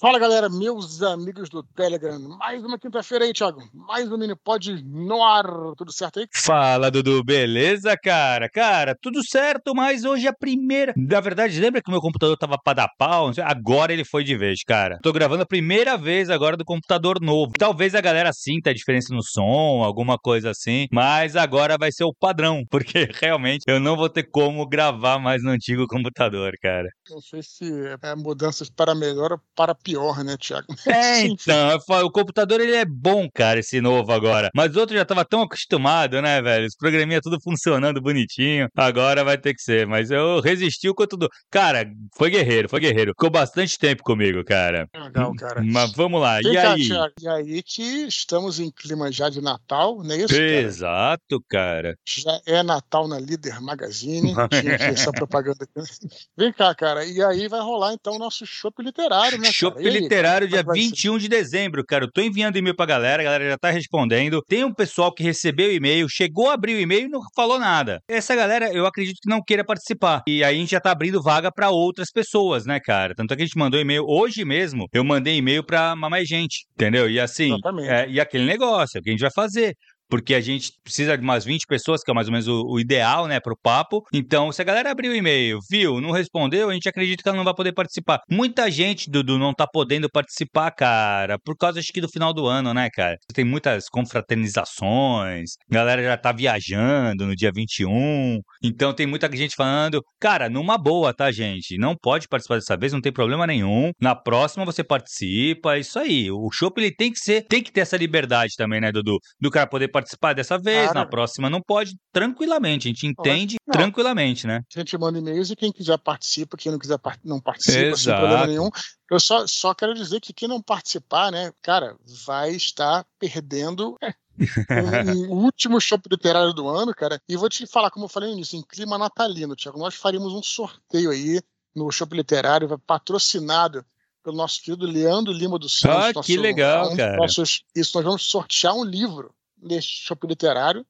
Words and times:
Fala 0.00 0.16
galera, 0.16 0.48
meus 0.48 1.02
amigos 1.02 1.48
do 1.48 1.60
Telegram. 1.60 2.20
Mais 2.38 2.64
uma 2.64 2.78
quinta-feira 2.78 3.24
aí, 3.24 3.32
Thiago. 3.32 3.60
Mais 3.74 4.08
um 4.12 4.16
mini 4.16 4.36
pod 4.36 4.80
no 4.84 5.24
ar. 5.24 5.44
Tudo 5.76 5.92
certo 5.92 6.20
aí? 6.20 6.28
Fala, 6.32 6.88
Dudu. 6.88 7.24
Beleza, 7.24 7.96
cara? 8.00 8.48
Cara, 8.48 8.94
tudo 9.02 9.26
certo, 9.26 9.74
mas 9.74 10.04
hoje 10.04 10.28
é 10.28 10.30
a 10.30 10.32
primeira. 10.32 10.94
Na 10.96 11.18
verdade, 11.18 11.58
lembra 11.60 11.82
que 11.82 11.88
o 11.88 11.90
meu 11.90 12.00
computador 12.00 12.36
tava 12.36 12.56
pra 12.62 12.74
dar 12.74 12.88
pau? 12.96 13.32
Agora 13.42 13.92
ele 13.92 14.04
foi 14.04 14.22
de 14.22 14.36
vez, 14.36 14.60
cara. 14.64 15.00
Tô 15.02 15.12
gravando 15.12 15.42
a 15.42 15.46
primeira 15.46 15.96
vez 15.96 16.30
agora 16.30 16.56
do 16.56 16.64
computador 16.64 17.20
novo. 17.20 17.50
Talvez 17.58 17.92
a 17.96 18.00
galera 18.00 18.30
sinta 18.32 18.70
a 18.70 18.74
diferença 18.74 19.12
no 19.12 19.24
som, 19.24 19.82
alguma 19.82 20.16
coisa 20.16 20.50
assim, 20.50 20.86
mas 20.92 21.34
agora 21.34 21.76
vai 21.76 21.90
ser 21.90 22.04
o 22.04 22.14
padrão, 22.14 22.62
porque 22.70 23.08
realmente 23.20 23.64
eu 23.66 23.80
não 23.80 23.96
vou 23.96 24.08
ter 24.08 24.30
como 24.30 24.64
gravar 24.64 25.18
mais 25.18 25.42
no 25.42 25.50
antigo 25.50 25.88
computador, 25.88 26.52
cara. 26.62 26.86
Não 27.10 27.20
sei 27.20 27.42
se 27.42 27.68
é 28.00 28.14
mudanças 28.14 28.70
para 28.70 28.94
melhor 28.94 29.32
ou 29.32 29.40
para 29.56 29.74
pior, 29.74 29.87
né, 30.24 30.36
Thiago? 30.36 30.66
É, 30.88 31.20
então, 31.22 31.78
o 32.04 32.10
computador 32.10 32.60
ele 32.60 32.74
é 32.74 32.84
bom, 32.84 33.28
cara, 33.32 33.60
esse 33.60 33.80
novo 33.80 34.10
agora. 34.12 34.50
Mas 34.54 34.74
o 34.74 34.80
outro 34.80 34.96
já 34.96 35.04
tava 35.04 35.24
tão 35.24 35.42
acostumado, 35.42 36.20
né, 36.20 36.40
velho? 36.42 36.66
Os 36.66 36.74
programinha 36.74 37.20
tudo 37.20 37.38
funcionando 37.40 38.00
bonitinho. 38.00 38.68
Agora 38.76 39.22
vai 39.22 39.38
ter 39.38 39.54
que 39.54 39.62
ser. 39.62 39.86
Mas 39.86 40.10
eu 40.10 40.40
resisti 40.40 40.88
o 40.88 40.94
quanto 40.94 41.16
do. 41.16 41.28
Cara, 41.50 41.88
foi 42.16 42.30
guerreiro, 42.30 42.68
foi 42.68 42.80
guerreiro. 42.80 43.12
Ficou 43.12 43.30
bastante 43.30 43.78
tempo 43.78 44.02
comigo, 44.02 44.44
cara. 44.44 44.88
Legal, 44.94 45.34
cara. 45.36 45.62
Mas 45.62 45.92
vamos 45.92 46.20
lá. 46.20 46.40
Vem 46.40 46.52
e 46.52 46.54
cá, 46.54 46.72
aí? 46.72 46.86
Thiago, 46.86 47.14
e 47.20 47.28
aí 47.28 47.62
que 47.62 48.06
estamos 48.06 48.58
em 48.58 48.70
clima 48.70 49.12
já 49.12 49.28
de 49.28 49.40
Natal, 49.40 50.02
não 50.02 50.14
é 50.14 50.18
isso? 50.18 50.34
cara? 50.34 50.42
Exato, 50.42 51.44
cara. 51.48 51.98
Já 52.06 52.40
é 52.46 52.62
Natal 52.62 53.06
na 53.06 53.18
Líder 53.18 53.60
Magazine. 53.60 54.34
Tinha 54.60 54.74
essa 54.74 55.12
propaganda 55.12 55.64
aqui. 55.64 55.88
Vem 56.36 56.52
cá, 56.52 56.74
cara. 56.74 57.04
E 57.04 57.22
aí 57.22 57.48
vai 57.48 57.60
rolar 57.60 57.92
então 57.92 58.14
o 58.14 58.18
nosso 58.18 58.46
show 58.46 58.72
literário, 58.78 59.38
né? 59.38 59.50
Chopp 59.52 59.77
cara? 59.82 59.96
E 59.96 60.00
Literário, 60.00 60.48
dia 60.48 60.60
que 60.60 60.66
vai 60.66 60.76
ser? 60.76 60.82
21 60.82 61.18
de 61.18 61.28
dezembro, 61.28 61.84
cara. 61.84 62.04
Eu 62.04 62.10
tô 62.12 62.20
enviando 62.20 62.56
e-mail 62.56 62.76
pra 62.76 62.86
galera, 62.86 63.22
a 63.22 63.24
galera 63.24 63.48
já 63.50 63.58
tá 63.58 63.70
respondendo. 63.70 64.42
Tem 64.46 64.64
um 64.64 64.72
pessoal 64.72 65.12
que 65.12 65.22
recebeu 65.22 65.68
o 65.68 65.72
e-mail, 65.72 66.08
chegou 66.08 66.50
a 66.50 66.54
abrir 66.54 66.74
o 66.74 66.80
e-mail 66.80 67.06
e 67.06 67.08
não 67.08 67.20
falou 67.34 67.58
nada. 67.58 68.00
Essa 68.08 68.34
galera, 68.34 68.72
eu 68.72 68.86
acredito 68.86 69.18
que 69.22 69.28
não 69.28 69.42
queira 69.42 69.64
participar. 69.64 70.22
E 70.26 70.44
aí 70.44 70.56
a 70.56 70.58
gente 70.58 70.70
já 70.70 70.80
tá 70.80 70.90
abrindo 70.90 71.22
vaga 71.22 71.50
pra 71.52 71.70
outras 71.70 72.10
pessoas, 72.10 72.66
né, 72.66 72.80
cara? 72.80 73.14
Tanto 73.14 73.32
é 73.32 73.36
que 73.36 73.42
a 73.42 73.46
gente 73.46 73.58
mandou 73.58 73.80
e-mail 73.80 74.04
hoje 74.06 74.44
mesmo. 74.44 74.86
Eu 74.92 75.04
mandei 75.04 75.36
e-mail 75.36 75.64
pra 75.64 75.94
mais 75.96 76.28
gente, 76.28 76.66
entendeu? 76.74 77.08
E 77.10 77.20
assim, 77.20 77.54
é, 77.88 78.08
e 78.08 78.20
aquele 78.20 78.44
negócio, 78.44 78.98
é 78.98 79.00
o 79.00 79.02
que 79.02 79.10
a 79.10 79.12
gente 79.12 79.20
vai 79.20 79.32
fazer. 79.32 79.74
Porque 80.08 80.34
a 80.34 80.40
gente 80.40 80.72
precisa 80.82 81.16
de 81.16 81.22
umas 81.22 81.44
20 81.44 81.66
pessoas, 81.66 82.02
que 82.02 82.10
é 82.10 82.14
mais 82.14 82.28
ou 82.28 82.32
menos 82.32 82.48
o, 82.48 82.64
o 82.66 82.80
ideal, 82.80 83.26
né, 83.26 83.38
pro 83.40 83.56
papo. 83.56 84.02
Então, 84.12 84.50
se 84.50 84.62
a 84.62 84.64
galera 84.64 84.90
abrir 84.90 85.08
o 85.08 85.14
e-mail, 85.14 85.58
viu, 85.70 86.00
não 86.00 86.10
respondeu, 86.10 86.70
a 86.70 86.74
gente 86.74 86.88
acredita 86.88 87.22
que 87.22 87.28
ela 87.28 87.36
não 87.36 87.44
vai 87.44 87.54
poder 87.54 87.72
participar. 87.72 88.20
Muita 88.30 88.70
gente, 88.70 89.10
Dudu, 89.10 89.38
não 89.38 89.52
tá 89.52 89.66
podendo 89.66 90.08
participar, 90.10 90.70
cara, 90.70 91.38
por 91.38 91.56
causa, 91.56 91.78
acho 91.78 91.92
que, 91.92 92.00
do 92.00 92.08
final 92.08 92.32
do 92.32 92.46
ano, 92.46 92.72
né, 92.72 92.88
cara? 92.90 93.16
Tem 93.34 93.44
muitas 93.44 93.88
confraternizações, 93.88 95.52
a 95.70 95.74
galera 95.74 96.02
já 96.02 96.16
tá 96.16 96.32
viajando 96.32 97.26
no 97.26 97.36
dia 97.36 97.52
21. 97.54 98.40
Então, 98.62 98.94
tem 98.94 99.06
muita 99.06 99.28
gente 99.36 99.54
falando, 99.54 100.02
cara, 100.18 100.48
numa 100.48 100.78
boa, 100.78 101.12
tá, 101.12 101.30
gente? 101.30 101.76
Não 101.78 101.94
pode 101.94 102.26
participar 102.28 102.56
dessa 102.56 102.76
vez, 102.76 102.92
não 102.92 103.00
tem 103.00 103.12
problema 103.12 103.46
nenhum. 103.46 103.90
Na 104.00 104.14
próxima 104.14 104.64
você 104.64 104.82
participa, 104.82 105.76
é 105.76 105.80
isso 105.80 105.98
aí. 105.98 106.30
O 106.30 106.50
show 106.50 106.72
ele 106.76 106.94
tem 106.94 107.12
que 107.12 107.18
ser, 107.18 107.42
tem 107.42 107.62
que 107.62 107.72
ter 107.72 107.80
essa 107.80 107.96
liberdade 107.96 108.54
também, 108.56 108.80
né, 108.80 108.92
Dudu? 108.92 109.18
Do 109.40 109.50
cara 109.50 109.66
poder 109.66 109.88
participar 109.88 109.97
dessa 110.34 110.58
vez, 110.58 110.84
Claro. 110.90 110.98
na 110.98 111.06
próxima 111.06 111.48
não 111.50 111.60
pode, 111.60 111.96
tranquilamente. 112.12 112.88
A 112.88 112.90
gente 112.90 113.06
entende 113.06 113.56
Não. 113.66 113.72
tranquilamente, 113.72 114.46
né? 114.46 114.62
A 114.74 114.78
gente 114.80 114.96
manda 114.98 115.18
e-mails 115.18 115.50
e 115.50 115.56
quem 115.56 115.72
quiser 115.72 115.98
participa, 115.98 116.56
quem 116.56 116.70
não 116.72 116.78
quiser 116.78 116.98
não 117.24 117.40
participa, 117.40 117.78
sem 117.78 117.88
Exato. 117.88 118.20
problema 118.20 118.46
nenhum. 118.46 118.68
Eu 119.10 119.18
só, 119.20 119.46
só 119.46 119.74
quero 119.74 119.94
dizer 119.94 120.20
que 120.20 120.32
quem 120.32 120.48
não 120.48 120.60
participar, 120.62 121.30
né, 121.32 121.52
cara, 121.62 121.96
vai 122.26 122.50
estar 122.50 123.04
perdendo 123.18 123.96
o, 123.98 123.98
o 125.32 125.44
último 125.44 125.80
show 125.80 125.98
literário 126.10 126.52
do 126.52 126.68
ano, 126.68 126.94
cara. 126.94 127.20
E 127.28 127.36
vou 127.36 127.48
te 127.48 127.66
falar, 127.66 127.90
como 127.90 128.04
eu 128.04 128.08
falei 128.08 128.28
no 128.28 128.36
início, 128.36 128.58
em 128.58 128.62
clima 128.62 128.98
natalino, 128.98 129.56
Tiago, 129.56 129.78
nós 129.78 129.94
faríamos 129.94 130.32
um 130.32 130.42
sorteio 130.42 131.10
aí 131.10 131.40
no 131.74 131.90
show 131.90 132.06
literário, 132.10 132.78
patrocinado 132.86 133.84
pelo 134.22 134.36
nosso 134.36 134.60
querido 134.62 134.84
Leandro 134.86 135.32
Lima 135.32 135.58
dos 135.58 135.78
Santos. 135.78 136.16
Ah, 136.22 136.22
que 136.26 136.36
legal, 136.36 136.92
um 136.92 136.96
cara. 136.96 137.16
nossos- 137.16 137.62
isso, 137.74 137.92
nós 137.96 138.04
vamos 138.04 138.26
sortear 138.28 138.74
um 138.74 138.84
livro 138.84 139.32
neste 139.62 140.04
show 140.04 140.16
literário. 140.24 140.86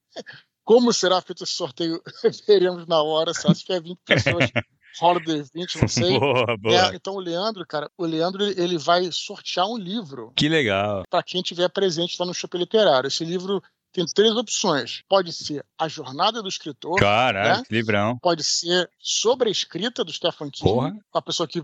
Como 0.63 0.93
será 0.93 1.19
feito 1.21 1.43
esse 1.43 1.53
sorteio, 1.53 2.01
veremos 2.47 2.85
na 2.85 3.01
hora, 3.01 3.33
se 3.33 3.47
é 3.71 3.79
20 3.79 3.97
pessoas, 4.05 4.51
rola 4.99 5.19
de 5.19 5.41
20, 5.53 5.81
não 5.81 5.87
sei. 5.87 6.19
Boa, 6.19 6.57
boa. 6.57 6.75
É, 6.91 6.95
então 6.95 7.15
o 7.15 7.19
Leandro, 7.19 7.65
cara, 7.65 7.89
o 7.97 8.05
Leandro 8.05 8.43
ele- 8.43 8.77
vai 8.77 9.09
sortear 9.11 9.67
um 9.67 9.77
livro 9.77 10.31
Que 10.35 10.47
legal. 10.47 11.03
para 11.09 11.23
quem 11.23 11.41
tiver 11.41 11.69
presente 11.69 12.15
lá 12.19 12.25
no 12.25 12.33
Shopping 12.33 12.59
Literário. 12.59 13.07
Esse 13.07 13.25
livro 13.25 13.63
tem 13.91 14.05
três 14.05 14.35
opções. 14.35 15.01
Pode 15.09 15.33
ser 15.33 15.65
A 15.75 15.87
Jornada 15.87 16.43
do 16.43 16.47
Escritor, 16.47 16.99
Caralho, 16.99 17.57
né? 17.57 17.63
que 17.67 17.73
livrão. 17.73 18.19
pode 18.21 18.43
ser 18.43 18.87
sobre 18.99 19.49
a 19.49 19.51
escrita 19.51 20.03
do 20.03 20.13
Stephen 20.13 20.51
King. 20.51 20.69
Porra. 20.69 20.93
A 21.11 21.21
pessoa 21.23 21.47
que 21.47 21.63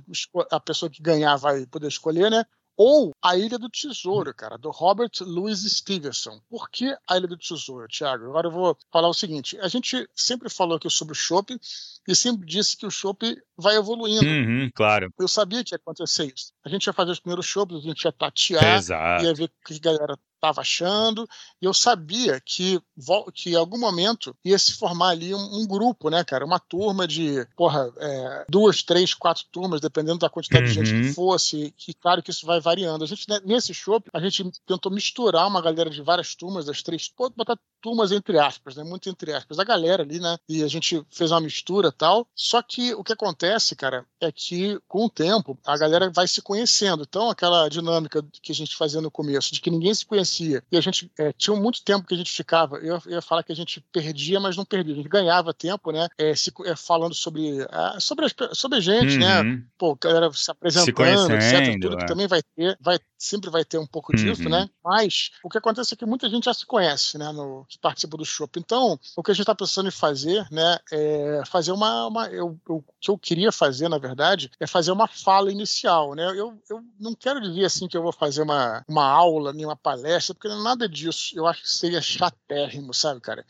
a 0.51 0.59
pessoa 0.59 0.89
que 0.89 1.03
ganhar 1.03 1.35
vai 1.35 1.67
poder 1.67 1.87
escolher, 1.89 2.31
né? 2.31 2.43
Ou 2.77 3.11
A 3.21 3.37
Ilha 3.37 3.57
do 3.57 3.69
Tesouro, 3.69 4.33
cara, 4.33 4.57
do 4.57 4.69
Robert 4.69 5.11
Louis 5.21 5.59
Stevenson. 5.59 6.39
Por 6.49 6.69
que 6.69 6.95
A 7.07 7.17
Ilha 7.17 7.27
do 7.27 7.37
Tesouro, 7.37 7.87
Thiago? 7.87 8.25
Agora 8.25 8.47
eu 8.47 8.51
vou 8.51 8.77
falar 8.91 9.07
o 9.07 9.13
seguinte: 9.13 9.57
a 9.59 9.67
gente 9.67 10.07
sempre 10.13 10.49
falou 10.49 10.77
aqui 10.77 10.89
sobre 10.89 11.13
o 11.13 11.15
Chopp 11.15 11.57
e 12.07 12.15
sempre 12.15 12.45
disse 12.45 12.75
que 12.75 12.85
o 12.85 12.91
Chopp 12.91 13.23
vai 13.57 13.75
evoluindo. 13.75 14.25
Uhum, 14.25 14.69
claro. 14.75 15.11
Eu 15.17 15.27
sabia 15.27 15.63
que 15.63 15.73
ia 15.73 15.77
acontecer 15.77 16.25
isso. 16.25 16.51
A 16.63 16.69
gente 16.69 16.85
ia 16.85 16.93
fazer 16.93 17.11
os 17.11 17.19
primeiros 17.19 17.45
shows, 17.45 17.73
a 17.73 17.79
gente 17.79 18.03
ia 18.03 18.11
tatear, 18.11 18.77
Exato. 18.77 19.23
ia 19.23 19.33
ver 19.33 19.45
o 19.45 19.49
que 19.65 19.75
a 19.75 19.79
galera 19.79 20.19
estava 20.35 20.61
achando, 20.61 21.27
e 21.61 21.65
eu 21.65 21.73
sabia 21.73 22.39
que, 22.39 22.79
que 23.33 23.51
em 23.51 23.55
algum 23.55 23.77
momento 23.79 24.35
ia 24.43 24.57
se 24.59 24.73
formar 24.73 25.09
ali 25.09 25.33
um, 25.33 25.61
um 25.61 25.67
grupo, 25.67 26.09
né, 26.09 26.23
cara? 26.23 26.45
Uma 26.45 26.59
turma 26.59 27.07
de, 27.07 27.45
porra, 27.55 27.91
é, 27.97 28.45
duas, 28.49 28.83
três, 28.83 29.13
quatro 29.13 29.43
turmas, 29.51 29.81
dependendo 29.81 30.19
da 30.19 30.29
quantidade 30.29 30.67
de 30.67 30.73
gente 30.73 30.93
Uhum. 30.93 31.01
que 31.01 31.13
fosse, 31.13 31.73
e 31.87 31.93
claro 31.93 32.21
que 32.21 32.29
isso 32.31 32.45
vai 32.45 32.59
variando. 32.59 33.03
A 33.03 33.07
gente, 33.07 33.27
né, 33.27 33.39
nesse 33.43 33.73
show, 33.73 34.01
a 34.13 34.19
gente 34.19 34.51
tentou 34.65 34.91
misturar 34.91 35.47
uma 35.47 35.61
galera 35.61 35.89
de 35.89 36.01
várias 36.01 36.35
turmas, 36.35 36.65
das 36.65 36.81
três, 36.83 37.07
pode 37.07 37.33
botar 37.35 37.57
turmas 37.81 38.11
entre 38.11 38.39
aspas, 38.39 38.75
né? 38.75 38.83
Muito 38.83 39.09
entre 39.09 39.31
aspas, 39.33 39.59
a 39.59 39.63
galera 39.63 40.03
ali, 40.03 40.19
né? 40.19 40.37
E 40.49 40.63
a 40.63 40.67
gente 40.67 41.05
fez 41.09 41.31
uma 41.31 41.41
mistura 41.41 41.89
e 41.89 41.91
tal. 41.91 42.27
Só 42.35 42.61
que 42.61 42.93
o 42.95 43.03
que 43.03 43.13
acontece, 43.13 43.75
cara, 43.75 44.05
é 44.19 44.31
que 44.31 44.79
com 44.87 45.05
o 45.05 45.09
tempo 45.09 45.57
a 45.65 45.77
galera 45.77 46.09
vai 46.09 46.27
se 46.27 46.41
conhecendo. 46.41 47.03
Então, 47.07 47.29
aquela 47.29 47.69
dinâmica 47.69 48.25
que 48.41 48.51
a 48.51 48.55
gente 48.55 48.75
fazia 48.75 49.01
no 49.01 49.11
começo, 49.11 49.53
de 49.53 49.61
que 49.61 49.69
ninguém 49.69 49.93
se 49.93 50.05
conhecia, 50.05 50.24
e 50.71 50.77
a 50.77 50.81
gente 50.81 51.11
é, 51.19 51.31
tinha 51.33 51.55
muito 51.55 51.83
tempo 51.83 52.07
que 52.07 52.13
a 52.13 52.17
gente 52.17 52.31
ficava, 52.31 52.77
eu 52.77 53.01
ia 53.07 53.21
falar 53.21 53.43
que 53.43 53.51
a 53.51 53.55
gente 53.55 53.79
perdia, 53.91 54.39
mas 54.39 54.55
não 54.57 54.65
perdia, 54.65 54.93
a 54.93 54.97
gente 54.97 55.09
ganhava 55.09 55.53
tempo, 55.53 55.91
né? 55.91 56.07
É, 56.17 56.35
se, 56.35 56.51
é, 56.65 56.75
falando 56.75 57.13
sobre, 57.13 57.65
ah, 57.69 57.97
sobre, 57.99 58.25
as 58.25 58.33
sobre 58.57 58.77
a 58.77 58.81
gente, 58.81 59.17
né? 59.17 59.41
Uhum. 59.41 59.63
pô, 59.77 59.91
a 60.01 60.07
galera 60.07 60.31
se 60.33 60.49
apresentando, 60.51 60.87
etc. 60.89 60.95
conhecendo, 60.95 61.79
Tudo 61.81 61.97
que 61.97 62.03
é. 62.03 62.07
também 62.07 62.27
vai 62.27 62.41
ter, 62.55 62.77
vai, 62.81 62.99
sempre 63.17 63.49
vai 63.49 63.63
ter 63.65 63.77
um 63.77 63.85
pouco 63.87 64.15
disso, 64.15 64.43
Uhum. 64.43 64.49
né? 64.49 64.69
Mas 64.83 65.31
o 65.43 65.49
que 65.49 65.57
acontece 65.57 65.93
é 65.93 65.97
que 65.97 66.05
muita 66.05 66.29
gente 66.29 66.45
já 66.45 66.53
se 66.53 66.65
conhece, 66.65 67.17
né? 67.17 67.31
No, 67.31 67.65
que 67.67 67.77
participa 67.79 68.17
do 68.17 68.25
show. 68.25 68.49
Então, 68.57 68.99
o 69.15 69.23
que 69.23 69.31
a 69.31 69.33
gente 69.33 69.41
está 69.43 69.55
pensando 69.55 69.87
em 69.87 69.91
fazer, 69.91 70.45
né? 70.51 70.77
É 70.91 71.41
fazer 71.45 71.71
uma. 71.71 72.07
uma 72.07 72.27
eu, 72.27 72.57
eu- 72.67 72.75
o 72.77 72.83
que 72.99 73.09
eu 73.11 73.17
queria 73.17 73.51
fazer, 73.51 73.87
na 73.89 73.97
verdade, 73.97 74.49
é 74.59 74.65
fazer 74.67 74.91
uma 74.91 75.07
fala 75.07 75.51
inicial, 75.51 76.13
né? 76.15 76.23
Eu, 76.35 76.59
eu 76.69 76.83
não 76.99 77.13
quero 77.13 77.39
dizer 77.41 77.65
assim 77.65 77.87
que 77.87 77.95
eu 77.95 78.01
vou 78.01 78.11
fazer 78.11 78.41
uma, 78.41 78.83
uma 78.87 79.05
aula, 79.05 79.53
nem 79.53 79.65
uma 79.65 79.75
palestra, 79.75 80.14
porque 80.33 80.47
nada 80.47 80.87
disso. 80.87 81.37
Eu 81.37 81.47
acho 81.47 81.61
que 81.61 81.69
seria 81.69 82.01
chatérrimo, 82.01 82.93
sabe, 82.93 83.21
cara? 83.21 83.45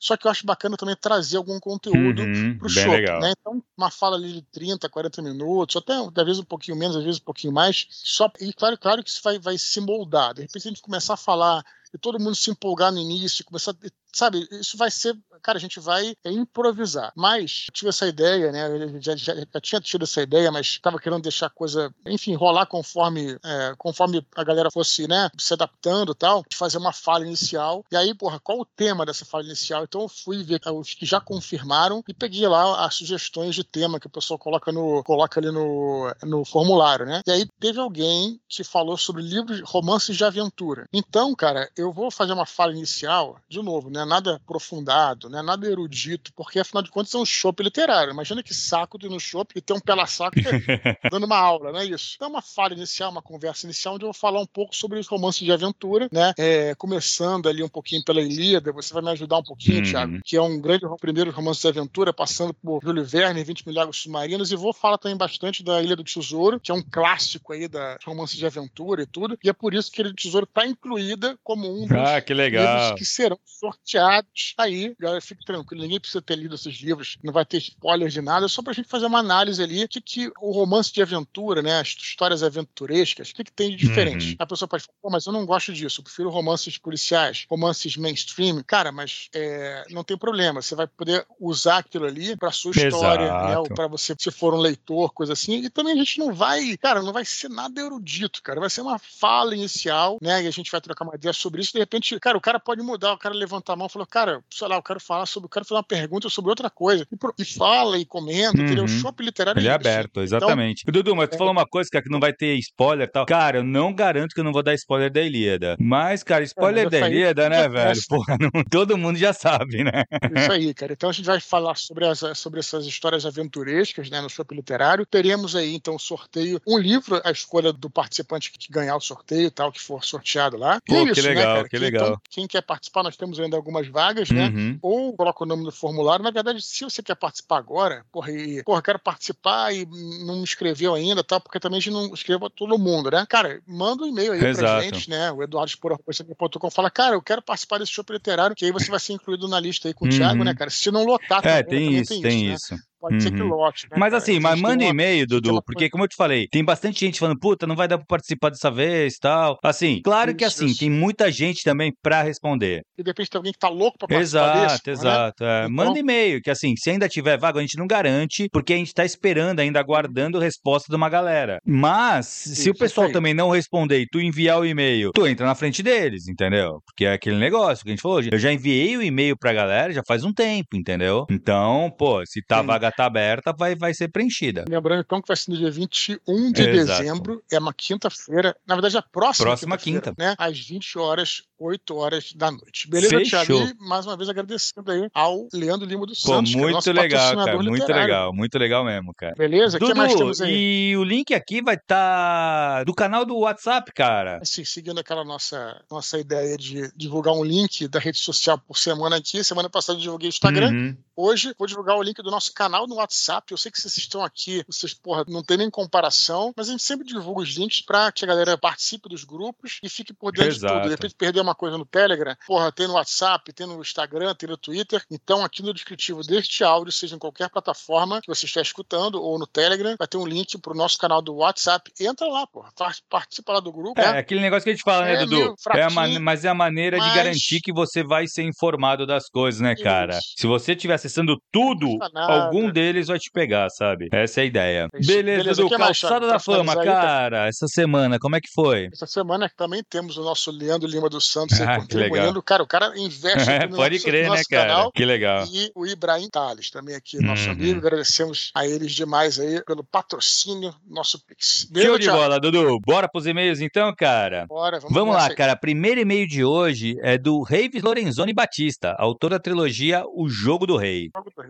Só 0.00 0.16
que 0.16 0.26
eu 0.26 0.30
acho 0.30 0.46
bacana 0.46 0.76
também 0.78 0.96
trazer 0.96 1.36
algum 1.36 1.60
conteúdo 1.60 2.22
Uhum, 2.22 2.58
pro 2.58 2.74
bem 2.74 2.84
show, 2.84 3.20
né? 3.20 3.34
Então, 3.38 3.62
uma 3.76 3.90
fala 3.90 4.16
ali 4.16 4.32
de 4.32 4.42
30, 4.42 4.88
40 4.88 5.20
minutos, 5.20 5.76
até 5.76 5.92
às 5.92 6.26
vezes 6.26 6.40
um 6.40 6.44
pouquinho 6.44 6.76
menos, 6.76 6.96
às 6.96 7.04
vezes 7.04 7.20
um 7.20 7.24
pouquinho 7.24 7.52
mais. 7.52 7.86
Só, 7.90 8.32
e 8.40 8.52
claro, 8.54 8.78
claro 8.78 9.04
que 9.04 9.10
isso 9.10 9.20
vai, 9.22 9.38
vai 9.38 9.58
se 9.58 9.80
moldar. 9.80 10.32
De 10.34 10.42
repente 10.42 10.66
a 10.66 10.70
gente 10.70 10.82
começar 10.82 11.14
a 11.14 11.18
falar 11.18 11.62
e 11.92 11.98
todo 11.98 12.20
mundo 12.20 12.36
se 12.36 12.50
empolgar 12.50 12.92
no 12.92 12.98
início, 12.98 13.44
começar, 13.44 13.74
sabe, 14.12 14.46
isso 14.52 14.76
vai 14.76 14.90
ser, 14.90 15.18
cara, 15.42 15.58
a 15.58 15.60
gente 15.60 15.80
vai 15.80 16.14
é, 16.24 16.30
improvisar. 16.30 17.12
Mas 17.16 17.66
eu 17.68 17.72
tive 17.72 17.88
essa 17.88 18.06
ideia, 18.06 18.52
né? 18.52 19.00
Já, 19.00 19.16
já, 19.16 19.34
já 19.34 19.60
tinha 19.60 19.80
tido 19.80 20.04
essa 20.04 20.22
ideia, 20.22 20.52
mas 20.52 20.66
estava 20.66 20.98
querendo 20.98 21.22
deixar 21.22 21.46
a 21.46 21.50
coisa, 21.50 21.92
enfim, 22.06 22.34
rolar 22.34 22.66
conforme, 22.66 23.36
é, 23.44 23.74
conforme 23.76 24.24
a 24.36 24.44
galera 24.44 24.70
fosse, 24.70 25.08
né, 25.08 25.28
se 25.36 25.52
adaptando 25.52 26.12
e 26.12 26.14
tal, 26.14 26.44
de 26.48 26.56
fazer 26.56 26.78
uma 26.78 26.92
fala 26.92 27.26
inicial. 27.26 27.84
E 27.90 27.96
aí, 27.96 28.14
porra, 28.14 28.38
qual 28.38 28.60
o 28.60 28.64
tema 28.64 29.04
dessa 29.04 29.24
fala 29.24 29.44
inicial? 29.44 29.84
Então 29.90 30.02
eu 30.02 30.08
fui 30.08 30.44
ver 30.44 30.60
os 30.72 30.94
que 30.94 31.04
já 31.04 31.20
confirmaram 31.20 32.04
e 32.06 32.14
peguei 32.14 32.46
lá 32.46 32.86
as 32.86 32.94
sugestões 32.94 33.56
de 33.56 33.64
tema 33.64 33.98
que 33.98 34.06
o 34.06 34.10
pessoal 34.10 34.38
coloca, 34.38 34.70
no, 34.70 35.02
coloca 35.02 35.40
ali 35.40 35.50
no, 35.50 36.14
no 36.22 36.44
formulário, 36.44 37.04
né? 37.04 37.22
E 37.26 37.30
aí 37.32 37.48
teve 37.58 37.80
alguém 37.80 38.40
que 38.48 38.62
falou 38.62 38.96
sobre 38.96 39.20
livros, 39.20 39.60
romances 39.64 40.16
de 40.16 40.24
aventura. 40.24 40.86
Então, 40.92 41.34
cara, 41.34 41.68
eu 41.76 41.92
vou 41.92 42.08
fazer 42.08 42.32
uma 42.32 42.46
fala 42.46 42.72
inicial, 42.72 43.40
de 43.48 43.60
novo, 43.60 43.90
né? 43.90 44.04
Nada 44.04 44.36
aprofundado, 44.36 45.28
né? 45.28 45.42
Nada 45.42 45.66
erudito, 45.66 46.32
porque 46.34 46.60
afinal 46.60 46.84
de 46.84 46.90
contas 46.90 47.12
é 47.12 47.18
um 47.18 47.26
shopping 47.26 47.64
literário. 47.64 48.12
Imagina 48.12 48.44
que 48.44 48.54
saco 48.54 48.96
de 48.96 49.08
no 49.08 49.18
shopping 49.18 49.58
e 49.58 49.60
ter 49.60 49.72
um 49.72 49.80
pela 49.80 50.06
saco 50.06 50.36
dando 51.10 51.26
uma 51.26 51.38
aula, 51.38 51.72
não 51.72 51.80
é 51.80 51.84
isso? 51.84 52.12
Então, 52.14 52.28
é 52.28 52.30
uma 52.30 52.42
fala 52.42 52.74
inicial, 52.74 53.10
uma 53.10 53.22
conversa 53.22 53.66
inicial, 53.66 53.96
onde 53.96 54.04
eu 54.04 54.12
vou 54.12 54.14
falar 54.14 54.40
um 54.40 54.46
pouco 54.46 54.76
sobre 54.76 55.00
os 55.00 55.08
romances 55.08 55.44
de 55.44 55.50
aventura, 55.50 56.08
né? 56.12 56.32
É, 56.38 56.76
começando 56.76 57.48
ali 57.48 57.60
um 57.60 57.68
pouquinho 57.68 58.04
pela 58.04 58.20
Ilíada, 58.20 58.70
você 58.70 58.94
vai 58.94 59.02
me 59.02 59.10
ajudar 59.10 59.38
um 59.38 59.42
pouquinho, 59.42 59.79
uhum. 59.80 59.90
Thiago, 59.90 60.20
que 60.24 60.36
é 60.36 60.42
um 60.42 60.60
grande 60.60 60.84
primeiro 61.00 61.30
romance 61.30 61.60
de 61.60 61.68
aventura, 61.68 62.12
passando 62.12 62.54
por 62.54 62.80
Júlio 62.82 63.04
Verne, 63.04 63.44
20 63.44 63.66
Milagres 63.66 63.98
Submarinos, 63.98 64.50
e 64.50 64.56
vou 64.56 64.72
falar 64.72 64.98
também 64.98 65.16
bastante 65.16 65.62
da 65.62 65.82
Ilha 65.82 65.96
do 65.96 66.04
Tesouro, 66.04 66.58
que 66.58 66.70
é 66.70 66.74
um 66.74 66.82
clássico 66.82 67.52
aí 67.52 67.68
da 67.68 67.98
romance 68.04 68.36
de 68.36 68.46
aventura 68.46 69.02
e 69.02 69.06
tudo, 69.06 69.38
e 69.42 69.48
é 69.48 69.52
por 69.52 69.74
isso 69.74 69.90
que 69.90 70.00
Ilha 70.00 70.10
do 70.10 70.16
Tesouro 70.16 70.44
está 70.44 70.66
incluída 70.66 71.38
como 71.42 71.70
um 71.70 71.86
dos 71.86 71.96
ah, 71.96 72.20
que 72.20 72.32
livros 72.32 72.92
que 72.96 73.04
serão 73.04 73.38
sorteados 73.44 74.54
aí. 74.56 74.94
Galera, 74.98 75.20
fique 75.20 75.44
tranquilo, 75.44 75.82
ninguém 75.82 76.00
precisa 76.00 76.22
ter 76.22 76.36
lido 76.36 76.54
esses 76.54 76.74
livros, 76.76 77.18
não 77.22 77.32
vai 77.32 77.44
ter 77.44 77.58
spoiler 77.58 78.08
de 78.08 78.20
nada, 78.20 78.46
é 78.46 78.48
só 78.48 78.62
pra 78.62 78.72
gente 78.72 78.88
fazer 78.88 79.06
uma 79.06 79.18
análise 79.18 79.62
ali 79.62 79.86
de 79.86 80.00
que 80.00 80.30
o 80.40 80.52
romance 80.52 80.92
de 80.92 81.02
aventura, 81.02 81.62
né, 81.62 81.80
as 81.80 81.88
histórias 81.88 82.42
aventurescas, 82.42 83.30
o 83.30 83.34
que, 83.34 83.44
que 83.44 83.52
tem 83.52 83.76
de 83.76 83.90
diferente? 83.90 84.30
Uhum. 84.30 84.36
A 84.38 84.46
pessoa 84.46 84.68
pode 84.68 84.84
falar, 84.84 84.96
Pô, 85.02 85.10
mas 85.10 85.26
eu 85.26 85.32
não 85.32 85.44
gosto 85.44 85.72
disso, 85.72 86.00
eu 86.00 86.04
prefiro 86.04 86.30
romances 86.30 86.78
policiais, 86.78 87.46
romances 87.48 87.96
mainstream. 87.96 88.62
Cara, 88.66 88.92
mas 88.92 89.28
é, 89.34 89.69
não 89.90 90.04
tem 90.04 90.16
problema, 90.16 90.62
você 90.62 90.74
vai 90.74 90.86
poder 90.86 91.24
usar 91.38 91.78
aquilo 91.78 92.06
ali 92.06 92.36
pra 92.36 92.50
sua 92.50 92.72
história, 92.72 93.32
né, 93.32 93.54
para 93.74 93.86
você, 93.86 94.14
se 94.18 94.30
for 94.30 94.54
um 94.54 94.58
leitor, 94.58 95.12
coisa 95.12 95.32
assim, 95.32 95.64
e 95.64 95.70
também 95.70 95.92
a 95.92 95.96
gente 95.96 96.18
não 96.18 96.32
vai, 96.32 96.76
cara, 96.76 97.02
não 97.02 97.12
vai 97.12 97.24
ser 97.24 97.48
nada 97.48 97.80
erudito, 97.80 98.42
cara, 98.42 98.60
vai 98.60 98.70
ser 98.70 98.80
uma 98.82 98.98
fala 98.98 99.54
inicial, 99.54 100.18
né, 100.20 100.42
e 100.42 100.46
a 100.46 100.50
gente 100.50 100.70
vai 100.70 100.80
trocar 100.80 101.04
uma 101.04 101.14
ideia 101.14 101.32
sobre 101.32 101.60
isso, 101.60 101.72
de 101.72 101.78
repente, 101.78 102.18
cara, 102.20 102.36
o 102.36 102.40
cara 102.40 102.58
pode 102.58 102.82
mudar, 102.82 103.12
o 103.12 103.18
cara 103.18 103.34
levantar 103.34 103.74
a 103.74 103.76
mão 103.76 103.86
e 103.86 103.90
falar, 103.90 104.06
cara, 104.06 104.44
sei 104.50 104.68
lá, 104.68 104.76
eu 104.76 104.82
quero 104.82 105.00
falar 105.00 105.26
sobre, 105.26 105.46
eu 105.46 105.50
quero 105.50 105.64
fazer 105.64 105.76
uma 105.76 105.84
pergunta 105.84 106.28
sobre 106.28 106.50
outra 106.50 106.70
coisa, 106.70 107.06
e, 107.10 107.42
e 107.42 107.44
fala 107.44 107.98
e 107.98 108.04
comenta, 108.04 108.58
uhum. 108.58 108.64
entendeu? 108.64 108.84
O 108.84 108.88
shopping 108.88 109.24
literário 109.24 109.60
Ele 109.60 109.68
é, 109.68 109.72
é 109.72 109.74
aberto, 109.74 110.10
então, 110.10 110.22
exatamente. 110.22 110.82
Então, 110.82 110.92
Dudu, 110.92 111.16
mas 111.16 111.28
tu 111.28 111.34
é... 111.34 111.38
falou 111.38 111.52
uma 111.52 111.66
coisa, 111.66 111.90
cara, 111.90 112.04
que 112.04 112.10
não 112.10 112.20
vai 112.20 112.32
ter 112.32 112.54
spoiler 112.56 113.06
e 113.06 113.10
tal. 113.10 113.26
Cara, 113.26 113.58
eu 113.58 113.64
não 113.64 113.92
garanto 113.92 114.34
que 114.34 114.40
eu 114.40 114.44
não 114.44 114.52
vou 114.52 114.62
dar 114.62 114.74
spoiler 114.74 115.10
da 115.10 115.22
Ilíada. 115.22 115.76
Mas, 115.78 116.22
cara, 116.22 116.44
spoiler 116.44 116.86
é, 116.86 116.90
da 116.90 117.08
Ilíada, 117.08 117.48
né, 117.48 117.68
velho? 117.68 118.00
Porra, 118.08 118.36
não, 118.40 118.64
todo 118.64 118.98
mundo 118.98 119.18
já 119.18 119.32
sabe, 119.32 119.59
né? 119.66 120.04
Isso 120.36 120.52
aí, 120.52 120.74
cara. 120.74 120.92
Então 120.92 121.10
a 121.10 121.12
gente 121.12 121.26
vai 121.26 121.40
falar 121.40 121.76
sobre, 121.76 122.06
as, 122.06 122.22
sobre 122.34 122.60
essas 122.60 122.86
histórias 122.86 123.26
aventurescas, 123.26 124.10
né, 124.10 124.20
no 124.20 124.28
shopping 124.28 124.56
literário. 124.56 125.06
Teremos 125.06 125.56
aí, 125.56 125.74
então, 125.74 125.98
sorteio, 125.98 126.60
um 126.66 126.78
livro, 126.78 127.20
a 127.24 127.30
escolha 127.30 127.72
do 127.72 127.90
participante 127.90 128.50
que 128.50 128.72
ganhar 128.72 128.96
o 128.96 129.00
sorteio 129.00 129.46
e 129.46 129.50
tal, 129.50 129.72
que 129.72 129.80
for 129.80 130.04
sorteado 130.04 130.56
lá. 130.56 130.80
Pô, 130.86 130.94
é 130.94 131.02
isso, 131.04 131.14
que 131.14 131.22
né, 131.22 131.28
legal, 131.28 131.62
né, 131.62 131.68
que 131.68 131.78
legal. 131.78 132.06
Então, 132.06 132.20
quem 132.30 132.46
quer 132.46 132.62
participar, 132.62 133.02
nós 133.02 133.16
temos 133.16 133.38
ainda 133.38 133.56
algumas 133.56 133.88
vagas, 133.88 134.30
né? 134.30 134.48
Uhum. 134.48 134.78
Ou 134.82 135.12
coloca 135.14 135.44
o 135.44 135.46
nome 135.46 135.64
no 135.64 135.72
formulário. 135.72 136.24
Na 136.24 136.30
verdade, 136.30 136.62
se 136.62 136.84
você 136.84 137.02
quer 137.02 137.14
participar 137.14 137.58
agora, 137.58 138.04
porra, 138.12 138.30
e, 138.30 138.62
porra, 138.62 138.82
quero 138.82 138.98
participar 138.98 139.74
e 139.74 139.86
não 140.24 140.36
me 140.36 140.42
inscreveu 140.42 140.94
ainda, 140.94 141.22
tal, 141.22 141.40
porque 141.40 141.60
também 141.60 141.78
a 141.78 141.80
gente 141.80 141.92
não 141.92 142.12
escreva 142.14 142.50
todo 142.50 142.78
mundo, 142.78 143.10
né? 143.10 143.24
Cara, 143.28 143.60
manda 143.66 144.04
um 144.04 144.06
e-mail 144.06 144.32
aí 144.32 144.44
Exato. 144.44 144.60
pra 144.60 144.82
gente, 144.82 145.10
né? 145.10 145.30
O 145.32 145.42
eduardospor.com 145.42 146.70
fala, 146.70 146.90
cara, 146.90 147.14
eu 147.14 147.22
quero 147.22 147.42
participar 147.42 147.78
desse 147.78 147.92
show 147.92 148.04
literário, 148.10 148.56
que 148.56 148.64
aí 148.64 148.72
você 148.72 148.90
vai 148.90 149.00
ser 149.00 149.12
incluído 149.12 149.48
na 149.50 149.60
lista 149.60 149.88
aí 149.88 149.94
com 149.94 150.06
o 150.06 150.08
uhum. 150.08 150.16
Thiago, 150.16 150.44
né, 150.44 150.54
cara? 150.54 150.70
Se 150.70 150.90
não 150.90 151.04
lotar, 151.04 151.46
é, 151.46 151.62
tem 151.62 151.96
isso, 151.96 152.20
tem 152.20 152.52
isso. 152.52 152.74
Né? 152.74 152.80
Pode 153.00 153.14
uhum. 153.14 153.20
ser 153.20 153.32
que 153.32 153.42
uhum. 153.42 153.48
lote. 153.48 153.86
Né, 153.90 153.96
mas 153.98 154.12
assim, 154.12 154.38
mas 154.38 154.60
manda 154.60 154.84
e-mail, 154.84 155.26
Dudu, 155.26 155.62
porque 155.64 155.88
como 155.88 156.04
eu 156.04 156.08
te 156.08 156.16
falei, 156.16 156.46
tem 156.50 156.64
bastante 156.64 157.00
gente 157.00 157.18
falando, 157.18 157.38
puta, 157.38 157.66
não 157.66 157.74
vai 157.74 157.88
dar 157.88 157.98
pra 157.98 158.06
participar 158.06 158.50
dessa 158.50 158.70
vez 158.70 159.16
tal. 159.18 159.58
Assim, 159.64 160.00
claro 160.02 160.30
isso, 160.30 160.36
que 160.36 160.44
assim, 160.44 160.66
isso. 160.66 160.80
tem 160.80 160.90
muita 160.90 161.30
gente 161.32 161.62
também 161.62 161.92
pra 162.02 162.22
responder. 162.22 162.82
E 162.98 163.02
de 163.02 163.10
repente 163.10 163.30
tem 163.30 163.38
alguém 163.38 163.52
que 163.52 163.58
tá 163.58 163.68
louco 163.68 163.98
pra 163.98 164.08
participar 164.08 164.56
Exato, 164.56 164.60
desse, 164.60 164.86
né? 164.86 164.92
exato. 164.92 165.44
Né? 165.44 165.50
É. 165.50 165.64
Então... 165.64 165.74
Manda 165.74 165.98
e-mail, 165.98 166.40
que 166.42 166.50
assim, 166.50 166.74
se 166.76 166.90
ainda 166.90 167.08
tiver 167.08 167.38
vaga, 167.38 167.58
a 167.58 167.62
gente 167.62 167.78
não 167.78 167.86
garante, 167.86 168.48
porque 168.52 168.74
a 168.74 168.76
gente 168.76 168.92
tá 168.92 169.04
esperando, 169.04 169.60
ainda 169.60 169.80
aguardando 169.80 170.38
a 170.38 170.42
resposta 170.42 170.90
de 170.90 170.96
uma 170.96 171.08
galera. 171.08 171.58
Mas, 171.64 172.46
isso, 172.46 172.62
se 172.62 172.70
o 172.70 172.74
pessoal 172.74 173.10
também 173.10 173.32
não 173.32 173.50
responder 173.50 174.00
e 174.00 174.06
tu 174.06 174.20
enviar 174.20 174.60
o 174.60 174.66
e-mail, 174.66 175.10
tu 175.14 175.26
entra 175.26 175.46
na 175.46 175.54
frente 175.54 175.82
deles, 175.82 176.28
entendeu? 176.28 176.80
Porque 176.84 177.04
é 177.04 177.12
aquele 177.12 177.36
negócio 177.36 177.82
que 177.84 177.90
a 177.90 177.92
gente 177.92 178.02
falou. 178.02 178.20
Eu 178.20 178.38
já 178.38 178.52
enviei 178.52 178.96
o 178.96 179.02
e-mail 179.02 179.36
pra 179.38 179.52
galera 179.52 179.92
já 179.92 180.02
faz 180.06 180.24
um 180.24 180.32
tempo, 180.32 180.76
entendeu? 180.76 181.24
Então, 181.30 181.90
pô, 181.98 182.24
se 182.26 182.42
tá, 182.46 182.58
a 182.58 182.62
vaga 182.62 182.89
tá 182.90 183.06
aberta, 183.06 183.52
vai 183.52 183.74
vai, 183.74 183.94
ser 183.94 184.08
preenchida. 184.08 184.64
Lembrando 184.68 185.00
então 185.00 185.20
que 185.20 185.28
vai 185.28 185.36
ser 185.36 185.50
no 185.50 185.56
dia 185.56 185.70
21 185.70 186.52
de 186.52 186.62
Exato. 186.62 187.02
dezembro, 187.02 187.42
é 187.50 187.58
uma 187.58 187.72
quinta-feira, 187.72 188.56
na 188.66 188.74
verdade 188.74 188.96
a 188.96 189.02
próxima, 189.02 189.46
próxima 189.46 189.78
quinta, 189.78 190.14
né? 190.18 190.34
Às 190.38 190.58
20 190.58 190.98
horas, 190.98 191.42
8 191.58 191.96
horas 191.96 192.32
da 192.32 192.50
noite. 192.50 192.88
Beleza, 192.88 193.16
Fechou. 193.16 193.44
Thiago? 193.44 193.76
E 193.80 193.88
mais 193.88 194.06
uma 194.06 194.16
vez 194.16 194.28
agradecendo 194.28 194.90
aí 194.90 195.08
ao 195.14 195.48
Leandro 195.52 195.86
Lima 195.86 196.06
do 196.06 196.14
Santos. 196.14 196.52
Pô, 196.52 196.68
é 196.68 196.72
muito 196.72 196.92
legal, 196.92 197.36
cara, 197.36 197.56
muito 197.56 197.74
literário. 197.74 198.06
legal, 198.06 198.32
muito 198.34 198.58
legal 198.58 198.84
mesmo, 198.84 199.14
cara. 199.14 199.34
Beleza? 199.36 199.76
O 199.76 199.80
que 199.80 199.94
mais 199.94 200.14
temos 200.14 200.40
aí? 200.40 200.90
E 200.90 200.96
o 200.96 201.04
link 201.04 201.34
aqui 201.34 201.62
vai 201.62 201.74
estar 201.74 202.78
tá 202.78 202.84
do 202.84 202.94
canal 202.94 203.24
do 203.24 203.36
WhatsApp, 203.38 203.92
cara. 203.92 204.38
Assim, 204.42 204.64
seguindo 204.64 204.98
aquela 204.98 205.24
nossa, 205.24 205.80
nossa 205.90 206.18
ideia 206.18 206.56
de 206.56 206.90
divulgar 206.96 207.34
um 207.34 207.44
link 207.44 207.86
da 207.88 207.98
rede 207.98 208.18
social 208.18 208.58
por 208.58 208.78
semana 208.78 209.16
aqui, 209.16 209.42
semana 209.44 209.68
passada 209.68 209.98
eu 209.98 210.02
divulguei 210.02 210.28
o 210.28 210.30
Instagram. 210.30 210.70
Uhum. 210.70 210.96
Hoje 211.22 211.54
vou 211.58 211.66
divulgar 211.66 211.98
o 211.98 212.02
link 212.02 212.22
do 212.22 212.30
nosso 212.30 212.54
canal 212.54 212.86
no 212.86 212.94
WhatsApp. 212.94 213.52
Eu 213.52 213.58
sei 213.58 213.70
que 213.70 213.78
vocês 213.78 213.94
estão 213.98 214.24
aqui, 214.24 214.64
vocês, 214.66 214.94
porra, 214.94 215.22
não 215.28 215.44
tem 215.44 215.58
nem 215.58 215.68
comparação, 215.68 216.50
mas 216.56 216.68
a 216.68 216.72
gente 216.72 216.82
sempre 216.82 217.06
divulga 217.06 217.42
os 217.42 217.50
links 217.50 217.82
para 217.82 218.10
que 218.10 218.24
a 218.24 218.28
galera 218.28 218.56
participe 218.56 219.06
dos 219.06 219.22
grupos 219.22 219.78
e 219.82 219.88
fique 219.90 220.14
por 220.14 220.32
dentro 220.32 220.52
Exato. 220.52 220.72
de 220.72 220.80
tudo. 220.80 220.88
De 220.88 220.94
repente 220.94 221.14
perder 221.14 221.40
uma 221.40 221.54
coisa 221.54 221.76
no 221.76 221.84
Telegram, 221.84 222.34
porra, 222.46 222.72
tem 222.72 222.86
no 222.86 222.94
WhatsApp, 222.94 223.52
tem 223.52 223.66
no 223.66 223.82
Instagram, 223.82 224.34
tem 224.34 224.48
no 224.48 224.56
Twitter. 224.56 225.04
Então, 225.10 225.44
aqui 225.44 225.62
no 225.62 225.74
descritivo 225.74 226.22
deste 226.22 226.64
áudio, 226.64 226.90
seja 226.90 227.16
em 227.16 227.18
qualquer 227.18 227.50
plataforma 227.50 228.22
que 228.22 228.28
você 228.28 228.46
estiver 228.46 228.62
escutando 228.62 229.22
ou 229.22 229.38
no 229.38 229.46
Telegram, 229.46 229.96
vai 229.98 230.08
ter 230.08 230.16
um 230.16 230.26
link 230.26 230.56
pro 230.56 230.74
nosso 230.74 230.96
canal 230.96 231.20
do 231.20 231.34
WhatsApp. 231.34 231.92
Entra 232.00 232.28
lá, 232.28 232.46
porra, 232.46 232.72
participa 233.10 233.52
lá 233.52 233.60
do 233.60 233.70
grupo. 233.70 234.00
É, 234.00 234.12
né? 234.12 234.18
aquele 234.20 234.40
negócio 234.40 234.64
que 234.64 234.70
a 234.70 234.72
gente 234.72 234.82
fala, 234.82 235.04
né, 235.04 235.14
é 235.14 235.26
Dudu? 235.26 235.54
É 235.74 235.82
a 235.82 235.90
mas 236.18 236.46
é 236.46 236.48
a 236.48 236.54
maneira 236.54 236.96
mas... 236.96 237.10
de 237.10 237.14
garantir 237.14 237.60
que 237.60 237.72
você 237.72 238.02
vai 238.02 238.26
ser 238.26 238.42
informado 238.42 239.06
das 239.06 239.28
coisas, 239.28 239.60
né, 239.60 239.76
cara? 239.76 240.16
Isso. 240.16 240.34
Se 240.38 240.46
você 240.46 240.72
estiver 240.72 240.96
acessando 241.10 241.40
tudo, 241.50 241.98
algum 242.14 242.70
deles 242.70 243.08
vai 243.08 243.18
te 243.18 243.30
pegar, 243.30 243.68
sabe? 243.70 244.08
Essa 244.12 244.40
é 244.40 244.42
a 244.42 244.46
ideia. 244.46 244.88
Beleza, 244.92 245.42
Beleza 245.42 245.62
Edu, 245.62 245.70
Calçada 245.70 246.26
da 246.26 246.38
Fama, 246.38 246.78
aí, 246.78 246.84
cara, 246.84 247.48
essa 247.48 247.66
semana, 247.66 248.18
como 248.18 248.36
é 248.36 248.40
que 248.40 248.48
foi? 248.54 248.88
Essa 248.92 249.06
semana 249.06 249.50
também 249.56 249.82
temos 249.88 250.16
o 250.16 250.22
nosso 250.22 250.50
Leandro 250.50 250.88
Lima 250.88 251.08
dos 251.08 251.30
Santos 251.30 251.60
ah, 251.60 251.80
contribuindo. 251.80 252.42
Cara, 252.42 252.62
o 252.62 252.66
cara 252.66 252.92
investe 252.96 253.50
é, 253.50 253.66
Pode 253.66 253.96
nosso, 253.96 254.04
crer, 254.04 254.28
no 254.28 254.34
né, 254.34 254.42
cara? 254.48 254.68
Canal, 254.68 254.92
que 254.92 255.04
legal. 255.04 255.46
E 255.52 255.70
o 255.74 255.86
Ibrahim 255.86 256.28
Tales, 256.28 256.70
também 256.70 256.94
aqui, 256.94 257.18
nosso 257.18 257.46
uhum. 257.46 257.52
amigo. 257.52 257.78
Agradecemos 257.80 258.50
a 258.54 258.66
eles 258.66 258.92
demais 258.92 259.38
aí 259.38 259.62
pelo 259.64 259.82
patrocínio 259.82 260.74
nosso 260.88 261.18
Pix. 261.26 261.68
Show 261.74 261.98
de 261.98 262.10
bola, 262.10 262.38
Dudu. 262.38 262.78
Bora 262.80 263.08
pros 263.08 263.26
e-mails 263.26 263.60
então, 263.60 263.92
cara? 263.96 264.46
Bora, 264.46 264.78
vamos, 264.78 264.94
vamos 264.94 265.14
lá, 265.14 265.34
cara. 265.34 265.56
Primeiro 265.56 266.00
e-mail 266.00 266.26
de 266.26 266.44
hoje 266.44 266.96
é 267.02 267.18
do 267.18 267.42
Reives 267.42 267.82
Lorenzoni 267.82 268.32
Batista, 268.32 268.94
autor 268.98 269.30
da 269.30 269.38
trilogia 269.38 270.04
O 270.14 270.28
Jogo 270.28 270.66
do 270.66 270.76
Rei. 270.76 270.99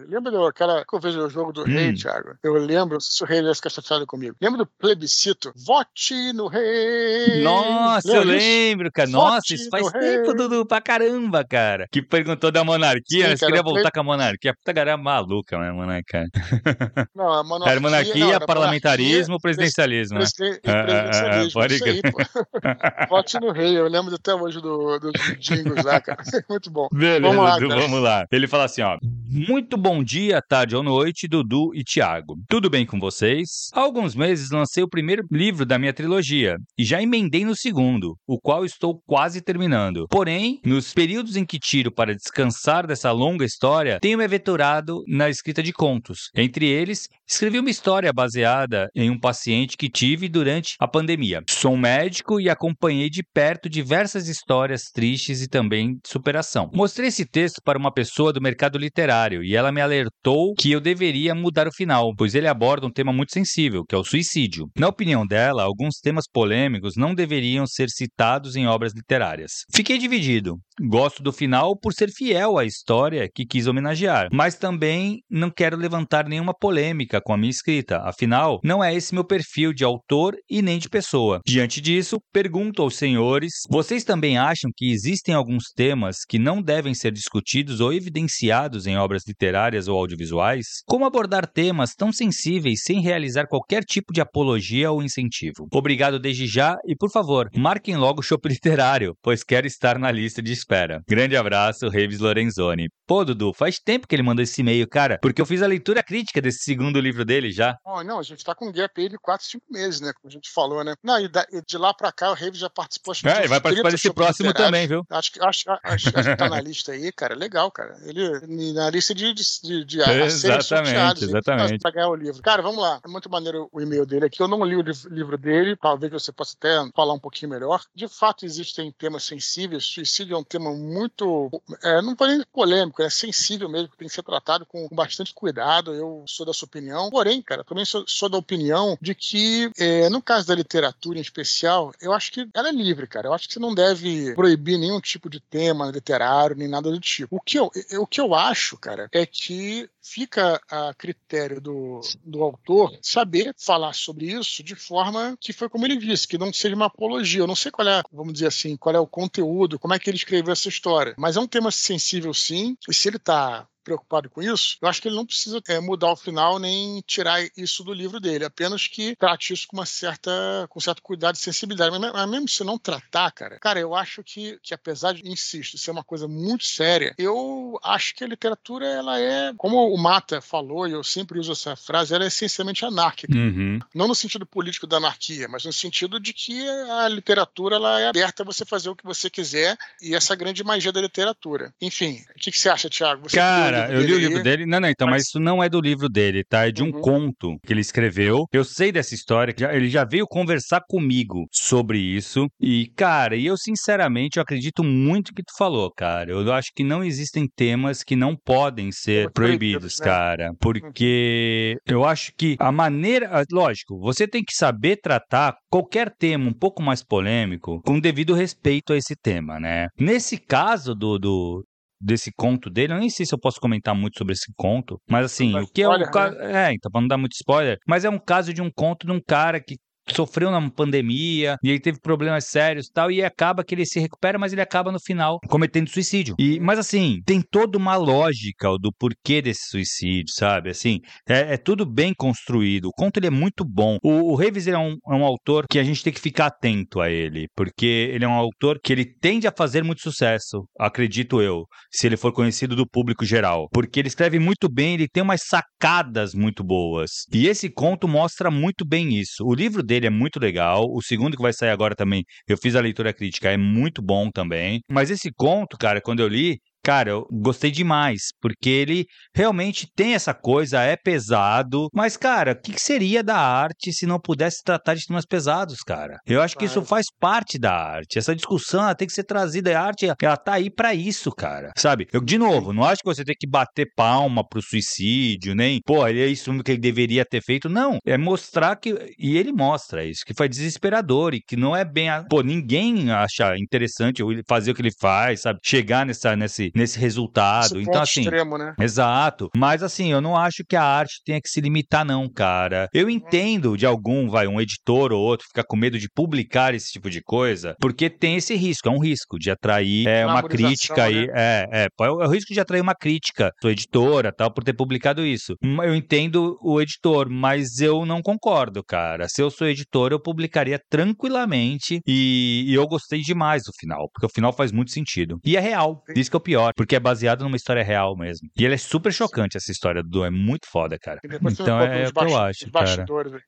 Lembra 0.08 0.30
daquela 0.32 0.84
que 0.84 0.94
eu 0.94 1.00
vejo 1.00 1.20
o 1.20 1.30
Jogo 1.30 1.52
do 1.52 1.62
hum. 1.62 1.66
Rei, 1.66 1.94
Thiago? 1.94 2.34
Eu 2.42 2.54
lembro, 2.54 2.94
não 2.94 3.00
sei 3.00 3.12
se 3.12 3.24
o 3.24 3.26
Rei 3.26 3.42
vai 3.42 3.54
ficar 3.54 3.70
chateado 3.70 4.06
comigo. 4.06 4.36
Lembra 4.40 4.58
do 4.58 4.66
plebiscito? 4.66 5.52
Vote 5.66 6.32
no 6.32 6.46
Rei! 6.46 7.42
Nossa, 7.42 8.08
lembra 8.08 8.32
eu 8.32 8.38
lembro, 8.38 8.92
cara. 8.92 9.08
Vote 9.08 9.24
Nossa, 9.24 9.54
isso 9.54 9.70
faz 9.70 9.90
tempo, 9.92 10.34
Dudu, 10.34 10.66
pra 10.66 10.80
caramba, 10.80 11.44
cara. 11.44 11.86
Que 11.90 12.02
perguntou 12.02 12.50
da 12.50 12.62
monarquia, 12.64 13.24
Sim, 13.24 13.30
né? 13.30 13.36
queria 13.36 13.62
voltar 13.62 13.90
com 13.90 14.00
a 14.00 14.04
monarquia. 14.04 14.50
A 14.50 14.54
puta 14.54 14.72
galera 14.72 14.96
maluca, 14.96 15.58
né, 15.58 15.72
monarquia? 15.72 16.26
Não, 17.14 17.32
a 17.32 17.42
monarquia. 17.42 17.72
Era 17.72 17.80
monarquia, 17.80 18.38
não, 18.38 18.46
parlamentarismo, 18.46 19.32
monarquia, 19.32 19.38
presidencialismo. 19.42 20.18
Né? 20.18 20.24
presidencialismo. 20.24 21.60
Ah, 21.60 21.62
pode 21.62 21.74
isso 21.74 21.84
aí, 21.84 22.02
pô. 22.02 22.18
Vote 23.08 23.40
no 23.40 23.52
Rei, 23.52 23.78
eu 23.78 23.88
lembro 23.88 24.14
até 24.14 24.34
hoje 24.34 24.60
do, 24.60 24.98
do 24.98 25.12
Jingles 25.38 25.84
lá, 25.84 26.00
cara. 26.00 26.22
Muito 26.48 26.70
bom. 26.70 26.88
Beleza, 26.92 27.20
vamos 27.20 27.44
lá, 27.44 27.58
Dudu, 27.58 27.76
vamos 27.76 28.02
lá. 28.02 28.26
Ele 28.30 28.46
fala 28.46 28.64
assim, 28.64 28.82
ó. 28.82 28.98
Muito 29.32 29.76
bom 29.76 30.02
dia, 30.02 30.42
tarde 30.42 30.74
ou 30.74 30.82
noite, 30.82 31.28
Dudu 31.28 31.72
e 31.72 31.84
Thiago. 31.84 32.36
Tudo 32.48 32.68
bem 32.68 32.84
com 32.84 32.98
vocês? 32.98 33.68
Há 33.72 33.78
alguns 33.78 34.16
meses 34.16 34.50
lancei 34.50 34.82
o 34.82 34.88
primeiro 34.88 35.24
livro 35.30 35.64
da 35.64 35.78
minha 35.78 35.92
trilogia 35.92 36.56
e 36.76 36.84
já 36.84 37.00
emendei 37.00 37.44
no 37.44 37.54
segundo, 37.54 38.16
o 38.26 38.40
qual 38.40 38.64
estou 38.64 39.00
quase 39.06 39.40
terminando. 39.40 40.08
Porém, 40.10 40.60
nos 40.64 40.92
períodos 40.92 41.36
em 41.36 41.46
que 41.46 41.60
tiro 41.60 41.92
para 41.92 42.12
descansar 42.12 42.88
dessa 42.88 43.12
longa 43.12 43.44
história, 43.44 44.00
tenho 44.00 44.18
me 44.18 44.24
aventurado 44.24 45.04
na 45.06 45.30
escrita 45.30 45.62
de 45.62 45.72
contos. 45.72 46.30
Entre 46.34 46.66
eles, 46.66 47.06
Escrevi 47.30 47.60
uma 47.60 47.70
história 47.70 48.12
baseada 48.12 48.90
em 48.92 49.08
um 49.08 49.18
paciente 49.18 49.76
que 49.76 49.88
tive 49.88 50.28
durante 50.28 50.74
a 50.80 50.88
pandemia. 50.88 51.40
Sou 51.48 51.76
médico 51.76 52.40
e 52.40 52.50
acompanhei 52.50 53.08
de 53.08 53.22
perto 53.22 53.68
diversas 53.68 54.26
histórias 54.26 54.90
tristes 54.92 55.40
e 55.40 55.48
também 55.48 55.92
de 55.92 56.08
superação. 56.08 56.68
Mostrei 56.74 57.06
esse 57.06 57.24
texto 57.24 57.62
para 57.64 57.78
uma 57.78 57.92
pessoa 57.92 58.32
do 58.32 58.40
mercado 58.42 58.76
literário 58.76 59.44
e 59.44 59.54
ela 59.54 59.70
me 59.70 59.80
alertou 59.80 60.54
que 60.58 60.72
eu 60.72 60.80
deveria 60.80 61.32
mudar 61.32 61.68
o 61.68 61.72
final, 61.72 62.12
pois 62.18 62.34
ele 62.34 62.48
aborda 62.48 62.88
um 62.88 62.92
tema 62.92 63.12
muito 63.12 63.32
sensível, 63.32 63.84
que 63.88 63.94
é 63.94 63.98
o 63.98 64.04
suicídio. 64.04 64.68
Na 64.76 64.88
opinião 64.88 65.24
dela, 65.24 65.62
alguns 65.62 66.00
temas 66.02 66.24
polêmicos 66.28 66.96
não 66.96 67.14
deveriam 67.14 67.64
ser 67.64 67.90
citados 67.90 68.56
em 68.56 68.66
obras 68.66 68.92
literárias. 68.92 69.52
Fiquei 69.72 69.98
dividido. 69.98 70.58
Gosto 70.88 71.22
do 71.22 71.30
final 71.30 71.76
por 71.76 71.92
ser 71.92 72.10
fiel 72.10 72.56
à 72.56 72.64
história 72.64 73.28
que 73.28 73.44
quis 73.44 73.66
homenagear, 73.66 74.28
mas 74.32 74.54
também 74.54 75.22
não 75.30 75.50
quero 75.50 75.76
levantar 75.76 76.26
nenhuma 76.26 76.54
polêmica 76.54 77.20
com 77.22 77.34
a 77.34 77.36
minha 77.36 77.50
escrita. 77.50 77.98
Afinal, 77.98 78.58
não 78.64 78.82
é 78.82 78.94
esse 78.94 79.12
meu 79.12 79.22
perfil 79.22 79.74
de 79.74 79.84
autor 79.84 80.34
e 80.48 80.62
nem 80.62 80.78
de 80.78 80.88
pessoa. 80.88 81.40
Diante 81.46 81.82
disso, 81.82 82.18
pergunto 82.32 82.80
aos 82.80 82.96
senhores: 82.96 83.52
vocês 83.68 84.04
também 84.04 84.38
acham 84.38 84.70
que 84.74 84.90
existem 84.90 85.34
alguns 85.34 85.64
temas 85.76 86.24
que 86.26 86.38
não 86.38 86.62
devem 86.62 86.94
ser 86.94 87.12
discutidos 87.12 87.80
ou 87.80 87.92
evidenciados 87.92 88.86
em 88.86 88.96
obras 88.96 89.24
literárias 89.28 89.86
ou 89.86 89.98
audiovisuais? 89.98 90.64
Como 90.86 91.04
abordar 91.04 91.46
temas 91.46 91.94
tão 91.94 92.10
sensíveis 92.10 92.80
sem 92.82 93.02
realizar 93.02 93.46
qualquer 93.46 93.84
tipo 93.84 94.14
de 94.14 94.22
apologia 94.22 94.90
ou 94.90 95.02
incentivo? 95.02 95.68
Obrigado 95.74 96.18
desde 96.18 96.46
já 96.46 96.76
e, 96.86 96.96
por 96.96 97.10
favor, 97.10 97.50
marquem 97.54 97.98
logo 97.98 98.20
o 98.20 98.22
Chopp 98.22 98.48
Literário, 98.48 99.14
pois 99.22 99.44
quero 99.44 99.66
estar 99.66 99.98
na 99.98 100.10
lista 100.10 100.40
de 100.40 100.52
espera. 100.70 101.02
Grande 101.08 101.36
abraço, 101.36 101.88
Revis 101.88 102.20
Lorenzoni. 102.20 102.88
Pô, 103.06 103.24
Dudu, 103.24 103.52
faz 103.52 103.78
tempo 103.78 104.06
que 104.06 104.14
ele 104.14 104.22
mandou 104.22 104.42
esse 104.42 104.60
e-mail, 104.60 104.88
cara, 104.88 105.18
porque 105.20 105.42
eu 105.42 105.46
fiz 105.46 105.62
a 105.62 105.66
leitura 105.66 106.02
crítica 106.02 106.40
desse 106.40 106.60
segundo 106.60 107.00
livro 107.00 107.24
dele 107.24 107.50
já. 107.50 107.76
Oh, 107.84 108.04
não, 108.04 108.20
a 108.20 108.22
gente 108.22 108.44
tá 108.44 108.54
com 108.54 108.68
um 108.68 108.72
gap 108.72 108.92
aí 109.00 109.08
de 109.08 109.18
4, 109.18 109.46
5 109.46 109.64
meses, 109.68 110.00
né? 110.00 110.12
Como 110.14 110.30
a 110.30 110.32
gente 110.32 110.50
falou, 110.50 110.84
né? 110.84 110.94
Não, 111.02 111.18
e, 111.18 111.28
da, 111.28 111.44
e 111.52 111.60
de 111.66 111.76
lá 111.76 111.92
pra 111.92 112.12
cá 112.12 112.30
o 112.30 112.34
Revis 112.34 112.60
já 112.60 112.70
participou. 112.70 113.14
É, 113.24 113.38
ele 113.40 113.48
vai 113.48 113.60
participar 113.60 113.90
desse 113.90 114.12
próximo 114.12 114.54
também, 114.54 114.86
viu? 114.86 115.04
Acho 115.10 115.32
que, 115.32 115.42
acho, 115.42 115.64
acho, 115.68 116.08
acho 116.14 116.30
que 116.30 116.36
tá 116.36 116.48
na 116.48 116.60
lista 116.60 116.92
aí, 116.92 117.10
cara. 117.12 117.34
Legal, 117.34 117.70
cara. 117.70 117.96
Ele 118.04 118.72
na 118.72 118.90
lista 118.90 119.14
de, 119.14 119.32
de, 119.32 119.42
de, 119.62 119.84
de 119.84 120.00
Exatamente, 120.00 121.24
exatamente. 121.24 121.78
Pra 121.80 121.90
ganhar 121.90 122.08
o 122.08 122.14
livro. 122.14 122.42
Cara, 122.42 122.62
vamos 122.62 122.80
lá. 122.80 123.00
É 123.04 123.08
muito 123.08 123.28
maneiro 123.28 123.68
o 123.72 123.80
e-mail 123.80 124.06
dele 124.06 124.26
aqui. 124.26 124.40
Eu 124.40 124.48
não 124.48 124.64
li 124.64 124.76
o 124.76 124.84
livro 125.10 125.36
dele, 125.36 125.76
talvez 125.76 126.12
você 126.12 126.32
possa 126.32 126.54
até 126.56 126.90
falar 126.94 127.14
um 127.14 127.18
pouquinho 127.18 127.50
melhor. 127.50 127.82
De 127.94 128.06
fato, 128.06 128.44
existem 128.44 128.92
temas 128.92 129.24
sensíveis. 129.24 129.84
Suicídio 129.84 130.34
é 130.34 130.38
um 130.38 130.44
tema 130.44 130.59
muito. 130.60 131.50
É, 131.82 132.00
não 132.02 132.16
nem 132.20 132.44
polêmico, 132.52 133.02
é 133.02 133.10
sensível 133.10 133.68
mesmo, 133.68 133.88
tem 133.96 134.08
que 134.08 134.14
ser 134.14 134.22
tratado 134.22 134.66
com 134.66 134.88
bastante 134.92 135.34
cuidado. 135.34 135.94
Eu 135.94 136.24
sou 136.26 136.46
da 136.46 136.52
sua 136.52 136.66
opinião. 136.66 137.10
Porém, 137.10 137.42
cara, 137.42 137.64
também 137.64 137.84
sou, 137.84 138.04
sou 138.06 138.28
da 138.28 138.38
opinião 138.38 138.96
de 139.00 139.14
que, 139.14 139.70
é, 139.78 140.08
no 140.08 140.22
caso 140.22 140.46
da 140.46 140.54
literatura 140.54 141.18
em 141.18 141.22
especial, 141.22 141.92
eu 142.00 142.12
acho 142.12 142.32
que 142.32 142.48
ela 142.54 142.68
é 142.68 142.72
livre, 142.72 143.06
cara. 143.06 143.28
Eu 143.28 143.32
acho 143.32 143.48
que 143.48 143.54
você 143.54 143.60
não 143.60 143.74
deve 143.74 144.34
proibir 144.34 144.78
nenhum 144.78 145.00
tipo 145.00 145.28
de 145.28 145.40
tema 145.40 145.90
literário, 145.90 146.56
nem 146.56 146.68
nada 146.68 146.90
do 146.90 147.00
tipo. 147.00 147.36
O 147.36 147.40
que 147.40 147.58
eu, 147.58 147.70
o 147.98 148.06
que 148.06 148.20
eu 148.20 148.34
acho, 148.34 148.76
cara, 148.76 149.08
é 149.12 149.24
que 149.26 149.88
fica 150.02 150.60
a 150.70 150.94
critério 150.94 151.60
do, 151.60 152.00
do 152.24 152.42
autor 152.42 152.98
saber 153.02 153.54
falar 153.58 153.92
sobre 153.92 154.26
isso 154.26 154.62
de 154.62 154.74
forma 154.74 155.36
que 155.40 155.52
foi 155.52 155.68
como 155.68 155.86
ele 155.86 155.96
disse, 155.96 156.26
que 156.26 156.38
não 156.38 156.52
seja 156.52 156.74
uma 156.74 156.86
apologia. 156.86 157.40
Eu 157.40 157.46
não 157.46 157.56
sei 157.56 157.70
qual 157.70 157.86
é, 157.86 158.02
vamos 158.12 158.34
dizer 158.34 158.46
assim, 158.46 158.76
qual 158.76 158.94
é 158.94 159.00
o 159.00 159.06
conteúdo, 159.06 159.78
como 159.78 159.94
é 159.94 159.98
que 159.98 160.08
ele 160.08 160.16
escreveu 160.16 160.52
essa 160.52 160.68
história, 160.68 161.14
mas 161.18 161.36
é 161.36 161.40
um 161.40 161.46
tema 161.46 161.70
sensível 161.70 162.32
sim, 162.32 162.76
e 162.88 162.94
se 162.94 163.08
ele 163.08 163.16
está 163.16 163.66
preocupado 163.90 164.30
com 164.30 164.40
isso, 164.40 164.78
eu 164.80 164.88
acho 164.88 165.02
que 165.02 165.08
ele 165.08 165.16
não 165.16 165.26
precisa 165.26 165.60
é, 165.68 165.80
mudar 165.80 166.12
o 166.12 166.16
final 166.16 166.60
nem 166.60 167.02
tirar 167.04 167.42
isso 167.56 167.82
do 167.82 167.92
livro 167.92 168.20
dele, 168.20 168.44
apenas 168.44 168.86
que 168.86 169.16
trate 169.16 169.52
isso 169.52 169.66
com 169.66 169.76
uma 169.76 169.86
certa, 169.86 170.30
com 170.68 170.78
certo 170.78 171.02
cuidado 171.02 171.34
e 171.34 171.38
sensibilidade. 171.38 171.98
Mas, 171.98 172.12
mas 172.12 172.30
mesmo 172.30 172.48
se 172.48 172.62
não 172.62 172.78
tratar, 172.78 173.30
cara, 173.32 173.58
cara, 173.58 173.80
eu 173.80 173.94
acho 173.94 174.22
que, 174.22 174.58
que 174.62 174.72
apesar 174.72 175.14
de, 175.14 175.28
insisto, 175.28 175.76
ser 175.76 175.90
uma 175.90 176.04
coisa 176.04 176.28
muito 176.28 176.64
séria, 176.64 177.14
eu 177.18 177.78
acho 177.82 178.14
que 178.14 178.22
a 178.22 178.28
literatura, 178.28 178.86
ela 178.86 179.18
é, 179.18 179.52
como 179.56 179.92
o 179.92 179.98
Mata 179.98 180.40
falou, 180.40 180.86
e 180.86 180.92
eu 180.92 181.02
sempre 181.02 181.38
uso 181.38 181.52
essa 181.52 181.74
frase, 181.74 182.14
ela 182.14 182.24
é 182.24 182.28
essencialmente 182.28 182.84
anárquica. 182.84 183.34
Uhum. 183.34 183.80
Não 183.92 184.06
no 184.06 184.14
sentido 184.14 184.46
político 184.46 184.86
da 184.86 184.98
anarquia, 184.98 185.48
mas 185.48 185.64
no 185.64 185.72
sentido 185.72 186.20
de 186.20 186.32
que 186.32 186.68
a 186.68 187.08
literatura, 187.08 187.76
ela 187.76 188.00
é 188.00 188.08
aberta 188.08 188.42
a 188.42 188.46
você 188.46 188.64
fazer 188.64 188.88
o 188.88 188.96
que 188.96 189.04
você 189.04 189.28
quiser, 189.28 189.76
e 190.00 190.14
essa 190.14 190.36
grande 190.36 190.62
magia 190.62 190.92
da 190.92 191.00
literatura. 191.00 191.74
Enfim, 191.80 192.24
o 192.36 192.38
que, 192.38 192.52
que 192.52 192.58
você 192.58 192.68
acha, 192.68 192.88
Tiago? 192.88 193.28
Você 193.28 193.36
cara, 193.36 193.79
Cara, 193.82 193.92
eu 193.92 194.02
li 194.02 194.12
o 194.12 194.18
livro 194.18 194.42
dele. 194.42 194.66
Não, 194.66 194.80
não, 194.80 194.88
então, 194.88 195.06
mas... 195.06 195.16
mas... 195.16 195.26
isso 195.26 195.40
não 195.40 195.62
é 195.62 195.68
do 195.68 195.80
livro 195.80 196.08
dele, 196.08 196.44
tá? 196.44 196.66
É 196.66 196.70
de 196.70 196.82
um 196.82 196.86
uhum. 196.86 197.00
conto 197.00 197.56
que 197.64 197.72
ele 197.72 197.80
escreveu. 197.80 198.46
Eu 198.52 198.64
sei 198.64 198.92
dessa 198.92 199.14
história, 199.14 199.52
que 199.52 199.64
ele 199.64 199.88
já 199.88 200.04
veio 200.04 200.26
conversar 200.26 200.82
comigo 200.88 201.46
sobre 201.52 201.98
isso. 201.98 202.46
E, 202.60 202.90
cara, 202.96 203.36
e 203.36 203.46
eu 203.46 203.56
sinceramente 203.56 204.36
eu 204.36 204.42
acredito 204.42 204.82
muito 204.82 205.32
que 205.34 205.42
tu 205.42 205.52
falou, 205.56 205.90
cara. 205.94 206.30
Eu 206.30 206.52
acho 206.52 206.70
que 206.74 206.84
não 206.84 207.02
existem 207.02 207.46
temas 207.48 208.02
que 208.02 208.16
não 208.16 208.36
podem 208.36 208.92
ser 208.92 209.30
proibidos, 209.32 209.98
né? 209.98 210.04
cara. 210.04 210.52
Porque 210.60 211.76
uhum. 211.88 211.94
eu 211.94 212.04
acho 212.04 212.32
que 212.36 212.56
a 212.58 212.72
maneira. 212.72 213.28
Ah, 213.32 213.44
lógico, 213.52 213.98
você 214.00 214.26
tem 214.26 214.42
que 214.42 214.54
saber 214.54 214.96
tratar 214.96 215.54
qualquer 215.70 216.12
tema 216.18 216.48
um 216.48 216.52
pouco 216.52 216.82
mais 216.82 217.02
polêmico 217.02 217.80
com 217.84 218.00
devido 218.00 218.34
respeito 218.34 218.92
a 218.92 218.96
esse 218.96 219.14
tema, 219.16 219.58
né? 219.58 219.88
Nesse 219.98 220.38
caso 220.38 220.94
do, 220.94 221.18
do, 221.18 221.64
desse 222.00 222.30
conto 222.36 222.70
dele. 222.70 222.94
Eu 222.94 222.98
nem 222.98 223.10
sei 223.10 223.26
se 223.26 223.34
eu 223.34 223.38
posso 223.38 223.60
comentar 223.60 223.94
muito 223.94 224.18
sobre 224.18 224.32
esse 224.32 224.52
conto, 224.56 224.98
mas 225.08 225.26
assim, 225.26 225.54
o 225.56 225.66
que 225.66 225.82
é 225.82 226.10
caso. 226.10 226.36
Né? 226.36 226.68
É, 226.68 226.72
então, 226.72 226.90
pra 226.90 227.00
não 227.00 227.08
dar 227.08 227.18
muito 227.18 227.32
spoiler, 227.32 227.78
mas 227.86 228.04
é 228.04 228.10
um 228.10 228.18
caso 228.18 228.54
de 228.54 228.62
um 228.62 228.70
conto 228.74 229.06
de 229.06 229.12
um 229.12 229.20
cara 229.20 229.60
que 229.60 229.76
sofreu 230.14 230.50
na 230.50 230.70
pandemia 230.70 231.56
e 231.62 231.70
ele 231.70 231.80
teve 231.80 232.00
problemas 232.00 232.46
sérios 232.46 232.86
e 232.86 232.92
tal, 232.92 233.10
e 233.10 233.22
acaba 233.22 233.64
que 233.64 233.74
ele 233.74 233.86
se 233.86 234.00
recupera, 234.00 234.38
mas 234.38 234.52
ele 234.52 234.62
acaba 234.62 234.92
no 234.92 235.00
final 235.00 235.38
cometendo 235.48 235.88
suicídio. 235.88 236.34
E, 236.38 236.60
mas 236.60 236.78
assim, 236.78 237.20
tem 237.24 237.40
toda 237.40 237.78
uma 237.78 237.96
lógica 237.96 238.68
do 238.80 238.92
porquê 238.92 239.42
desse 239.42 239.68
suicídio, 239.68 240.32
sabe? 240.34 240.70
Assim, 240.70 241.00
é, 241.28 241.54
é 241.54 241.56
tudo 241.56 241.84
bem 241.84 242.12
construído. 242.14 242.86
O 242.86 242.92
conto 242.92 243.18
ele 243.18 243.26
é 243.26 243.30
muito 243.30 243.64
bom. 243.64 243.98
O, 244.02 244.36
o 244.36 244.42
é 244.42 244.78
um, 244.78 244.92
é 244.92 245.14
um 245.14 245.24
autor 245.24 245.64
que 245.68 245.78
a 245.78 245.84
gente 245.84 246.02
tem 246.02 246.12
que 246.12 246.20
ficar 246.20 246.46
atento 246.46 247.00
a 247.00 247.10
ele, 247.10 247.46
porque 247.54 248.10
ele 248.12 248.24
é 248.24 248.28
um 248.28 248.32
autor 248.32 248.78
que 248.82 248.92
ele 248.92 249.04
tende 249.04 249.46
a 249.46 249.52
fazer 249.52 249.82
muito 249.82 250.02
sucesso, 250.02 250.64
acredito 250.78 251.40
eu, 251.40 251.64
se 251.90 252.06
ele 252.06 252.16
for 252.16 252.32
conhecido 252.32 252.74
do 252.76 252.86
público 252.86 253.24
geral. 253.24 253.68
Porque 253.72 254.00
ele 254.00 254.08
escreve 254.08 254.38
muito 254.38 254.68
bem, 254.68 254.94
ele 254.94 255.08
tem 255.08 255.22
umas 255.22 255.42
sacadas 255.44 256.34
muito 256.34 256.64
boas. 256.64 257.10
E 257.32 257.46
esse 257.46 257.70
conto 257.70 258.08
mostra 258.08 258.50
muito 258.50 258.84
bem 258.86 259.14
isso. 259.18 259.44
O 259.44 259.54
livro 259.54 259.82
dele 259.82 259.99
é 260.06 260.10
muito 260.10 260.38
legal. 260.38 260.86
O 260.90 261.02
segundo 261.02 261.36
que 261.36 261.42
vai 261.42 261.52
sair 261.52 261.70
agora 261.70 261.94
também, 261.94 262.24
eu 262.48 262.56
fiz 262.56 262.76
a 262.76 262.80
leitura 262.80 263.12
crítica, 263.12 263.50
é 263.50 263.56
muito 263.56 264.02
bom 264.02 264.30
também. 264.30 264.80
Mas 264.90 265.10
esse 265.10 265.30
conto, 265.36 265.76
cara, 265.78 266.00
quando 266.00 266.20
eu 266.20 266.28
li, 266.28 266.58
Cara, 266.82 267.10
eu 267.10 267.26
gostei 267.30 267.70
demais, 267.70 268.28
porque 268.40 268.70
ele 268.70 269.06
realmente 269.34 269.86
tem 269.94 270.14
essa 270.14 270.32
coisa, 270.32 270.80
é 270.80 270.96
pesado, 270.96 271.88
mas, 271.92 272.16
cara, 272.16 272.52
o 272.52 272.60
que, 272.60 272.72
que, 272.72 272.80
seria 272.80 273.22
da 273.22 273.36
arte 273.36 273.92
se 273.92 274.06
não 274.06 274.18
pudesse 274.18 274.62
tratar 274.64 274.94
de 274.94 275.04
temas 275.04 275.26
pesados, 275.26 275.80
cara? 275.80 276.18
Eu 276.26 276.40
acho 276.40 276.56
que 276.56 276.64
isso 276.64 276.82
faz 276.82 277.06
parte 277.20 277.58
da 277.58 277.72
arte. 277.72 278.18
Essa 278.18 278.34
discussão 278.34 278.82
ela 278.82 278.94
tem 278.94 279.06
que 279.06 279.12
ser 279.12 279.24
trazida. 279.24 279.78
A 279.78 279.82
arte, 279.82 280.06
ela 280.20 280.36
tá 280.36 280.54
aí 280.54 280.70
para 280.70 280.94
isso, 280.94 281.30
cara. 281.30 281.70
Sabe? 281.76 282.06
Eu, 282.12 282.20
de 282.20 282.38
novo, 282.38 282.72
não 282.72 282.84
acho 282.84 283.02
que 283.02 283.08
você 283.08 283.24
tem 283.24 283.36
que 283.38 283.48
bater 283.48 283.86
palma 283.94 284.46
pro 284.46 284.62
suicídio, 284.62 285.54
nem, 285.54 285.80
pô, 285.84 286.06
é 286.06 286.12
isso 286.12 286.50
que 286.62 286.72
ele 286.72 286.80
deveria 286.80 287.24
ter 287.24 287.42
feito. 287.42 287.68
Não. 287.68 287.98
É 288.06 288.16
mostrar 288.16 288.76
que. 288.76 289.14
E 289.18 289.36
ele 289.36 289.52
mostra 289.52 290.04
isso, 290.04 290.24
que 290.24 290.34
foi 290.34 290.48
desesperador 290.48 291.34
e 291.34 291.40
que 291.40 291.56
não 291.56 291.76
é 291.76 291.84
bem. 291.84 292.08
A... 292.08 292.24
Pô, 292.24 292.42
ninguém 292.42 293.10
acha 293.10 293.56
interessante 293.58 294.22
fazer 294.48 294.70
o 294.70 294.74
que 294.74 294.82
ele 294.82 294.92
faz, 294.98 295.42
sabe? 295.42 295.60
Chegar 295.62 296.06
nessa, 296.06 296.34
nesse 296.34 296.69
nesse 296.74 296.98
resultado. 296.98 297.78
Esse 297.78 297.88
então, 297.88 298.02
assim. 298.02 298.20
Extremo, 298.22 298.58
né? 298.58 298.74
Exato. 298.80 299.48
Mas 299.56 299.82
assim, 299.82 300.12
eu 300.12 300.20
não 300.20 300.36
acho 300.36 300.64
que 300.68 300.76
a 300.76 300.82
arte 300.82 301.20
tenha 301.24 301.40
que 301.40 301.48
se 301.48 301.60
limitar, 301.60 302.04
não, 302.04 302.28
cara. 302.28 302.88
Eu 302.92 303.04
uhum. 303.04 303.10
entendo 303.10 303.76
de 303.76 303.86
algum, 303.86 304.28
vai, 304.28 304.46
um 304.46 304.60
editor 304.60 305.12
ou 305.12 305.20
outro 305.20 305.46
ficar 305.46 305.64
com 305.64 305.76
medo 305.76 305.98
de 305.98 306.08
publicar 306.14 306.74
esse 306.74 306.92
tipo 306.92 307.10
de 307.10 307.20
coisa, 307.22 307.74
porque 307.80 308.08
tem 308.10 308.36
esse 308.36 308.54
risco, 308.54 308.88
é 308.88 308.90
um 308.90 308.98
risco 308.98 309.38
de 309.38 309.50
atrair 309.50 310.06
é, 310.06 310.26
uma 310.26 310.42
crítica 310.42 311.04
aí. 311.04 311.26
Né? 311.26 311.32
É, 311.34 311.68
é, 311.72 311.88
é 312.00 312.10
o 312.10 312.28
risco 312.28 312.52
de 312.52 312.60
atrair 312.60 312.80
uma 312.80 312.94
crítica, 312.94 313.52
sua 313.60 313.72
editora, 313.72 314.32
tal, 314.32 314.52
por 314.52 314.64
ter 314.64 314.72
publicado 314.72 315.24
isso. 315.24 315.54
Hum, 315.62 315.82
eu 315.82 315.94
entendo 315.94 316.58
o 316.62 316.80
editor, 316.80 317.28
mas 317.30 317.80
eu 317.80 318.04
não 318.04 318.22
concordo, 318.22 318.82
cara. 318.84 319.28
Se 319.28 319.42
eu 319.42 319.50
sou 319.50 319.68
editor, 319.68 320.12
eu 320.12 320.20
publicaria 320.20 320.80
tranquilamente 320.90 322.00
e, 322.06 322.64
e 322.66 322.74
eu 322.74 322.86
gostei 322.86 323.20
demais 323.20 323.62
do 323.64 323.72
final, 323.78 324.08
porque 324.12 324.26
o 324.26 324.34
final 324.34 324.52
faz 324.52 324.72
muito 324.72 324.90
sentido. 324.90 325.38
E 325.44 325.56
é 325.56 325.60
real. 325.60 326.02
Isso 326.14 326.30
que 326.30 326.36
é 326.36 326.38
o 326.38 326.42
pior 326.42 326.59
melhor, 326.60 326.74
porque 326.74 326.96
é 326.96 327.00
baseado 327.00 327.42
numa 327.42 327.56
história 327.56 327.82
real 327.82 328.16
mesmo. 328.16 328.48
E 328.56 328.64
ele 328.64 328.74
é 328.74 328.78
super 328.78 329.12
chocante, 329.12 329.56
essa 329.56 329.72
história 329.72 330.02
do 330.02 330.24
é 330.24 330.30
muito 330.30 330.66
foda, 330.66 330.98
cara. 330.98 331.20
Então 331.24 331.80
é 331.80 332.08
o 332.08 332.12
que 332.12 332.24
eu 332.24 332.38
acho, 332.38 332.70
cara. 332.70 333.06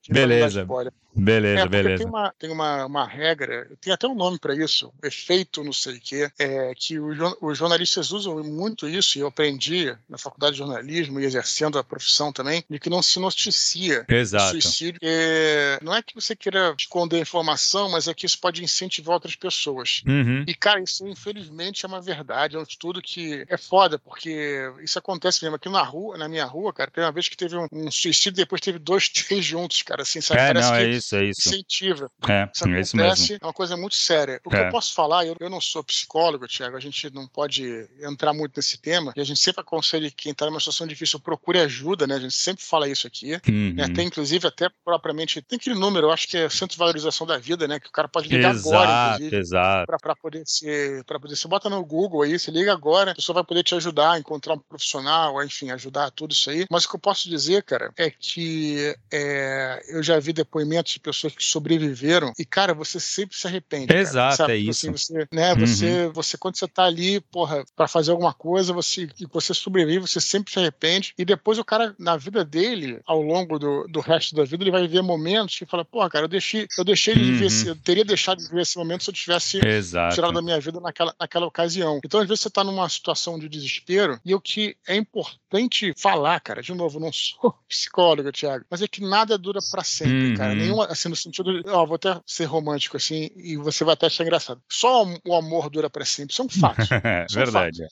Beleza. 0.09 0.66
Beleza, 1.14 1.62
é, 1.62 1.69
beleza. 1.69 1.99
Tem, 1.99 2.07
uma, 2.07 2.35
tem 2.38 2.50
uma, 2.50 2.87
uma 2.87 3.07
regra, 3.07 3.69
tem 3.81 3.92
até 3.92 4.09
um 4.09 4.14
nome 4.14 4.38
para 4.38 4.54
isso, 4.54 4.90
efeito 5.04 5.62
não 5.62 5.73
sei 5.73 5.97
o 5.97 6.00
quê, 6.00 6.31
é, 6.38 6.73
que 6.75 6.99
os, 6.99 7.19
os 7.40 7.59
jornalistas 7.59 8.12
usam 8.12 8.42
muito 8.42 8.88
isso, 8.88 9.19
e 9.19 9.21
eu 9.21 9.26
aprendi 9.26 9.95
na 10.09 10.16
faculdade 10.16 10.52
de 10.52 10.59
jornalismo 10.59 11.21
e 11.21 11.25
exercendo 11.25 11.78
a 11.78 11.85
profissão 11.85 12.33
também, 12.33 12.64
de 12.69 12.78
que 12.78 12.88
não 12.88 13.02
se 13.02 13.21
noticia 13.21 14.07
Exato. 14.09 14.52
suicídio. 14.52 14.99
É, 15.02 15.78
não 15.83 15.95
é 15.95 16.02
que 16.02 16.14
você 16.14 16.35
queira 16.35 16.75
esconder 16.78 17.21
informação, 17.21 17.90
mas 17.90 18.09
é 18.09 18.14
que 18.14 18.25
isso 18.25 18.40
pode 18.40 18.64
incentivar 18.64 19.14
outras 19.14 19.37
pessoas. 19.37 20.02
Uhum. 20.07 20.45
E, 20.47 20.54
cara, 20.54 20.81
isso 20.81 21.07
infelizmente 21.07 21.85
é 21.85 21.88
uma 21.88 22.00
verdade, 22.00 22.57
é 22.57 22.59
um 22.59 22.62
estudo 22.62 23.01
que 23.02 23.44
é 23.49 23.56
foda, 23.56 23.99
porque 23.99 24.71
isso 24.82 24.99
acontece 24.99 25.42
mesmo. 25.42 25.56
Aqui 25.56 25.68
na 25.68 25.82
rua, 25.82 26.16
na 26.16 26.28
minha 26.28 26.44
rua, 26.44 26.73
cara, 26.73 26.90
tem 26.90 27.02
uma 27.04 27.12
vez 27.12 27.28
que 27.28 27.37
teve 27.37 27.56
um, 27.56 27.66
um 27.73 27.90
suicídio, 27.90 28.32
depois 28.32 28.61
teve 28.61 28.78
dois, 28.78 29.09
três 29.11 29.44
juntos, 29.44 29.82
cara, 29.82 30.02
assim, 30.02 30.21
sabe? 30.21 30.40
É, 30.40 30.47
Parece 30.49 30.71
não, 30.71 30.76
que 30.78 30.82
é 30.85 30.88
isso, 30.90 31.16
é 31.16 31.25
isso. 31.25 31.49
incentiva. 31.49 32.11
É, 32.28 32.49
Isso 32.54 32.68
é 32.68 32.80
isso 32.80 32.97
acontece, 32.97 32.97
mesmo. 33.32 33.38
é 33.42 33.47
uma 33.47 33.52
coisa 33.52 33.76
muito 33.76 33.97
séria. 33.97 34.40
O 34.44 34.50
que 34.50 34.56
É. 34.56 34.66
eu 34.68 34.71
posso 34.71 34.94
falar, 34.94 35.26
eu, 35.26 35.37
eu 35.40 35.50
não 35.50 35.61
sou 35.61 35.82
psicólogo, 35.82 36.47
Tiago, 36.47 36.76
a 36.76 36.80
gente 36.80 37.11
não 37.12 37.26
pode 37.26 37.64
entrar 38.00 38.32
muito 38.32 38.52
nesse 38.56 38.78
tema, 38.80 39.12
e 39.16 39.21
a 39.21 39.25
gente 39.25 39.40
sempre 39.40 39.61
aconselha 39.62 40.09
que 40.11 40.16
quem 40.16 40.32
está 40.32 40.47
numa 40.47 40.61
situação 40.61 40.87
difícil 40.87 41.18
procure 41.18 41.59
ajuda, 41.61 42.06
né? 42.06 42.14
A 42.16 42.21
gente 42.21 42.35
sempre 42.35 42.62
fala 42.64 42.88
isso 42.88 43.06
aqui. 43.06 43.32
Uhum. 43.49 43.75
né? 43.75 43.88
Tem, 43.94 44.06
inclusive, 44.06 44.47
até 44.47 44.68
propriamente, 44.85 45.42
tem 45.42 45.56
aquele 45.56 45.75
número, 45.78 46.06
eu 46.06 46.12
acho 46.12 46.28
que 46.28 46.37
é 46.37 46.49
Centro 46.49 46.68
de 46.75 46.78
Valorização 46.78 47.26
da 47.26 47.38
Vida, 47.38 47.66
né? 47.66 47.80
Que 47.80 47.88
o 47.88 47.92
cara 47.92 48.09
pode 48.09 48.28
ligar 48.28 48.54
agora, 48.54 48.85
Exato, 48.88 49.14
inclusive. 49.16 49.37
exato. 49.37 49.87
Para 50.00 50.16
poder 50.16 50.42
ser, 50.47 51.04
para 51.04 51.18
poder, 51.18 51.37
você 51.37 51.49
bota 51.49 51.68
no 51.68 51.85
Google 51.85 52.23
aí, 52.23 52.38
você 52.38 52.50
liga 52.50 52.73
agora, 52.73 52.91
a 52.96 53.14
pessoa 53.14 53.34
vai 53.34 53.44
poder 53.44 53.62
te 53.62 53.75
ajudar 53.75 54.12
a 54.12 54.18
encontrar 54.18 54.54
um 54.54 54.58
profissional, 54.58 55.42
enfim, 55.42 55.70
ajudar 55.70 56.11
tudo 56.11 56.32
isso 56.32 56.50
aí. 56.50 56.66
Mas 56.70 56.84
o 56.84 56.88
que 56.88 56.96
eu 56.96 57.00
posso 57.00 57.28
dizer, 57.28 57.62
cara, 57.62 57.92
é 57.96 58.11
que 58.11 58.94
é, 59.12 59.82
eu 59.88 60.02
já 60.02 60.18
vi 60.18 60.32
depoimentos 60.32 60.92
de 60.92 61.00
pessoas 61.00 61.34
que 61.34 61.42
sobreviveram 61.44 62.32
e, 62.38 62.44
cara, 62.44 62.75
você 62.75 62.99
sempre 63.00 63.37
se 63.37 63.46
arrepende. 63.46 63.87
cara, 63.88 64.00
Exato, 64.00 64.37
sabe? 64.37 64.52
é 64.52 64.58
Tipo 64.58 64.70
isso. 64.70 64.90
Assim, 64.90 64.96
você, 64.99 65.28
né, 65.32 65.52
Uhum. 65.52 65.58
você, 65.66 66.08
você, 66.08 66.38
quando 66.38 66.56
você 66.58 66.68
tá 66.68 66.84
ali, 66.84 67.20
porra, 67.20 67.64
pra 67.76 67.87
fazer 67.88 68.11
alguma 68.11 68.32
coisa, 68.34 68.72
você, 68.72 69.08
e 69.20 69.26
você 69.26 69.54
sobrevive, 69.54 70.00
você 70.06 70.20
sempre 70.20 70.52
se 70.52 70.58
arrepende. 70.58 71.14
E 71.18 71.25
depois 71.25 71.58
o 71.58 71.64
cara, 71.64 71.94
na 71.99 72.16
vida 72.16 72.44
dele, 72.44 73.00
ao 73.06 73.20
longo 73.22 73.58
do, 73.58 73.87
do 73.88 74.00
resto 74.00 74.34
da 74.34 74.44
vida, 74.44 74.62
ele 74.64 74.70
vai 74.70 74.82
viver 74.82 75.02
momentos 75.02 75.58
que 75.58 75.66
fala, 75.66 75.84
porra, 75.84 76.11
cara, 76.11 76.25
eu 76.25 76.28
deixei, 76.28 76.66
eu 76.78 76.84
deixei 76.84 77.14
de 77.14 77.20
viver 77.20 77.40
Uhum. 77.42 77.46
esse, 77.46 77.68
eu 77.68 77.76
teria 77.76 78.04
deixado 78.04 78.38
de 78.38 78.44
viver 78.49 78.62
esse 78.62 78.76
momento 78.76 79.04
se 79.04 79.11
eu 79.11 79.14
tivesse 79.14 79.58
Exato. 79.64 80.14
tirado 80.14 80.32
da 80.34 80.42
minha 80.42 80.61
vida 80.61 80.80
naquela, 80.80 81.14
naquela 81.18 81.46
ocasião. 81.46 82.00
Então, 82.04 82.20
às 82.20 82.28
vezes, 82.28 82.40
você 82.42 82.49
está 82.49 82.62
numa 82.64 82.81
situação 82.88 83.38
de 83.38 83.48
desespero, 83.48 84.20
e 84.24 84.34
o 84.34 84.40
que 84.40 84.76
é 84.86 84.96
importante 84.96 85.92
falar, 85.96 86.40
cara, 86.40 86.62
de 86.62 86.72
novo, 86.74 86.98
não 87.00 87.12
sou 87.12 87.54
psicólogo, 87.68 88.30
Thiago, 88.32 88.64
mas 88.70 88.82
é 88.82 88.88
que 88.88 89.00
nada 89.00 89.36
dura 89.38 89.60
para 89.70 89.84
sempre, 89.84 90.28
Uhum. 90.28 90.34
cara. 90.34 90.54
Nenhuma, 90.54 90.86
assim, 90.86 91.08
no 91.08 91.16
sentido, 91.16 91.62
de, 91.62 91.68
ó, 91.68 91.84
vou 91.86 91.96
até 91.96 92.20
ser 92.26 92.44
romântico, 92.44 92.96
assim, 92.96 93.30
e 93.36 93.56
você 93.56 93.84
vai 93.84 93.94
até 93.94 94.06
achar 94.06 94.24
engraçado. 94.24 94.60
Só 94.70 95.04
o 95.26 95.34
amor 95.34 95.70
dura 95.70 95.88
para 95.90 96.04
sempre, 96.04 96.32
isso 96.32 96.42
é 96.42 96.44
um 96.44 96.48
fato. 96.48 96.76
É 97.04 97.22
é 97.22 97.26
um 97.30 97.34
verdade. 97.44 97.82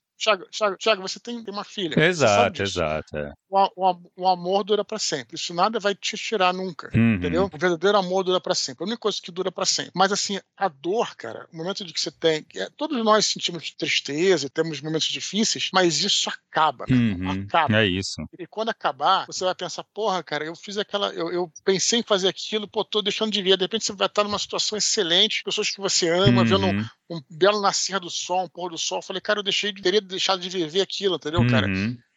Thiago, 0.78 1.00
você 1.00 1.18
tem 1.18 1.42
uma 1.48 1.64
filha. 1.64 1.98
Exato, 1.98 2.62
exato. 2.62 3.16
é. 3.16 3.32
O, 3.48 3.68
o, 3.74 4.00
o 4.16 4.28
amor 4.28 4.62
dura 4.62 4.84
para 4.84 4.98
sempre. 4.98 5.36
Isso 5.36 5.54
nada 5.54 5.80
vai 5.80 5.94
te 5.94 6.16
tirar 6.16 6.52
nunca. 6.52 6.90
Uhum. 6.94 7.14
Entendeu? 7.14 7.50
O 7.52 7.58
verdadeiro 7.58 7.96
amor 7.96 8.22
dura 8.22 8.40
para 8.40 8.54
sempre. 8.54 8.84
A 8.84 8.86
única 8.86 9.00
coisa 9.00 9.18
que 9.22 9.32
dura 9.32 9.50
para 9.50 9.64
sempre. 9.64 9.92
Mas 9.94 10.12
assim, 10.12 10.38
a 10.56 10.68
dor, 10.68 11.16
cara, 11.16 11.48
o 11.52 11.56
momento 11.56 11.84
de 11.84 11.92
que 11.92 12.00
você 12.00 12.10
tem. 12.10 12.46
é, 12.54 12.68
todos 12.76 13.02
nós 13.02 13.26
sentimos 13.26 13.70
tristeza 13.70 14.46
e 14.46 14.50
temos 14.50 14.80
momentos 14.80 15.08
difíceis, 15.08 15.70
mas 15.72 15.98
isso 16.04 16.28
acaba. 16.28 16.84
cara. 16.86 17.00
Uhum. 17.00 17.30
Acaba. 17.46 17.76
É 17.80 17.86
isso. 17.86 18.22
E 18.38 18.46
quando 18.46 18.68
acabar, 18.68 19.26
você 19.26 19.44
vai 19.44 19.54
pensar, 19.54 19.84
porra, 19.84 20.22
cara, 20.22 20.44
eu 20.44 20.54
fiz 20.54 20.76
aquela. 20.76 21.12
Eu, 21.12 21.32
eu 21.32 21.52
pensei 21.64 22.00
em 22.00 22.04
fazer 22.04 22.28
aquilo, 22.28 22.68
pô, 22.68 22.84
tô 22.84 23.00
deixando 23.02 23.32
de 23.32 23.42
ver. 23.42 23.56
De 23.56 23.64
repente 23.64 23.84
você 23.84 23.92
vai 23.94 24.06
estar 24.06 24.22
numa 24.22 24.38
situação 24.38 24.76
excelente, 24.76 25.42
pessoas 25.42 25.70
que 25.70 25.80
você 25.80 26.08
ama, 26.08 26.44
vendo 26.44 26.60
Uhum. 26.60 26.84
Um 27.10 27.20
belo 27.28 27.60
nascer 27.60 27.98
do 27.98 28.08
sol, 28.08 28.44
um 28.44 28.48
pôr 28.48 28.70
do 28.70 28.78
sol. 28.78 28.98
Eu 28.98 29.02
falei, 29.02 29.20
cara, 29.20 29.40
eu 29.40 29.42
deixei 29.42 29.72
de, 29.72 29.82
teria 29.82 30.00
deixado 30.00 30.40
de 30.40 30.48
viver 30.48 30.80
aquilo, 30.80 31.16
entendeu, 31.16 31.44
cara? 31.48 31.66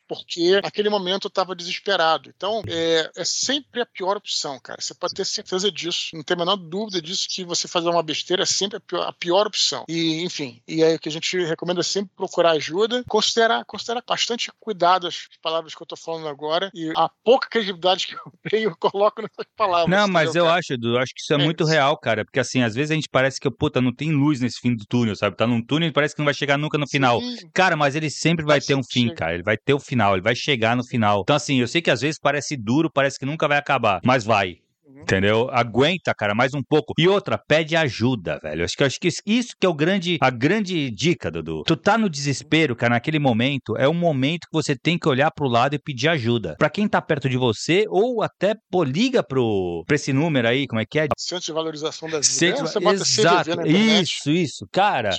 Porque 0.08 0.62
naquele 0.62 0.90
momento 0.90 1.26
eu 1.26 1.30
estava 1.30 1.56
desesperado. 1.56 2.32
Então, 2.36 2.62
é, 2.68 3.10
é 3.16 3.24
sempre 3.24 3.82
a 3.82 3.86
pior 3.86 4.18
opção, 4.18 4.60
cara. 4.60 4.82
Você 4.82 4.94
pode 4.94 5.14
ter 5.14 5.26
certeza 5.26 5.72
disso. 5.72 6.10
Não 6.14 6.24
tem 6.24 6.36
a 6.36 6.40
menor 6.40 6.56
dúvida 6.58 7.02
disso 7.02 7.28
que 7.30 7.44
você 7.44 7.68
fazer 7.68 7.90
uma 7.90 8.04
besteira 8.04 8.44
é 8.44 8.46
sempre 8.46 8.78
a 8.78 8.80
pior, 8.80 9.08
a 9.08 9.14
pior 9.14 9.48
opção. 9.48 9.86
E, 9.88 10.22
enfim, 10.24 10.62
e 10.68 10.84
aí 10.84 10.96
o 10.96 11.00
que 11.00 11.10
a 11.10 11.12
gente 11.12 11.38
recomenda 11.46 11.80
é 11.82 11.84
sempre 11.84 12.12
procurar 12.16 12.52
ajuda, 12.52 13.04
considerar, 13.08 13.64
considerar 13.66 14.04
bastante 14.08 14.52
cuidado 14.60 15.08
as 15.08 15.28
palavras 15.42 15.74
que 15.74 15.82
eu 15.82 15.88
tô 15.88 15.96
falando 15.96 16.28
agora 16.28 16.70
e 16.74 16.92
a 16.96 17.10
pouca 17.24 17.48
credibilidade 17.50 18.08
que 18.08 18.16
eu 18.16 18.34
tenho, 18.50 18.70
eu 18.70 18.76
coloco 18.78 19.22
nessas 19.22 19.46
palavras. 19.56 19.90
Não, 19.90 20.08
mas 20.08 20.30
entendeu, 20.30 20.44
eu 20.44 20.48
cara? 20.48 20.60
acho, 20.60 20.74
Edu, 20.74 20.88
eu 20.96 21.00
acho 21.00 21.14
que 21.14 21.22
isso 21.22 21.34
é, 21.34 21.36
É 21.36 21.40
muito 21.40 21.64
isso. 21.64 21.72
real, 21.72 21.98
cara. 21.98 22.26
Porque 22.26 22.40
assim, 22.40 22.62
às 22.62 22.76
vezes 22.76 22.92
a 22.92 22.96
gente 22.96 23.10
parece 23.10 23.40
que, 23.40 23.50
puta, 23.50 23.82
não 23.82 23.94
tem 23.94 24.12
luz 24.12 24.40
nesse 24.40 24.60
fim 24.60 24.76
do 24.76 24.86
túnel, 24.86 25.16
sabe? 25.16 25.36
Tá 25.38 25.48
num 25.48 25.64
túnel 25.64 25.90
e 25.90 25.92
parece 25.94 26.14
que 26.16 26.20
não 26.20 26.26
vai 26.26 26.34
chegar 26.34 26.58
nunca 26.58 26.78
no 26.78 26.88
final. 26.88 27.20
Sim, 27.22 27.38
Cara, 27.54 27.76
mas 27.76 27.96
ele 27.96 28.10
sempre 28.10 28.46
vai 28.46 28.58
Mas 28.58 28.66
ter 28.66 28.76
um 28.76 28.84
fim, 28.84 29.04
chega. 29.08 29.16
cara. 29.16 29.34
Ele 29.34 29.44
vai 29.44 29.58
ter 29.58 29.74
o 29.74 29.80
final, 29.94 30.14
ele 30.14 30.22
vai 30.22 30.36
chegar 30.36 30.76
no 30.76 30.84
final. 30.84 31.22
Então, 31.22 31.36
assim, 31.36 31.60
eu 31.60 31.68
sei 31.68 31.82
que 31.82 31.92
às 31.92 32.02
vezes 32.02 32.20
parece 32.20 32.58
duro, 32.58 32.90
parece 32.92 33.20
que 33.20 33.26
nunca 33.26 33.48
vai 33.48 33.58
acabar, 33.58 34.02
mas 34.04 34.24
vai. 34.24 34.58
Uhum. 34.94 35.02
Entendeu? 35.02 35.50
Aguenta, 35.52 36.14
cara, 36.16 36.36
mais 36.36 36.54
um 36.54 36.62
pouco. 36.62 36.94
E 36.98 37.08
outra, 37.08 37.38
pede 37.48 37.76
ajuda, 37.76 38.40
velho. 38.42 38.64
Acho 38.64 38.76
que, 38.78 38.84
acho 38.84 39.00
que 39.00 39.08
isso 39.26 39.50
que 39.60 39.66
é 39.66 39.70
o 39.70 39.74
grande, 39.74 40.18
a 40.22 40.30
grande 40.30 40.90
dica, 40.92 41.32
Dudu. 41.32 41.64
Tu 41.66 41.76
tá 41.76 41.98
no 41.98 42.10
desespero, 42.10 42.76
cara, 42.76 42.94
naquele 42.94 43.20
momento, 43.20 43.76
é 43.78 43.88
um 43.90 43.94
momento 43.94 44.42
que 44.42 44.54
você 44.54 44.76
tem 44.76 44.98
que 44.98 45.08
olhar 45.10 45.32
pro 45.32 45.48
lado 45.48 45.74
e 45.76 45.80
pedir 45.80 46.10
ajuda. 46.10 46.56
Pra 46.60 46.70
quem 46.70 46.88
tá 46.88 47.02
perto 47.02 47.28
de 47.28 47.38
você, 47.38 47.86
ou 47.90 48.22
até, 48.22 48.56
pô, 48.72 48.84
liga 48.84 49.24
pro, 49.24 49.84
pra 49.88 49.96
esse 49.96 50.14
número 50.14 50.48
aí, 50.48 50.68
como 50.68 50.82
é 50.82 50.86
que 50.86 51.00
é? 51.00 51.08
Centro 51.18 51.46
de 51.46 51.52
valorização 51.52 52.08
da 52.10 52.18
vida. 52.18 52.24
Centro- 52.28 52.64
É, 52.64 52.68
você 52.68 52.80
bota 52.80 52.96
Exato, 53.02 53.50
CVV 53.52 53.56
na 53.56 53.68
internet. 53.68 54.04
isso, 54.04 54.30
isso. 54.32 54.68
Cara. 54.72 55.10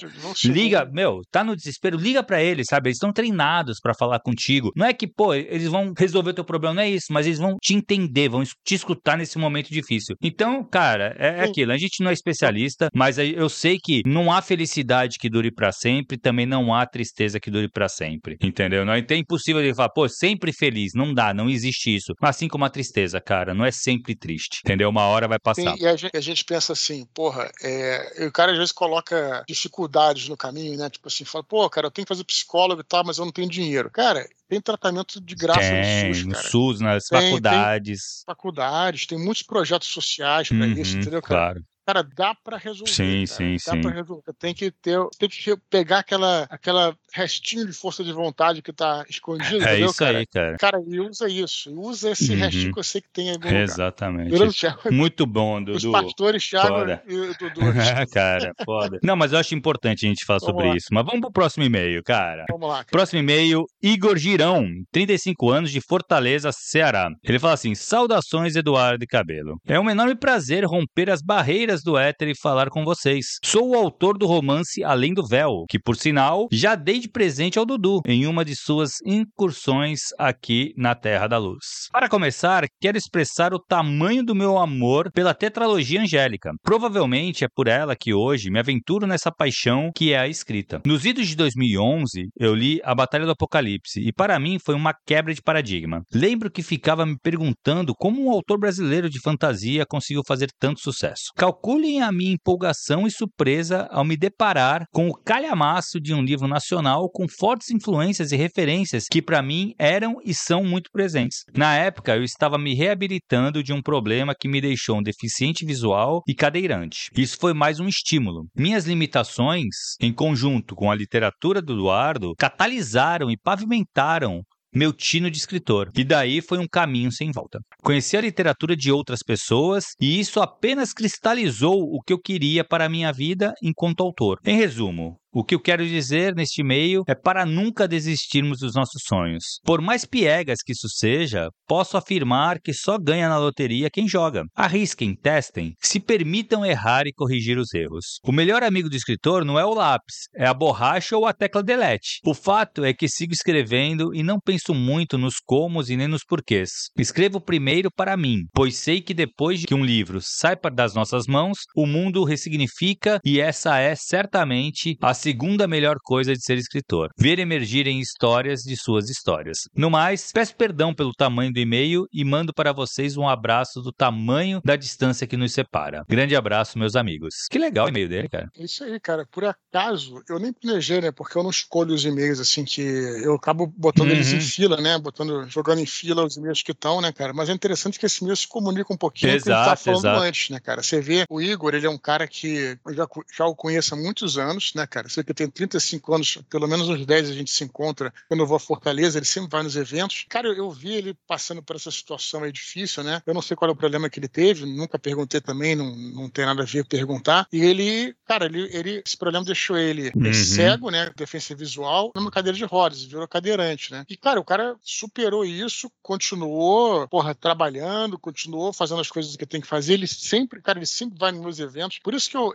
Liga, 0.44 0.88
meu, 0.92 1.20
tá 1.30 1.42
no 1.42 1.56
desespero, 1.56 1.96
liga 1.96 2.22
pra 2.22 2.42
eles, 2.42 2.66
sabe? 2.68 2.88
Eles 2.88 2.96
estão 2.96 3.12
treinados 3.12 3.78
pra 3.80 3.94
falar 3.94 4.20
contigo. 4.20 4.70
Não 4.76 4.87
é 4.87 4.92
que, 4.92 5.06
pô, 5.06 5.34
eles 5.34 5.68
vão 5.68 5.92
resolver 5.96 6.30
o 6.30 6.34
teu 6.34 6.44
problema, 6.44 6.74
não 6.74 6.82
é 6.82 6.90
isso, 6.90 7.06
mas 7.10 7.26
eles 7.26 7.38
vão 7.38 7.56
te 7.60 7.74
entender, 7.74 8.28
vão 8.28 8.42
te 8.44 8.74
escutar 8.74 9.16
nesse 9.16 9.38
momento 9.38 9.63
difícil. 9.72 10.16
Então, 10.22 10.62
cara, 10.64 11.16
é, 11.18 11.40
é 11.40 11.44
aquilo. 11.44 11.72
A 11.72 11.79
gente 11.79 12.03
não 12.03 12.11
é 12.11 12.14
especialista, 12.14 12.88
mas 12.94 13.18
eu 13.18 13.48
sei 13.48 13.79
que 13.83 14.03
não 14.07 14.33
há 14.33 14.42
felicidade 14.42 15.18
que 15.18 15.31
dure 15.31 15.53
pra 15.53 15.72
sempre, 15.72 16.18
também 16.18 16.46
não 16.46 16.74
há 16.74 16.87
tristeza 16.87 17.40
que 17.40 17.50
dure 17.50 17.68
pra 17.68 17.88
sempre. 17.88 18.37
Entendeu? 18.42 18.85
Não 18.85 18.92
é 18.92 19.05
é 19.14 19.18
impossível 19.18 19.62
ele 19.62 19.74
falar, 19.74 19.90
pô, 19.90 20.09
sempre 20.09 20.53
feliz. 20.53 20.92
Não 20.94 21.14
dá, 21.14 21.33
não 21.33 21.48
existe 21.48 21.94
isso. 21.94 22.12
Assim 22.20 22.48
como 22.48 22.64
a 22.64 22.70
tristeza, 22.70 23.20
cara, 23.20 23.55
não 23.55 23.64
é 23.64 23.70
sempre 23.70 24.14
triste. 24.14 24.61
Entendeu? 24.64 24.88
Uma 24.88 25.07
hora 25.07 25.29
vai 25.29 25.38
passar. 25.38 25.77
Sim, 25.77 25.83
e 25.83 25.87
a 25.87 25.96
gente, 25.96 26.16
a 26.16 26.20
gente 26.20 26.44
pensa 26.44 26.72
assim, 26.72 27.07
porra, 27.14 27.50
é, 27.62 28.27
o 28.27 28.33
cara 28.33 28.53
às 28.53 28.59
vezes 28.59 28.72
coloca 28.72 29.44
dificuldades 29.48 30.29
no 30.29 30.37
caminho, 30.37 30.77
né? 30.79 30.90
Tipo 30.90 31.09
assim, 31.09 31.24
fala, 31.24 31.44
pô, 31.44 31.68
cara, 31.70 31.87
eu 31.87 31.90
tenho 31.90 32.07
que 32.07 32.12
fazer 32.12 32.24
psicólogo 32.24 32.81
e 32.81 32.85
tal, 32.85 33.05
mas 33.05 33.18
eu 33.18 33.24
não 33.24 33.33
tenho 33.33 33.48
dinheiro. 33.48 33.90
Cara, 33.90 34.27
tem 34.48 34.61
tratamento 34.61 35.20
de 35.20 35.35
graça 35.35 35.61
Tem, 35.61 36.09
no 36.09 36.14
SUS, 36.14 36.27
no 36.27 36.33
cara. 36.33 36.48
SUS, 36.48 36.81
nas 36.81 37.05
Tem, 37.05 37.18
tem. 37.18 37.29
faculdades. 37.29 38.00
Faculdades, 38.27 39.07
tem 39.07 39.18
muitos 39.18 39.42
projetos 39.54 39.86
sociais 39.88 40.48
isso, 40.50 40.96
Uhum, 40.96 41.00
entendeu, 41.02 41.22
cara? 41.22 41.40
claro. 41.40 41.64
Cara, 41.86 42.02
dá 42.02 42.34
pra 42.34 42.56
resolver. 42.56 42.90
Sim, 42.92 43.24
cara, 43.26 43.38
sim, 43.38 43.56
dá 43.64 43.72
sim. 43.72 43.80
Pra 43.82 43.90
resolver. 43.92 44.32
Tem 44.36 44.52
que 44.54 44.70
ter, 44.72 44.98
tem 45.16 45.28
que 45.28 45.56
pegar 45.70 45.98
aquela, 45.98 46.42
aquela 46.50 46.98
restinho 47.14 47.64
de 47.64 47.72
força 47.72 48.03
de 48.03 48.12
vontade 48.12 48.61
que 48.61 48.72
tá 48.72 49.05
escondido, 49.09 49.57
É 49.64 49.70
entendeu, 49.74 49.87
isso 49.87 49.98
cara? 49.98 50.18
aí, 50.18 50.27
cara. 50.27 50.57
Cara, 50.59 50.81
e 50.87 50.98
usa 51.00 51.29
isso. 51.29 51.72
Usa 51.79 52.11
esse 52.11 52.33
Uhum. 52.33 52.38
restinho 52.38 52.72
que 52.72 52.79
eu 52.81 52.85
sei 52.85 53.00
que 53.00 53.09
tem 53.11 53.29
aí 53.31 53.35
lugar. 53.35 53.55
Exatamente. 53.55 54.59
Thiago? 54.59 54.92
Muito 54.92 55.24
bom, 55.24 55.59
Os 55.70 55.83
Dudu. 55.83 55.92
pastores, 55.92 56.48
Thiago 56.48 56.68
Foda. 56.81 57.03
e 57.07 57.14
Dudu. 57.38 57.61
cara, 58.12 58.53
foda. 58.64 58.98
Não, 59.03 59.14
mas 59.16 59.33
eu 59.33 59.38
acho 59.38 59.55
importante 59.55 60.05
a 60.05 60.09
gente 60.09 60.24
falar 60.24 60.40
Vamos 60.40 60.53
sobre 60.55 60.68
lá. 60.70 60.77
isso. 60.77 60.88
Mas 60.90 61.05
vamos 61.05 61.20
pro 61.20 61.33
próximo 61.33 61.64
e-mail, 61.64 62.03
cara. 62.03 62.44
Vamos 62.50 62.68
lá. 62.68 62.77
cara. 62.79 62.87
Próximo 62.90 63.20
e-mail, 63.20 63.64
Igor 63.83 64.16
Girão, 64.16 64.66
35 64.92 65.50
anos, 65.50 65.70
de 65.70 65.81
Fortaleza, 65.81 66.50
Ceará. 66.53 67.09
Ele 67.22 67.38
fala 67.38 67.55
assim: 67.55 67.74
Saudações, 67.74 68.57
Eduardo 68.57 69.05
e 69.05 69.07
Cabelo. 69.07 69.57
É 69.68 69.79
um 69.79 69.88
enorme 69.88 70.16
prazer 70.16 70.64
romper 70.64 71.11
as 71.11 71.22
barreiras 71.22 71.83
do 71.83 71.96
éter 71.96 72.29
e 72.29 72.37
falar 72.37 72.68
com 72.70 72.85
vocês. 72.85 73.38
Sou 73.44 73.70
o 73.70 73.74
autor 73.77 74.18
do 74.18 74.27
romance 74.27 74.83
Além 74.83 75.14
do 75.14 75.27
Véu, 75.27 75.64
que, 75.68 75.79
por 75.79 75.96
sinal, 75.96 76.48
já 76.50 76.74
dei 76.74 77.03
de 77.04 77.10
presente 77.10 77.58
ao 77.58 77.66
Dudu 77.66 78.00
em 78.06 78.26
uma 78.26 78.44
de 78.44 78.56
suas 78.56 78.92
incursões 79.04 80.00
aqui 80.18 80.72
na 80.74 80.94
Terra 80.94 81.26
da 81.26 81.36
Luz. 81.36 81.88
Para 81.92 82.08
começar, 82.08 82.64
quero 82.80 82.96
expressar 82.96 83.52
o 83.52 83.58
tamanho 83.58 84.24
do 84.24 84.34
meu 84.34 84.56
amor 84.56 85.10
pela 85.12 85.34
tetralogia 85.34 86.00
angélica. 86.00 86.52
Provavelmente 86.62 87.44
é 87.44 87.48
por 87.54 87.68
ela 87.68 87.94
que 87.94 88.14
hoje 88.14 88.50
me 88.50 88.58
aventuro 88.58 89.06
nessa 89.06 89.30
paixão 89.30 89.90
que 89.94 90.14
é 90.14 90.18
a 90.18 90.28
escrita. 90.28 90.80
Nos 90.86 91.04
idos 91.04 91.28
de 91.28 91.36
2011, 91.36 92.28
eu 92.38 92.54
li 92.54 92.80
A 92.82 92.94
Batalha 92.94 93.26
do 93.26 93.32
Apocalipse 93.32 94.00
e 94.00 94.10
para 94.10 94.38
mim 94.38 94.58
foi 94.58 94.74
uma 94.74 94.94
quebra 95.06 95.34
de 95.34 95.42
paradigma. 95.42 96.02
Lembro 96.10 96.50
que 96.50 96.62
ficava 96.62 97.04
me 97.04 97.18
perguntando 97.22 97.94
como 97.94 98.24
um 98.24 98.30
autor 98.30 98.58
brasileiro 98.58 99.10
de 99.10 99.20
fantasia 99.20 99.84
conseguiu 99.84 100.22
fazer 100.26 100.48
tanto 100.58 100.80
sucesso. 100.80 101.24
Calculem 101.36 102.00
a 102.00 102.10
minha 102.10 102.32
empolgação 102.32 103.06
e 103.06 103.10
surpresa 103.10 103.88
ao 103.90 104.06
me 104.06 104.16
deparar 104.16 104.86
com 104.90 105.08
o 105.08 105.14
calhamaço 105.14 106.00
de 106.00 106.14
um 106.14 106.22
livro 106.22 106.48
nacional 106.48 106.93
nacional 106.94 107.11
com 107.11 107.26
fortes 107.28 107.70
influências 107.70 108.33
e 108.33 108.37
referências 108.37 109.04
que 109.11 109.20
para 109.20 109.42
mim 109.42 109.74
eram 109.78 110.16
e 110.24 110.33
são 110.35 110.64
muito 110.64 110.90
presentes. 110.92 111.44
Na 111.54 111.74
época, 111.74 112.16
eu 112.16 112.22
estava 112.22 112.59
me 112.59 112.74
reabilitando 112.74 113.62
de 113.62 113.72
um 113.72 113.83
problema 113.83 114.35
que 114.38 114.48
me 114.48 114.61
deixou 114.61 114.98
um 114.98 115.02
deficiente 115.02 115.64
visual 115.64 116.22
e 116.28 116.35
cadeirante. 116.35 117.11
Isso 117.16 117.37
foi 117.40 117.52
mais 117.52 117.80
um 117.80 117.88
estímulo. 117.88 118.46
Minhas 118.57 118.85
limitações, 118.87 119.96
em 120.00 120.12
conjunto 120.12 120.74
com 120.74 120.90
a 120.90 120.94
literatura 120.94 121.61
do 121.61 121.74
Eduardo, 121.74 122.35
catalisaram 122.38 123.30
e 123.30 123.37
pavimentaram 123.37 124.42
meu 124.74 124.92
tino 124.92 125.30
de 125.30 125.38
escritor. 125.38 125.90
E 125.96 126.02
daí 126.02 126.42
foi 126.42 126.59
um 126.59 126.66
caminho 126.66 127.12
sem 127.12 127.30
volta. 127.30 127.61
Conheci 127.83 128.16
a 128.16 128.20
literatura 128.20 128.76
de 128.76 128.90
outras 128.90 129.20
pessoas 129.24 129.85
e 130.00 130.18
isso 130.18 130.40
apenas 130.40 130.92
cristalizou 130.92 131.78
o 131.80 132.00
que 132.04 132.12
eu 132.12 132.18
queria 132.18 132.64
para 132.64 132.87
a 132.87 132.88
minha 132.88 133.12
vida 133.12 133.54
enquanto 133.62 134.02
autor. 134.02 134.38
Em 134.44 134.57
resumo, 134.57 135.16
o 135.34 135.42
que 135.42 135.56
eu 135.56 135.60
quero 135.60 135.84
dizer 135.86 136.34
neste 136.34 136.60
e-mail 136.60 137.02
é 137.08 137.14
para 137.14 137.44
nunca 137.44 137.88
desistirmos 137.88 138.60
dos 138.60 138.74
nossos 138.74 139.02
sonhos. 139.04 139.58
Por 139.64 139.80
mais 139.80 140.04
piegas 140.04 140.58
que 140.64 140.72
isso 140.72 140.88
seja, 140.88 141.48
posso 141.66 141.96
afirmar 141.96 142.60
que 142.60 142.72
só 142.72 142.96
ganha 142.96 143.28
na 143.28 143.36
loteria 143.36 143.90
quem 143.90 144.06
joga. 144.06 144.44
Arrisquem, 144.54 145.14
testem, 145.16 145.74
se 145.80 145.98
permitam 145.98 146.64
errar 146.64 147.06
e 147.06 147.12
corrigir 147.12 147.58
os 147.58 147.74
erros. 147.74 148.20
O 148.24 148.30
melhor 148.30 148.62
amigo 148.62 148.88
do 148.88 148.94
escritor 148.94 149.44
não 149.44 149.58
é 149.58 149.64
o 149.64 149.74
lápis, 149.74 150.28
é 150.36 150.46
a 150.46 150.54
borracha 150.54 151.16
ou 151.16 151.26
a 151.26 151.32
tecla 151.32 151.64
delete. 151.64 152.20
O 152.24 152.32
fato 152.32 152.84
é 152.84 152.94
que 152.94 153.08
sigo 153.08 153.32
escrevendo 153.32 154.14
e 154.14 154.22
não 154.22 154.38
penso 154.38 154.72
muito 154.72 155.18
nos 155.18 155.36
comos 155.44 155.90
e 155.90 155.96
nem 155.96 156.06
nos 156.06 156.22
porquês. 156.22 156.70
Escrevo 156.96 157.40
primeiro 157.40 157.90
para 157.90 158.16
mim, 158.16 158.44
pois 158.54 158.76
sei 158.76 159.00
que 159.00 159.12
depois 159.12 159.60
de 159.60 159.66
que 159.66 159.74
um 159.74 159.84
livro 159.84 160.20
sai 160.22 160.54
das 160.72 160.94
nossas 160.94 161.26
mãos, 161.26 161.58
o 161.74 161.86
mundo 161.86 162.22
ressignifica 162.22 163.18
e 163.24 163.40
essa 163.40 163.78
é 163.78 163.96
certamente 163.96 164.96
a 165.02 165.12
segunda 165.24 165.66
melhor 165.66 165.96
coisa 166.02 166.34
de 166.34 166.44
ser 166.44 166.58
escritor: 166.58 167.08
ver 167.18 167.38
emergirem 167.38 167.98
histórias 167.98 168.60
de 168.60 168.76
suas 168.76 169.08
histórias. 169.08 169.56
No 169.74 169.88
mais, 169.88 170.30
peço 170.32 170.54
perdão 170.54 170.94
pelo 170.94 171.12
tamanho 171.12 171.50
do 171.50 171.58
e-mail 171.58 172.04
e 172.12 172.22
mando 172.24 172.52
para 172.52 172.72
vocês 172.72 173.16
um 173.16 173.26
abraço 173.26 173.80
do 173.80 173.90
tamanho 173.90 174.60
da 174.62 174.76
distância 174.76 175.26
que 175.26 175.37
nos 175.37 175.52
separa. 175.52 176.04
Grande 176.06 176.37
abraço, 176.37 176.78
meus 176.78 176.94
amigos. 176.94 177.46
Que 177.50 177.58
legal 177.58 177.87
o 177.87 177.88
e-mail 177.88 178.08
dele, 178.08 178.28
cara. 178.28 178.50
É 178.58 178.64
isso 178.64 178.84
aí, 178.84 179.00
cara. 179.00 179.26
Por 179.30 179.44
acaso, 179.46 180.22
eu 180.28 180.38
nem 180.38 180.52
planejei, 180.52 181.00
né? 181.00 181.10
Porque 181.10 181.38
eu 181.38 181.42
não 181.42 181.50
escolho 181.50 181.94
os 181.94 182.04
e-mails 182.04 182.38
assim 182.38 182.64
que 182.64 182.82
eu 182.82 183.34
acabo 183.34 183.66
botando 183.66 184.08
uhum. 184.08 184.14
eles 184.14 184.32
em 184.32 184.40
fila, 184.40 184.76
né? 184.78 184.98
Botando, 184.98 185.48
jogando 185.48 185.78
em 185.78 185.87
fila 185.87 186.26
os 186.26 186.37
e-mails 186.37 186.62
que 186.62 186.72
estão, 186.72 187.00
né, 187.00 187.12
cara? 187.12 187.32
Mas 187.32 187.48
é 187.48 187.52
interessante 187.52 187.98
que 187.98 188.04
esse 188.04 188.20
e-mail 188.20 188.37
se 188.37 188.46
comunica 188.46 188.92
um 188.92 188.96
pouquinho 188.96 189.32
exato, 189.32 189.44
com 189.44 189.52
o 189.52 189.62
que 189.62 189.70
tá 189.70 189.76
falando 189.76 190.04
exato. 190.04 190.22
antes, 190.22 190.50
né, 190.50 190.60
cara? 190.60 190.82
Você 190.82 191.00
vê, 191.00 191.24
o 191.30 191.40
Igor, 191.40 191.74
ele 191.74 191.87
é 191.87 191.90
um 191.90 191.98
cara 191.98 192.28
que 192.28 192.76
eu 192.87 192.94
já, 192.94 193.06
já 193.34 193.46
o 193.46 193.56
conheço 193.56 193.94
há 193.94 193.96
muitos 193.96 194.37
anos, 194.37 194.72
né, 194.74 194.87
cara? 194.87 195.08
Você 195.14 195.22
que 195.22 195.33
tem 195.33 195.48
35 195.48 196.14
anos, 196.14 196.38
pelo 196.50 196.66
menos 196.66 196.88
uns 196.88 197.07
10 197.07 197.31
a 197.31 197.33
gente 197.33 197.50
se 197.50 197.62
encontra. 197.62 198.12
Quando 198.29 198.40
eu 198.40 198.46
vou 198.46 198.57
a 198.57 198.61
Fortaleza, 198.61 199.18
ele 199.18 199.24
sempre 199.24 199.50
vai 199.50 199.62
nos 199.62 199.77
eventos. 199.77 200.27
Cara, 200.29 200.48
eu, 200.48 200.55
eu 200.55 200.70
vi 200.70 200.92
ele 200.92 201.14
passando 201.27 201.62
por 201.62 201.77
essa 201.77 201.90
situação 201.90 202.42
aí 202.42 202.50
difícil, 202.50 203.05
né? 203.05 203.22
Eu 203.24 203.33
não 203.33 203.42
sei 203.42 203.57
qual 203.57 203.70
é 203.70 203.72
o 203.72 203.77
problema 203.77 204.11
que 204.11 204.18
ele 204.18 204.29
teve, 204.29 204.66
nunca 204.66 204.98
perguntei 204.98 205.40
também, 205.40 205.77
não, 205.77 205.94
não 205.94 206.29
tem 206.29 206.44
nada 206.44 206.62
a 206.62 206.66
ver 206.66 206.85
perguntar. 206.85 207.46
E 207.53 207.62
ele, 207.62 208.14
cara, 208.27 208.46
ele, 208.46 208.68
ele 208.72 209.03
esse 209.07 209.16
problema 209.16 209.44
deixou 209.44 209.77
ele 209.77 210.11
uhum. 210.16 210.33
cego, 210.33 210.90
né? 210.90 211.11
Defesa 211.16 211.55
visual, 211.55 212.12
numa 212.16 212.31
cadeira 212.31 212.57
de 212.57 212.64
rodas, 212.64 213.05
virou 213.05 213.29
cadeirante, 213.29 213.92
né? 213.92 214.05
E, 214.09 214.16
cara, 214.16 214.40
o 214.40 214.44
cara 214.44 214.77
superou 214.83 215.44
isso, 215.44 215.90
continuou, 216.03 217.07
porra, 217.09 217.35
trabalhando, 217.35 218.18
continuou 218.18 218.72
fazendo 218.72 219.00
as 219.00 219.11
coisas 219.11 219.37
que 219.37 219.46
tem 219.46 219.61
que 219.61 219.66
fazer. 219.66 219.94
Ele 219.94 220.09
sempre, 220.09 220.61
cara, 220.61 220.79
ele 220.79 220.87
sempre 220.87 221.18
vai 221.18 221.31
nos 221.31 221.40
meus 221.40 221.59
eventos. 221.61 222.00
Por 222.03 222.14
isso 222.14 222.29
que 222.29 222.37
eu, 222.37 222.53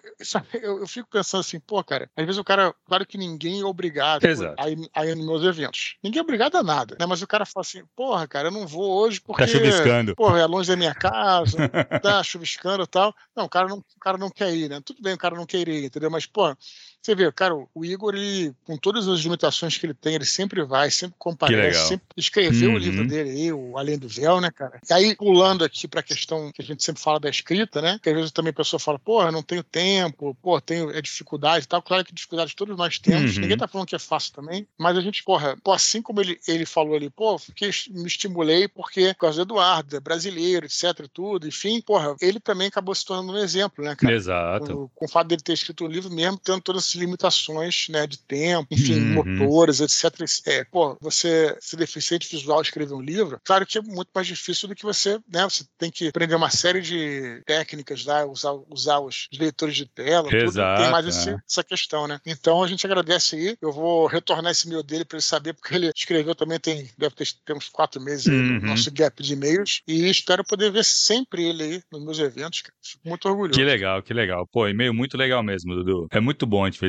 eu, 0.61 0.79
eu 0.79 0.87
fico 0.87 1.09
pensando 1.09 1.41
assim, 1.41 1.59
pô, 1.59 1.81
cara, 1.83 2.09
às 2.15 2.25
vezes 2.25 2.39
o 2.39 2.43
cara 2.49 2.73
Claro 2.89 3.05
que 3.05 3.19
ninguém 3.19 3.61
é 3.61 3.65
obrigado 3.65 4.25
a 4.57 4.67
ir, 4.67 4.89
a 4.95 5.05
ir 5.05 5.15
nos 5.15 5.25
meus 5.25 5.43
eventos. 5.43 5.95
Ninguém 6.03 6.19
é 6.19 6.23
obrigado 6.23 6.55
a 6.55 6.63
nada, 6.63 6.97
né? 6.99 7.05
Mas 7.05 7.21
o 7.21 7.27
cara 7.27 7.45
fala 7.45 7.61
assim, 7.61 7.83
porra, 7.95 8.27
cara, 8.27 8.47
eu 8.47 8.51
não 8.51 8.65
vou 8.65 9.03
hoje 9.03 9.21
porque... 9.21 9.43
Tá 9.43 9.47
chuviscando. 9.47 10.15
Porra, 10.15 10.39
é 10.39 10.45
longe 10.47 10.67
da 10.67 10.75
minha 10.75 10.95
casa, 10.95 11.69
tá 12.01 12.23
chuviscando 12.23 12.83
e 12.83 12.87
tal. 12.87 13.15
Não, 13.35 13.45
o 13.45 13.49
cara 13.49 13.67
não, 13.67 13.77
o 13.77 13.99
cara 14.01 14.17
não 14.17 14.31
quer 14.31 14.51
ir, 14.55 14.67
né? 14.67 14.81
Tudo 14.83 15.03
bem, 15.03 15.13
o 15.13 15.17
cara 15.19 15.35
não 15.35 15.45
quer 15.45 15.67
ir, 15.67 15.85
entendeu? 15.85 16.09
Mas, 16.09 16.25
pô, 16.25 16.55
você 16.99 17.13
vê, 17.15 17.31
cara, 17.31 17.55
o 17.55 17.85
Igor, 17.85 18.15
ele, 18.15 18.53
com 18.65 18.75
todas 18.75 19.07
as 19.07 19.19
limitações 19.19 19.77
que 19.77 19.85
ele 19.85 19.93
tem, 19.93 20.15
ele 20.15 20.25
sempre 20.25 20.63
vai, 20.63 20.89
sempre 20.91 21.15
comparece, 21.17 21.89
sempre 21.89 22.05
escreveu 22.17 22.71
uhum. 22.71 22.75
o 22.75 22.79
livro 22.79 23.07
dele 23.07 23.29
aí, 23.29 23.53
o 23.53 23.77
Além 23.77 23.97
do 23.97 24.07
Véu, 24.09 24.41
né, 24.41 24.49
cara? 24.51 24.81
E 24.89 24.93
aí, 24.93 25.15
pulando 25.15 25.63
aqui 25.63 25.87
para 25.87 26.01
a 26.01 26.03
questão 26.03 26.51
que 26.51 26.61
a 26.61 26.65
gente 26.65 26.83
sempre 26.83 27.01
fala 27.01 27.19
da 27.19 27.29
escrita, 27.29 27.81
né? 27.81 27.99
Que 28.01 28.09
às 28.09 28.15
vezes 28.15 28.31
também 28.31 28.49
a 28.49 28.53
pessoa 28.53 28.79
fala, 28.79 28.97
porra, 28.97 29.31
não 29.31 29.43
tenho 29.43 29.63
tempo, 29.63 30.35
pô, 30.41 30.59
tenho 30.59 30.89
é 30.89 31.01
dificuldade 31.01 31.65
e 31.65 31.67
tal. 31.67 31.81
Claro 31.81 32.03
que 32.03 32.13
dificuldade 32.13 32.38
todos 32.47 32.77
nós 32.77 32.99
temos, 32.99 33.35
uhum. 33.35 33.41
ninguém 33.41 33.57
tá 33.57 33.67
falando 33.67 33.87
que 33.87 33.95
é 33.95 33.99
fácil 33.99 34.33
também, 34.33 34.67
mas 34.77 34.97
a 34.97 35.01
gente, 35.01 35.23
porra, 35.23 35.57
pô, 35.63 35.71
assim 35.71 36.01
como 36.01 36.21
ele, 36.21 36.39
ele 36.47 36.65
falou 36.65 36.95
ali, 36.95 37.09
pô, 37.09 37.37
fiquei, 37.37 37.71
me 37.89 38.07
estimulei 38.07 38.67
porque, 38.67 39.13
por 39.13 39.21
causa 39.21 39.45
do 39.45 39.53
Eduardo, 39.53 39.95
é 39.95 39.99
brasileiro, 39.99 40.65
etc, 40.65 41.07
tudo, 41.11 41.47
enfim, 41.47 41.81
porra, 41.81 42.15
ele 42.21 42.39
também 42.39 42.67
acabou 42.67 42.93
se 42.93 43.05
tornando 43.05 43.33
um 43.33 43.37
exemplo, 43.37 43.83
né, 43.83 43.95
cara? 43.95 44.13
Exato. 44.13 44.65
Com, 44.65 44.87
com 44.89 45.05
o 45.05 45.09
fato 45.09 45.27
dele 45.27 45.41
ter 45.41 45.53
escrito 45.53 45.83
o 45.83 45.87
um 45.87 45.91
livro, 45.91 46.09
mesmo 46.11 46.37
tendo 46.37 46.61
todas 46.61 46.83
essas 46.83 46.95
limitações, 46.95 47.87
né, 47.89 48.07
de 48.07 48.17
tempo, 48.19 48.67
enfim, 48.71 49.15
uhum. 49.15 49.37
motores, 49.37 49.79
etc. 49.79 50.19
É, 50.45 50.63
pô, 50.63 50.97
você 51.01 51.57
ser 51.59 51.77
deficiente 51.77 52.29
visual 52.29 52.61
escrever 52.61 52.93
um 52.93 53.01
livro, 53.01 53.39
claro 53.43 53.65
que 53.65 53.77
é 53.77 53.81
muito 53.81 54.09
mais 54.13 54.27
difícil 54.27 54.67
do 54.67 54.75
que 54.75 54.83
você, 54.83 55.19
né, 55.31 55.43
você 55.43 55.63
tem 55.77 55.91
que 55.91 56.07
aprender 56.07 56.35
uma 56.35 56.49
série 56.49 56.81
de 56.81 57.41
técnicas 57.45 58.05
lá, 58.05 58.25
usar, 58.25 58.53
usar 58.69 58.99
os 58.99 59.27
leitores 59.33 59.75
de 59.75 59.85
tela, 59.85 60.33
Exato, 60.33 60.77
tudo, 60.77 60.83
tem 60.83 60.91
mais 60.91 61.05
esse, 61.05 61.29
é. 61.29 61.37
essa 61.47 61.63
questão, 61.63 62.07
né? 62.07 62.19
Então 62.31 62.63
a 62.63 62.67
gente 62.67 62.85
agradece 62.85 63.35
aí, 63.35 63.57
eu 63.61 63.71
vou 63.71 64.07
retornar 64.07 64.51
esse 64.51 64.67
e-mail 64.67 64.83
dele 64.83 65.05
para 65.05 65.17
ele 65.17 65.23
saber, 65.23 65.53
porque 65.53 65.75
ele 65.75 65.91
escreveu 65.95 66.35
também, 66.35 66.59
tem, 66.59 66.89
deve 66.97 67.15
ter, 67.15 67.53
uns 67.53 67.69
quatro 67.69 68.01
meses 68.01 68.27
aí 68.27 68.35
uhum. 68.35 68.59
no 68.59 68.67
nosso 68.67 68.91
gap 68.91 69.21
de 69.21 69.33
e-mails, 69.33 69.81
e 69.87 70.09
espero 70.09 70.43
poder 70.43 70.71
ver 70.71 70.85
sempre 70.85 71.43
ele 71.43 71.63
aí 71.63 71.81
nos 71.91 72.03
meus 72.03 72.19
eventos, 72.19 72.61
cara. 72.61 72.73
Fico 72.83 73.07
muito 73.07 73.27
orgulhoso. 73.27 73.59
Que 73.59 73.65
legal, 73.65 74.03
que 74.03 74.13
legal. 74.13 74.47
Pô, 74.51 74.67
e-mail 74.67 74.93
muito 74.93 75.17
legal 75.17 75.43
mesmo, 75.43 75.75
Dudu. 75.75 76.07
É 76.11 76.19
muito 76.19 76.45
bom 76.45 76.65
a 76.65 76.69
gente 76.69 76.85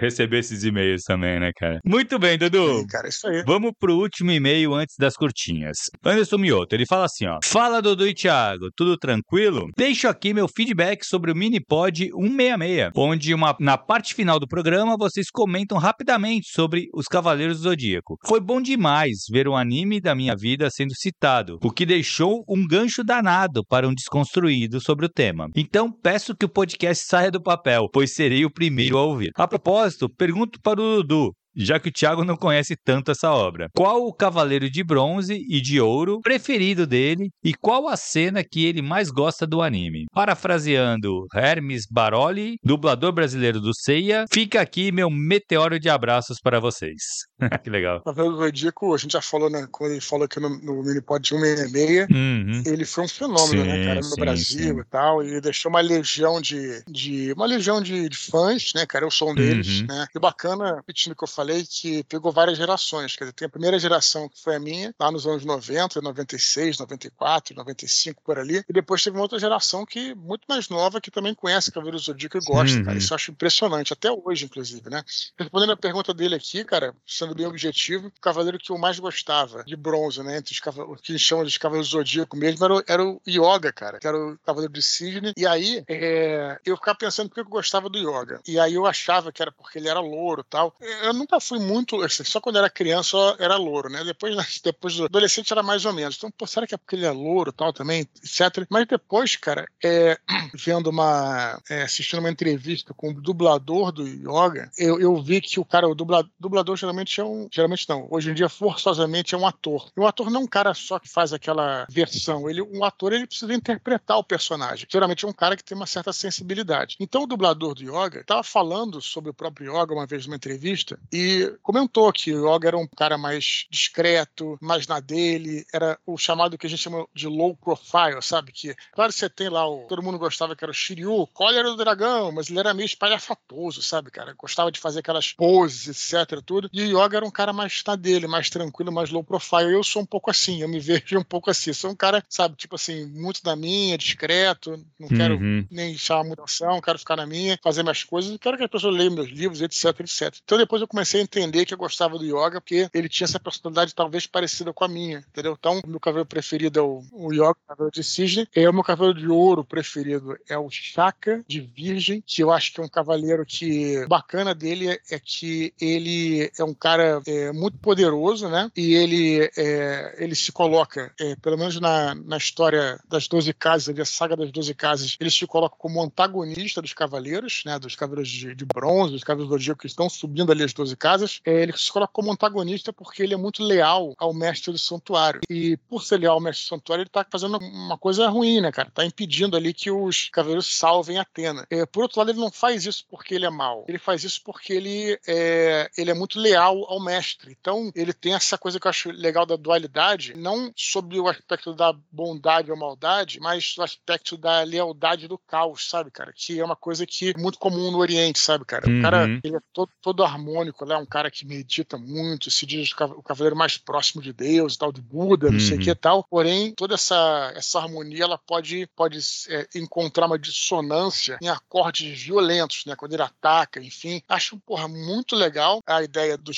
receber 0.00 0.38
esses 0.38 0.64
e-mails 0.64 1.02
também, 1.02 1.40
né, 1.40 1.50
cara? 1.56 1.80
Muito 1.84 2.18
bem, 2.18 2.38
Dudu. 2.38 2.80
Sim, 2.80 2.86
cara, 2.86 3.08
isso 3.08 3.26
aí. 3.26 3.42
Vamos 3.44 3.72
pro 3.78 3.96
último 3.96 4.30
e-mail 4.30 4.74
antes 4.74 4.96
das 4.98 5.14
curtinhas. 5.14 5.76
Anderson 6.04 6.38
Mioto, 6.38 6.74
ele 6.74 6.86
fala 6.86 7.06
assim, 7.06 7.26
ó. 7.26 7.38
Fala, 7.44 7.82
Dudu 7.82 8.06
e 8.06 8.14
Thiago, 8.14 8.70
tudo 8.76 8.96
tranquilo? 8.96 9.68
Deixo 9.76 10.08
aqui 10.08 10.32
meu 10.32 10.48
feedback 10.48 11.04
sobre 11.04 11.30
o 11.32 11.36
Minipod 11.36 12.10
166, 12.10 12.92
onde 12.94 13.34
uma, 13.34 13.56
na 13.60 13.76
parte 13.78 14.14
final 14.14 14.38
do 14.38 14.46
programa 14.46 14.65
vocês 14.98 15.30
comentam 15.30 15.78
rapidamente 15.78 16.48
sobre 16.50 16.88
os 16.92 17.06
Cavaleiros 17.06 17.58
do 17.58 17.64
Zodíaco. 17.64 18.16
Foi 18.26 18.40
bom 18.40 18.60
demais 18.60 19.24
ver 19.30 19.48
um 19.48 19.56
anime 19.56 20.00
da 20.00 20.14
minha 20.14 20.34
vida 20.34 20.68
sendo 20.70 20.94
citado, 20.94 21.58
o 21.62 21.70
que 21.70 21.86
deixou 21.86 22.44
um 22.48 22.66
gancho 22.66 23.04
danado 23.04 23.62
para 23.68 23.86
um 23.86 23.94
desconstruído 23.94 24.80
sobre 24.80 25.06
o 25.06 25.08
tema. 25.08 25.48
Então 25.54 25.90
peço 25.90 26.34
que 26.34 26.44
o 26.44 26.48
podcast 26.48 27.06
saia 27.06 27.30
do 27.30 27.42
papel, 27.42 27.88
pois 27.92 28.14
serei 28.14 28.44
o 28.44 28.52
primeiro 28.52 28.98
a 28.98 29.02
ouvir. 29.04 29.30
A 29.36 29.46
propósito, 29.46 30.08
pergunto 30.08 30.58
para 30.60 30.80
o 30.80 31.02
Dudu 31.02 31.32
já 31.56 31.80
que 31.80 31.88
o 31.88 31.92
Thiago 31.92 32.24
não 32.24 32.36
conhece 32.36 32.76
tanto 32.76 33.10
essa 33.10 33.30
obra. 33.30 33.68
Qual 33.74 34.06
o 34.06 34.12
cavaleiro 34.12 34.70
de 34.70 34.84
bronze 34.84 35.40
e 35.48 35.60
de 35.60 35.80
ouro 35.80 36.20
preferido 36.20 36.86
dele 36.86 37.30
e 37.42 37.54
qual 37.54 37.88
a 37.88 37.96
cena 37.96 38.44
que 38.44 38.64
ele 38.64 38.82
mais 38.82 39.10
gosta 39.10 39.46
do 39.46 39.62
anime? 39.62 40.04
Parafraseando 40.12 41.26
Hermes 41.34 41.86
Baroli, 41.90 42.56
dublador 42.62 43.12
brasileiro 43.12 43.60
do 43.60 43.74
Seiya, 43.74 44.26
fica 44.32 44.60
aqui 44.60 44.92
meu 44.92 45.10
meteoro 45.10 45.80
de 45.80 45.88
abraços 45.88 46.38
para 46.42 46.60
vocês. 46.60 46.96
que 47.64 47.70
legal. 47.70 48.02
Cavaleiro 48.02 48.36
do 48.36 48.44
Zodíaco, 48.44 48.94
a 48.94 48.98
gente 48.98 49.12
já 49.12 49.22
falou, 49.22 49.48
né, 49.48 49.66
quando 49.70 49.92
ele 49.92 50.00
falou 50.00 50.26
aqui 50.26 50.38
no, 50.38 50.50
no 50.50 50.82
Minipod 50.82 51.26
166, 51.26 52.08
uhum. 52.10 52.62
ele 52.66 52.84
foi 52.84 53.04
um 53.04 53.08
fenômeno, 53.08 53.64
né, 53.64 53.72
sim, 53.72 53.78
né, 53.78 53.84
cara, 53.86 54.00
no 54.00 54.04
sim, 54.04 54.20
Brasil 54.20 54.74
sim. 54.74 54.80
e 54.80 54.84
tal, 54.84 55.24
e 55.24 55.40
deixou 55.40 55.70
uma 55.70 55.80
legião 55.80 56.40
de, 56.40 56.82
de 56.86 57.32
uma 57.32 57.46
legião 57.46 57.80
de, 57.80 58.08
de 58.08 58.16
fãs, 58.16 58.72
né, 58.74 58.84
cara, 58.86 59.06
o 59.06 59.10
som 59.10 59.34
deles, 59.34 59.80
uhum. 59.80 59.86
né, 59.86 60.06
e 60.14 60.18
bacana, 60.18 60.76
repetindo 60.76 61.12
o 61.12 61.16
que 61.16 61.24
eu 61.24 61.28
falei, 61.28 61.46
falei 61.46 61.64
que 61.64 62.02
pegou 62.04 62.32
várias 62.32 62.58
gerações. 62.58 63.16
Quer 63.16 63.24
dizer, 63.24 63.32
tem 63.32 63.46
a 63.46 63.50
primeira 63.50 63.78
geração, 63.78 64.28
que 64.28 64.42
foi 64.42 64.56
a 64.56 64.60
minha, 64.60 64.94
lá 64.98 65.10
nos 65.10 65.26
anos 65.26 65.44
90, 65.44 66.00
96, 66.00 66.78
94, 66.78 67.54
95, 67.54 68.22
por 68.22 68.38
ali. 68.38 68.62
E 68.68 68.72
depois 68.72 69.02
teve 69.02 69.16
uma 69.16 69.22
outra 69.22 69.38
geração 69.38 69.86
que 69.86 70.14
muito 70.14 70.44
mais 70.48 70.68
nova, 70.68 71.00
que 71.00 71.10
também 71.10 71.34
conhece 71.34 71.70
Cavaleiro 71.70 71.98
Zodíaco 71.98 72.36
e 72.36 72.40
gosta, 72.40 72.78
uhum. 72.78 72.84
cara. 72.84 72.98
Isso 72.98 73.12
eu 73.12 73.16
acho 73.16 73.30
impressionante, 73.30 73.92
até 73.92 74.10
hoje, 74.10 74.44
inclusive, 74.44 74.90
né? 74.90 75.02
Respondendo 75.38 75.72
a 75.72 75.76
pergunta 75.76 76.12
dele 76.12 76.34
aqui, 76.34 76.64
cara, 76.64 76.94
você 77.06 77.25
sendo 77.26 77.34
bem 77.34 77.46
objetivo, 77.46 78.08
o 78.08 78.20
cavaleiro 78.20 78.58
que 78.58 78.70
eu 78.70 78.78
mais 78.78 78.98
gostava 78.98 79.64
de 79.64 79.76
bronze, 79.76 80.22
né? 80.22 80.38
Entre 80.38 80.52
os 80.52 80.60
cavaleiros, 80.60 81.00
que 81.00 81.12
a 81.12 81.16
gente 81.16 81.24
chama 81.24 81.44
de 81.44 81.58
cavaleiros 81.58 81.90
zodíaco 81.90 82.36
mesmo, 82.36 82.64
era 82.64 82.74
o, 82.74 82.84
era 82.86 83.04
o 83.04 83.20
Yoga, 83.26 83.72
cara, 83.72 83.98
que 83.98 84.06
era 84.06 84.16
o 84.16 84.38
cavaleiro 84.38 84.72
de 84.72 84.82
cisne. 84.82 85.32
E 85.36 85.46
aí, 85.46 85.84
é, 85.88 86.58
eu 86.64 86.76
ficava 86.76 86.96
pensando 86.96 87.28
por 87.28 87.34
que 87.34 87.40
eu 87.40 87.46
gostava 87.46 87.88
do 87.88 87.98
Yoga. 87.98 88.40
E 88.46 88.58
aí 88.58 88.74
eu 88.74 88.86
achava 88.86 89.32
que 89.32 89.42
era 89.42 89.50
porque 89.50 89.78
ele 89.78 89.88
era 89.88 90.00
louro 90.00 90.42
e 90.42 90.50
tal. 90.50 90.74
Eu 91.02 91.12
nunca 91.12 91.40
fui 91.40 91.58
muito, 91.58 92.00
assim, 92.02 92.24
só 92.24 92.40
quando 92.40 92.58
era 92.58 92.70
criança 92.70 93.16
era 93.38 93.56
louro, 93.56 93.88
né? 93.88 94.04
Depois, 94.04 94.36
depois 94.62 94.96
do 94.96 95.04
adolescente 95.04 95.52
era 95.52 95.62
mais 95.62 95.84
ou 95.84 95.92
menos. 95.92 96.16
Então, 96.16 96.30
pô, 96.30 96.46
será 96.46 96.66
que 96.66 96.74
é 96.74 96.78
porque 96.78 96.96
ele 96.96 97.06
é 97.06 97.10
louro 97.10 97.50
e 97.50 97.52
tal 97.52 97.72
também, 97.72 98.00
etc. 98.00 98.66
Mas 98.70 98.86
depois, 98.86 99.36
cara, 99.36 99.66
é, 99.82 100.18
vendo 100.54 100.90
uma. 100.90 101.60
É, 101.68 101.82
assistindo 101.82 102.20
uma 102.20 102.30
entrevista 102.30 102.94
com 102.94 103.10
o 103.10 103.20
dublador 103.20 103.90
do 103.90 104.06
Yoga, 104.06 104.70
eu, 104.78 105.00
eu 105.00 105.16
vi 105.22 105.40
que 105.40 105.58
o 105.58 105.64
cara, 105.64 105.88
o 105.88 105.94
dublador 105.94 106.76
geralmente 106.76 107.15
é 107.20 107.24
um. 107.24 107.48
Geralmente 107.52 107.88
não. 107.88 108.06
Hoje 108.10 108.30
em 108.30 108.34
dia, 108.34 108.48
forçosamente, 108.48 109.34
é 109.34 109.38
um 109.38 109.46
ator. 109.46 109.90
E 109.96 110.00
um 110.00 110.06
ator 110.06 110.30
não 110.30 110.40
é 110.40 110.44
um 110.44 110.46
cara 110.46 110.74
só 110.74 110.98
que 110.98 111.08
faz 111.08 111.32
aquela 111.32 111.86
versão. 111.90 112.48
Ele, 112.48 112.62
um 112.62 112.84
ator 112.84 113.12
ele 113.12 113.26
precisa 113.26 113.52
interpretar 113.54 114.18
o 114.18 114.24
personagem. 114.24 114.86
Geralmente 114.90 115.24
é 115.24 115.28
um 115.28 115.32
cara 115.32 115.56
que 115.56 115.64
tem 115.64 115.76
uma 115.76 115.86
certa 115.86 116.12
sensibilidade. 116.12 116.96
Então, 117.00 117.22
o 117.22 117.26
dublador 117.26 117.74
do 117.74 117.82
Yoga 117.82 118.20
estava 118.20 118.42
falando 118.42 119.00
sobre 119.00 119.30
o 119.30 119.34
próprio 119.34 119.70
Yoga 119.70 119.94
uma 119.94 120.06
vez 120.06 120.26
numa 120.26 120.36
entrevista 120.36 120.98
e 121.12 121.54
comentou 121.62 122.12
que 122.12 122.34
o 122.34 122.54
Yoga 122.54 122.68
era 122.68 122.78
um 122.78 122.86
cara 122.86 123.16
mais 123.18 123.66
discreto, 123.70 124.58
mais 124.60 124.86
na 124.86 125.00
dele, 125.00 125.64
era 125.72 125.98
o 126.06 126.16
chamado 126.16 126.58
que 126.58 126.66
a 126.66 126.70
gente 126.70 126.82
chama 126.82 127.06
de 127.14 127.26
low 127.26 127.56
profile, 127.56 128.20
sabe? 128.22 128.52
Que, 128.52 128.74
claro, 128.92 129.12
você 129.12 129.28
tem 129.28 129.48
lá 129.48 129.68
o. 129.68 129.86
Todo 129.86 130.02
mundo 130.02 130.18
gostava 130.18 130.56
que 130.56 130.64
era 130.64 130.70
o 130.70 130.74
Shiryu, 130.74 131.12
o 131.12 131.26
Collier 131.26 131.64
do 131.64 131.76
Dragão, 131.76 132.32
mas 132.32 132.50
ele 132.50 132.58
era 132.58 132.74
meio 132.74 132.86
espalhafatoso, 132.86 133.82
sabe, 133.82 134.10
cara? 134.10 134.34
Gostava 134.36 134.72
de 134.72 134.80
fazer 134.80 135.00
aquelas 135.00 135.32
poses, 135.32 136.12
etc, 136.12 136.40
tudo. 136.44 136.68
E 136.72 136.82
o 136.82 137.04
Yoga 137.04 137.05
era 137.14 137.24
um 137.24 137.30
cara 137.30 137.52
mais 137.52 137.82
na 137.86 137.94
dele, 137.94 138.26
mais 138.26 138.50
tranquilo, 138.50 138.90
mais 138.90 139.10
low 139.10 139.22
profile. 139.22 139.72
Eu 139.72 139.84
sou 139.84 140.02
um 140.02 140.06
pouco 140.06 140.30
assim, 140.30 140.62
eu 140.62 140.68
me 140.68 140.80
vejo 140.80 141.18
um 141.18 141.24
pouco 141.24 141.50
assim. 141.50 141.72
Sou 141.72 141.90
um 141.90 141.94
cara, 141.94 142.24
sabe, 142.28 142.56
tipo 142.56 142.74
assim, 142.74 143.06
muito 143.06 143.40
na 143.44 143.54
minha, 143.54 143.98
discreto, 143.98 144.82
não 144.98 145.08
quero 145.08 145.36
uhum. 145.36 145.66
nem 145.70 145.96
chamar 145.96 146.24
muita 146.24 146.42
atenção, 146.42 146.80
quero 146.80 146.98
ficar 146.98 147.16
na 147.16 147.26
minha, 147.26 147.58
fazer 147.62 147.82
minhas 147.82 148.02
coisas, 148.02 148.36
quero 148.40 148.56
que 148.56 148.64
as 148.64 148.70
pessoas 148.70 148.94
leiam 148.94 149.14
meus 149.14 149.28
livros, 149.28 149.60
etc, 149.62 150.00
etc. 150.00 150.34
Então 150.44 150.58
depois 150.58 150.80
eu 150.80 150.88
comecei 150.88 151.20
a 151.20 151.24
entender 151.24 151.64
que 151.64 151.74
eu 151.74 151.78
gostava 151.78 152.18
do 152.18 152.24
Yoga, 152.24 152.60
porque 152.60 152.88
ele 152.92 153.08
tinha 153.08 153.26
essa 153.26 153.38
personalidade 153.38 153.94
talvez 153.94 154.26
parecida 154.26 154.72
com 154.72 154.84
a 154.84 154.88
minha, 154.88 155.18
entendeu? 155.18 155.56
Então, 155.58 155.80
o 155.84 155.88
meu 155.88 156.00
cabelo 156.00 156.26
preferido 156.26 156.78
é 156.78 156.82
o, 156.82 157.02
o 157.12 157.32
Yoga, 157.32 157.56
cabelo 157.66 157.90
de 157.90 158.02
cisne, 158.02 158.48
e 158.54 158.66
o 158.66 158.72
meu 158.72 158.84
cabelo 158.84 159.14
de 159.14 159.28
ouro 159.28 159.64
preferido 159.64 160.36
é 160.48 160.58
o 160.58 160.68
Chaka 160.70 161.44
de 161.46 161.60
Virgem, 161.60 162.22
que 162.24 162.42
eu 162.42 162.50
acho 162.50 162.72
que 162.72 162.80
é 162.80 162.84
um 162.84 162.88
cavaleiro 162.88 163.44
que 163.44 164.06
bacana 164.06 164.54
dele 164.54 164.88
é, 164.88 165.00
é 165.10 165.18
que 165.18 165.72
ele 165.80 166.50
é 166.58 166.64
um 166.64 166.74
cara 166.74 166.95
é, 167.26 167.52
muito 167.52 167.78
poderoso, 167.78 168.48
né? 168.48 168.70
E 168.76 168.94
ele, 168.94 169.50
é, 169.56 170.16
ele 170.18 170.34
se 170.34 170.52
coloca, 170.52 171.12
é, 171.20 171.36
pelo 171.36 171.58
menos 171.58 171.80
na, 171.80 172.14
na 172.14 172.36
história 172.36 172.98
das 173.08 173.28
Doze 173.28 173.52
Casas, 173.52 173.98
a 173.98 174.04
saga 174.04 174.36
das 174.36 174.50
Doze 174.50 174.74
Casas, 174.74 175.16
ele 175.20 175.30
se 175.30 175.46
coloca 175.46 175.76
como 175.78 176.02
antagonista 176.02 176.80
dos 176.82 176.92
cavaleiros, 176.92 177.62
né? 177.64 177.78
Dos 177.78 177.94
cavaleiros 177.94 178.30
de, 178.30 178.54
de 178.54 178.64
bronze, 178.64 179.12
dos 179.12 179.24
cavaleiros 179.24 179.50
do 179.50 179.58
Zodíaco 179.58 179.80
que 179.80 179.86
estão 179.86 180.08
subindo 180.08 180.52
ali 180.52 180.62
as 180.62 180.72
Doze 180.72 180.96
Casas. 180.96 181.40
É, 181.44 181.62
ele 181.62 181.72
se 181.76 181.90
coloca 181.90 182.12
como 182.12 182.32
antagonista 182.32 182.92
porque 182.92 183.22
ele 183.22 183.34
é 183.34 183.36
muito 183.36 183.62
leal 183.62 184.14
ao 184.18 184.32
mestre 184.32 184.72
do 184.72 184.78
santuário. 184.78 185.40
E 185.50 185.76
por 185.88 186.02
ser 186.02 186.18
leal 186.18 186.34
ao 186.34 186.40
mestre 186.40 186.64
do 186.64 186.68
santuário, 186.68 187.02
ele 187.02 187.10
tá 187.10 187.24
fazendo 187.30 187.58
uma 187.58 187.98
coisa 187.98 188.28
ruim, 188.28 188.60
né, 188.60 188.70
cara? 188.72 188.90
Tá 188.90 189.04
impedindo 189.04 189.56
ali 189.56 189.72
que 189.72 189.90
os 189.90 190.28
cavaleiros 190.30 190.78
salvem 190.78 191.18
Atena. 191.18 191.66
É, 191.70 191.84
por 191.86 192.02
outro 192.02 192.18
lado, 192.18 192.30
ele 192.30 192.40
não 192.40 192.50
faz 192.50 192.86
isso 192.86 193.04
porque 193.10 193.34
ele 193.34 193.46
é 193.46 193.50
mau. 193.50 193.84
Ele 193.88 193.98
faz 193.98 194.24
isso 194.24 194.40
porque 194.44 194.72
ele 194.72 195.18
é, 195.26 195.90
ele 195.96 196.10
é 196.10 196.14
muito 196.14 196.38
leal 196.38 196.85
ao 196.86 197.02
mestre. 197.02 197.56
Então, 197.58 197.90
ele 197.94 198.12
tem 198.12 198.34
essa 198.34 198.56
coisa 198.56 198.78
que 198.78 198.86
eu 198.86 198.90
acho 198.90 199.10
legal 199.10 199.46
da 199.46 199.56
dualidade, 199.56 200.34
não 200.36 200.72
sobre 200.76 201.18
o 201.18 201.28
aspecto 201.28 201.74
da 201.74 201.94
bondade 202.10 202.70
ou 202.70 202.76
maldade, 202.76 203.40
mas 203.40 203.76
o 203.78 203.82
aspecto 203.82 204.36
da 204.36 204.62
lealdade 204.62 205.28
do 205.28 205.38
caos, 205.38 205.88
sabe, 205.88 206.10
cara? 206.10 206.32
Que 206.34 206.58
é 206.58 206.64
uma 206.64 206.76
coisa 206.76 207.06
que 207.06 207.30
é 207.30 207.38
muito 207.38 207.58
comum 207.58 207.90
no 207.90 207.98
Oriente, 207.98 208.38
sabe, 208.38 208.64
cara? 208.64 208.88
Uhum. 208.88 208.98
O 208.98 209.02
cara, 209.02 209.24
ele 209.42 209.56
é 209.56 209.60
todo, 209.72 209.90
todo 210.00 210.24
harmônico, 210.24 210.84
né? 210.84 210.96
Um 210.96 211.06
cara 211.06 211.30
que 211.30 211.46
medita 211.46 211.98
muito, 211.98 212.50
se 212.50 212.66
diz 212.66 212.90
o 212.92 213.22
cavaleiro 213.22 213.56
mais 213.56 213.76
próximo 213.78 214.22
de 214.22 214.32
Deus 214.32 214.74
e 214.74 214.78
tal, 214.78 214.92
de 214.92 215.00
Buda, 215.00 215.46
não 215.48 215.54
uhum. 215.54 215.60
sei 215.60 215.76
o 215.76 215.80
que 215.80 215.90
e 215.90 215.94
tal. 215.94 216.24
Porém, 216.24 216.72
toda 216.74 216.94
essa, 216.94 217.52
essa 217.54 217.78
harmonia, 217.78 218.24
ela 218.24 218.38
pode, 218.38 218.88
pode 218.94 219.18
é, 219.48 219.66
encontrar 219.74 220.26
uma 220.26 220.38
dissonância 220.38 221.38
em 221.42 221.48
acordes 221.48 222.20
violentos, 222.22 222.84
né? 222.86 222.94
Quando 222.96 223.14
ele 223.14 223.22
ataca, 223.22 223.80
enfim. 223.80 224.22
Acho, 224.28 224.58
porra, 224.58 224.88
muito 224.88 225.34
legal 225.34 225.82
a 225.86 226.02
ideia 226.02 226.36
do 226.36 226.52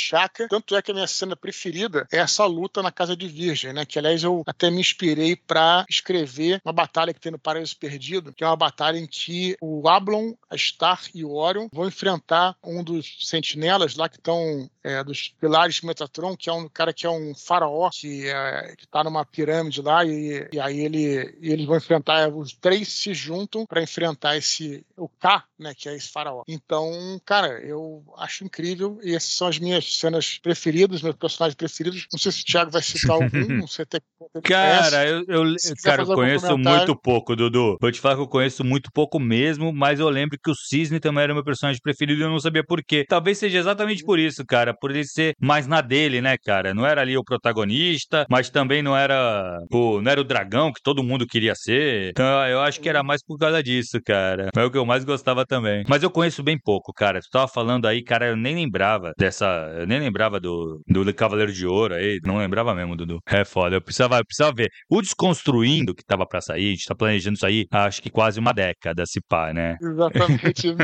Tanto 0.48 0.74
é 0.74 0.83
que 0.83 0.90
a 0.90 0.94
minha 0.94 1.07
cena 1.07 1.37
preferida 1.37 2.07
é 2.11 2.18
essa 2.18 2.44
luta 2.44 2.83
na 2.83 2.90
Casa 2.90 3.16
de 3.16 3.28
Virgem, 3.28 3.72
né? 3.72 3.85
Que, 3.85 3.98
aliás, 3.98 4.22
eu 4.22 4.42
até 4.46 4.70
me 4.70 4.81
inspirei 4.81 5.37
para 5.37 5.85
escrever 5.88 6.61
uma 6.64 6.72
batalha 6.72 7.12
que 7.12 7.20
tem 7.20 7.33
no 7.33 7.38
Paraíso 7.38 7.76
Perdido, 7.76 8.33
que 8.33 8.42
é 8.42 8.46
uma 8.46 8.57
batalha 8.57 8.98
em 8.98 9.07
que 9.07 9.57
o 9.61 9.88
Ablon, 9.88 10.35
a 10.50 10.57
Star 10.57 11.00
e 11.14 11.24
o 11.24 11.35
Orion 11.35 11.68
vão 11.72 11.87
enfrentar 11.87 12.57
um 12.64 12.83
dos 12.83 13.18
sentinelas 13.20 13.94
lá 13.94 14.09
que 14.09 14.16
estão 14.16 14.68
é, 14.83 15.04
dos 15.04 15.28
pilares 15.40 15.76
de 15.76 15.87
Metatron, 15.87 16.37
que 16.37 16.48
é 16.48 16.52
um 16.52 16.68
cara 16.68 16.92
que 16.92 17.07
é 17.07 17.11
um 17.11 17.35
faraó 17.35 17.90
que, 17.90 18.26
é, 18.26 18.74
que 18.76 18.87
tá 18.87 19.04
numa 19.04 19.24
pirâmide 19.24 19.83
lá 19.83 20.04
e, 20.04 20.48
e 20.52 20.59
aí 20.59 20.81
ele, 20.81 21.37
e 21.40 21.52
eles 21.52 21.66
vão 21.66 21.76
enfrentar, 21.76 22.28
os 22.28 22.52
três 22.54 22.88
se 22.88 23.12
juntam 23.12 23.66
para 23.66 23.83
enfrentar 23.83 24.37
esse, 24.37 24.85
o 24.96 25.09
K, 25.09 25.44
né, 25.59 25.74
que 25.74 25.88
é 25.88 25.94
esse 25.94 26.09
faraó. 26.09 26.42
Então, 26.48 27.20
cara, 27.24 27.61
eu 27.61 28.02
acho 28.16 28.44
incrível 28.44 28.98
e 29.02 29.14
essas 29.14 29.33
são 29.33 29.46
as 29.46 29.59
minhas 29.59 29.98
cenas 29.98 30.08
preferidas, 30.42 31.03
meus 31.03 31.16
personagens 31.16 31.55
preferidos. 31.55 32.07
Não 32.12 32.18
sei 32.18 32.33
se 32.33 32.42
o 32.42 32.44
Thiago 32.44 32.71
vai 32.71 32.83
citar 32.83 33.16
algum, 33.16 33.29
não 33.62 33.66
sei 33.66 33.83
até 33.85 34.01
Cara, 34.42 35.07
eu, 35.07 35.25
eu, 35.29 35.55
cara, 35.83 36.03
eu 36.03 36.07
conheço 36.07 36.59
muito 36.59 36.97
pouco, 36.97 37.37
Dudu. 37.37 37.77
Vou 37.81 37.92
te 37.92 38.01
falar 38.01 38.16
que 38.16 38.23
eu 38.23 38.29
conheço 38.29 38.64
muito 38.64 38.90
pouco 38.92 39.18
mesmo, 39.18 39.73
mas 39.73 40.01
eu 40.01 40.09
lembro 40.09 40.38
que 40.42 40.51
o 40.51 40.55
Cisne 40.55 41.01
também 41.01 41.25
era 41.25 41.35
meu 41.35 41.44
personagem 41.44 41.81
preferido 41.83 42.21
e 42.21 42.25
eu 42.25 42.31
não 42.31 42.40
sabia 42.40 42.64
por 42.64 42.83
quê. 42.83 43.05
Talvez 43.09 43.38
seja 43.38 43.59
exatamente 43.59 44.05
por 44.05 44.18
isso, 44.18 44.44
cara, 44.44 44.75
por 44.75 44.90
ele 44.90 45.05
ser 45.05 45.35
mais 45.40 45.66
na 45.66 45.81
dele, 45.81 46.21
né, 46.21 46.37
cara? 46.37 46.75
Não 46.75 46.85
era 46.85 47.01
ali 47.01 47.16
o 47.16 47.25
protagonista, 47.25 48.27
mas 48.29 48.51
também 48.51 48.83
não 48.83 48.97
era 48.97 49.59
o, 49.71 50.01
não 50.01 50.11
era 50.11 50.21
o 50.21 50.25
dragão 50.25 50.73
que 50.73 50.83
todo 50.83 51.03
mundo 51.03 51.27
queria 51.27 51.55
ser. 51.55 52.11
Então 52.11 52.27
eu 52.47 52.61
acho 52.61 52.81
que 52.81 52.88
era 52.88 53.03
mais 53.03 53.23
por 53.25 53.38
causa 53.38 53.62
disso, 53.62 53.99
cara. 54.05 54.51
É 54.57 54.64
o 54.64 54.71
que 54.71 54.79
eu 54.79 54.87
mais 54.87 55.05
gostava 55.05 55.47
também. 55.47 55.85
Mas 55.88 56.03
eu 56.03 56.11
conheço 56.11 56.42
bem 56.42 56.59
pouco, 56.59 56.92
cara. 56.92 57.21
Tu 57.21 57.29
tava 57.31 57.49
falando 57.49 57.87
aí, 57.87 58.03
cara, 58.03 58.27
eu 58.27 58.37
nem 58.37 58.55
lembrava 58.55 59.12
dessa. 59.16 59.87
Nem 59.88 60.01
lembrava 60.01 60.38
do, 60.38 60.83
do 60.87 61.14
Cavaleiro 61.14 61.53
de 61.53 61.66
Ouro 61.66 61.94
aí. 61.94 62.20
Não 62.24 62.37
lembrava 62.37 62.74
mesmo, 62.74 62.94
Dudu. 62.94 63.20
É 63.27 63.44
foda. 63.44 63.77
Eu 63.77 63.81
precisava, 63.81 64.18
eu 64.18 64.24
precisava 64.24 64.55
ver. 64.55 64.70
O 64.88 65.01
Desconstruindo 65.01 65.94
que 65.94 66.05
tava 66.05 66.27
pra 66.27 66.40
sair, 66.40 66.68
a 66.68 66.70
gente 66.70 66.87
tá 66.87 66.94
planejando 66.94 67.37
isso 67.37 67.46
aí, 67.46 67.66
acho 67.72 68.03
que 68.03 68.11
quase 68.11 68.38
uma 68.38 68.53
década, 68.53 69.05
se 69.07 69.20
pá, 69.20 69.53
né? 69.53 69.77
Exatamente. 69.81 70.77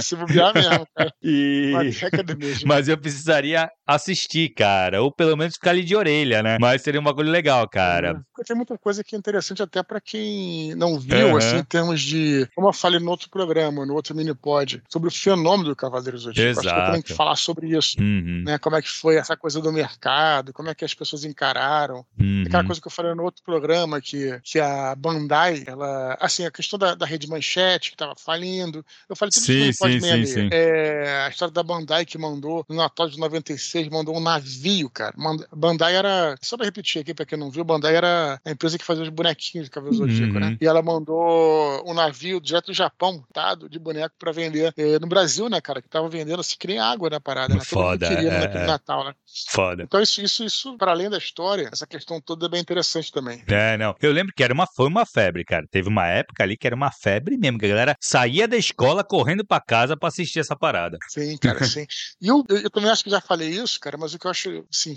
se 0.00 0.16
bobear 0.16 0.54
mesmo, 0.54 0.86
cara. 0.94 1.12
E... 1.22 1.70
Uma 1.70 1.84
década 1.84 2.36
mesmo. 2.36 2.68
Mas 2.68 2.86
eu 2.86 2.98
precisaria 2.98 3.68
assistir, 3.86 4.50
cara. 4.50 5.02
Ou 5.02 5.10
pelo 5.10 5.36
menos 5.36 5.54
ficar 5.54 5.70
ali 5.70 5.82
de 5.82 5.96
orelha, 5.96 6.42
né? 6.42 6.58
Mas 6.60 6.82
seria 6.82 7.00
uma 7.00 7.14
coisa 7.14 7.30
legal, 7.30 7.68
cara. 7.68 8.22
Tem 8.46 8.54
muita 8.54 8.76
coisa 8.76 9.02
que 9.02 9.16
é 9.16 9.18
interessante 9.18 9.62
até 9.62 9.82
para 9.82 10.00
quem 10.00 10.74
não 10.74 10.98
viu, 10.98 11.30
uhum. 11.30 11.36
assim, 11.36 11.56
em 11.56 11.64
termos 11.64 12.00
de. 12.02 12.46
Como 12.54 12.68
eu 12.68 12.72
falei 12.72 13.00
no 13.00 13.10
outro 13.10 13.30
programa, 13.30 13.86
no 13.86 13.94
outro 13.94 14.14
mini-pod, 14.14 14.82
sobre 14.88 15.08
o 15.08 15.12
fenômeno 15.12 15.70
do 15.70 15.76
Cavaleiro 15.76 16.18
Zodíaco. 16.18 16.50
Exato. 16.50 16.68
Acho 16.68 16.76
que 16.76 16.82
eu 16.82 16.92
tenho 16.92 17.04
que 17.04 17.14
falar 17.14 17.36
sobre 17.36 17.76
isso. 17.76 17.96
Uhum. 17.98 18.43
Né? 18.44 18.58
Como 18.58 18.76
é 18.76 18.82
que 18.82 18.88
foi 18.88 19.16
essa 19.16 19.36
coisa 19.36 19.60
do 19.60 19.72
mercado, 19.72 20.52
como 20.52 20.68
é 20.68 20.74
que 20.74 20.84
as 20.84 20.94
pessoas 20.94 21.24
encararam. 21.24 22.04
Uhum. 22.18 22.44
Aquela 22.46 22.64
coisa 22.64 22.80
que 22.80 22.86
eu 22.86 22.92
falei 22.92 23.14
no 23.14 23.22
outro 23.22 23.42
programa, 23.42 24.00
que, 24.00 24.38
que 24.42 24.60
a 24.60 24.94
Bandai, 24.94 25.64
ela. 25.66 26.16
Assim, 26.20 26.44
a 26.44 26.50
questão 26.50 26.78
da, 26.78 26.94
da 26.94 27.06
rede 27.06 27.28
manchete 27.28 27.90
que 27.90 27.96
tava 27.96 28.14
falindo. 28.16 28.84
Eu 29.08 29.16
falei 29.16 29.30
tudo 29.30 29.44
sim, 29.44 29.68
isso 29.68 29.84
sim, 29.84 30.00
sim, 30.00 30.26
sim. 30.26 30.48
É, 30.52 31.24
a 31.26 31.28
história 31.28 31.52
da 31.52 31.62
Bandai 31.62 32.04
que 32.04 32.18
mandou 32.18 32.64
no 32.68 32.76
Natal 32.76 33.08
de 33.08 33.18
96 33.18 33.88
mandou 33.88 34.16
um 34.16 34.20
navio, 34.20 34.90
cara. 34.90 35.14
Bandai 35.52 35.96
era. 35.96 36.36
Só 36.40 36.56
pra 36.56 36.66
repetir 36.66 37.00
aqui, 37.00 37.14
pra 37.14 37.26
quem 37.26 37.38
não 37.38 37.50
viu, 37.50 37.64
Bandai 37.64 37.96
era 37.96 38.40
a 38.44 38.50
empresa 38.50 38.78
que 38.78 38.84
fazia 38.84 39.02
os 39.02 39.08
bonequinhos 39.08 39.66
de 39.66 39.70
Cavaleiro 39.70 40.04
uhum. 40.04 40.10
Zodíaco, 40.10 40.38
né? 40.38 40.56
E 40.60 40.66
ela 40.66 40.82
mandou 40.82 41.82
um 41.86 41.94
navio 41.94 42.40
direto 42.40 42.66
do 42.66 42.74
Japão, 42.74 43.24
tá? 43.32 43.54
De 43.54 43.78
boneco 43.78 44.14
pra 44.18 44.32
vender 44.32 44.72
eh, 44.76 44.98
no 44.98 45.06
Brasil, 45.06 45.48
né, 45.48 45.60
cara? 45.60 45.80
Que 45.80 45.88
tava 45.88 46.08
vendendo 46.08 46.40
assim 46.40 46.56
que 46.58 46.66
nem 46.66 46.78
água 46.78 47.10
na 47.10 47.20
parada, 47.20 47.54
né? 47.54 47.60
Foda. 47.60 48.08
Queria 48.08 48.33
é. 48.34 48.66
Natal, 48.66 49.04
né? 49.04 49.14
Foda. 49.50 49.82
Então, 49.84 50.00
isso, 50.00 50.20
isso, 50.22 50.44
isso, 50.44 50.76
para 50.76 50.92
além 50.92 51.08
da 51.08 51.18
história, 51.18 51.68
essa 51.72 51.86
questão 51.86 52.20
toda 52.20 52.46
é 52.46 52.48
bem 52.48 52.60
interessante 52.60 53.12
também. 53.12 53.42
É, 53.46 53.76
não. 53.76 53.94
Eu 54.00 54.12
lembro 54.12 54.32
que 54.34 54.42
era 54.42 54.52
uma, 54.52 54.66
foi 54.66 54.88
uma 54.88 55.06
febre, 55.06 55.44
cara. 55.44 55.66
Teve 55.70 55.88
uma 55.88 56.06
época 56.06 56.42
ali 56.42 56.56
que 56.56 56.66
era 56.66 56.76
uma 56.76 56.90
febre 56.90 57.36
mesmo, 57.36 57.58
que 57.58 57.66
a 57.66 57.68
galera 57.68 57.96
saía 58.00 58.48
da 58.48 58.56
escola 58.56 59.04
correndo 59.04 59.44
pra 59.44 59.60
casa 59.60 59.96
pra 59.96 60.08
assistir 60.08 60.40
essa 60.40 60.56
parada. 60.56 60.98
Sim, 61.08 61.36
cara, 61.36 61.62
sim. 61.64 61.86
E 62.20 62.28
eu, 62.28 62.44
eu, 62.48 62.58
eu 62.58 62.70
também 62.70 62.90
acho 62.90 63.04
que 63.04 63.10
já 63.10 63.20
falei 63.20 63.50
isso 63.50 63.74
cara, 63.84 63.98
mas 63.98 64.14
o 64.14 64.18
que 64.18 64.26
eu 64.26 64.30
acho 64.30 64.64
assim, 64.70 64.94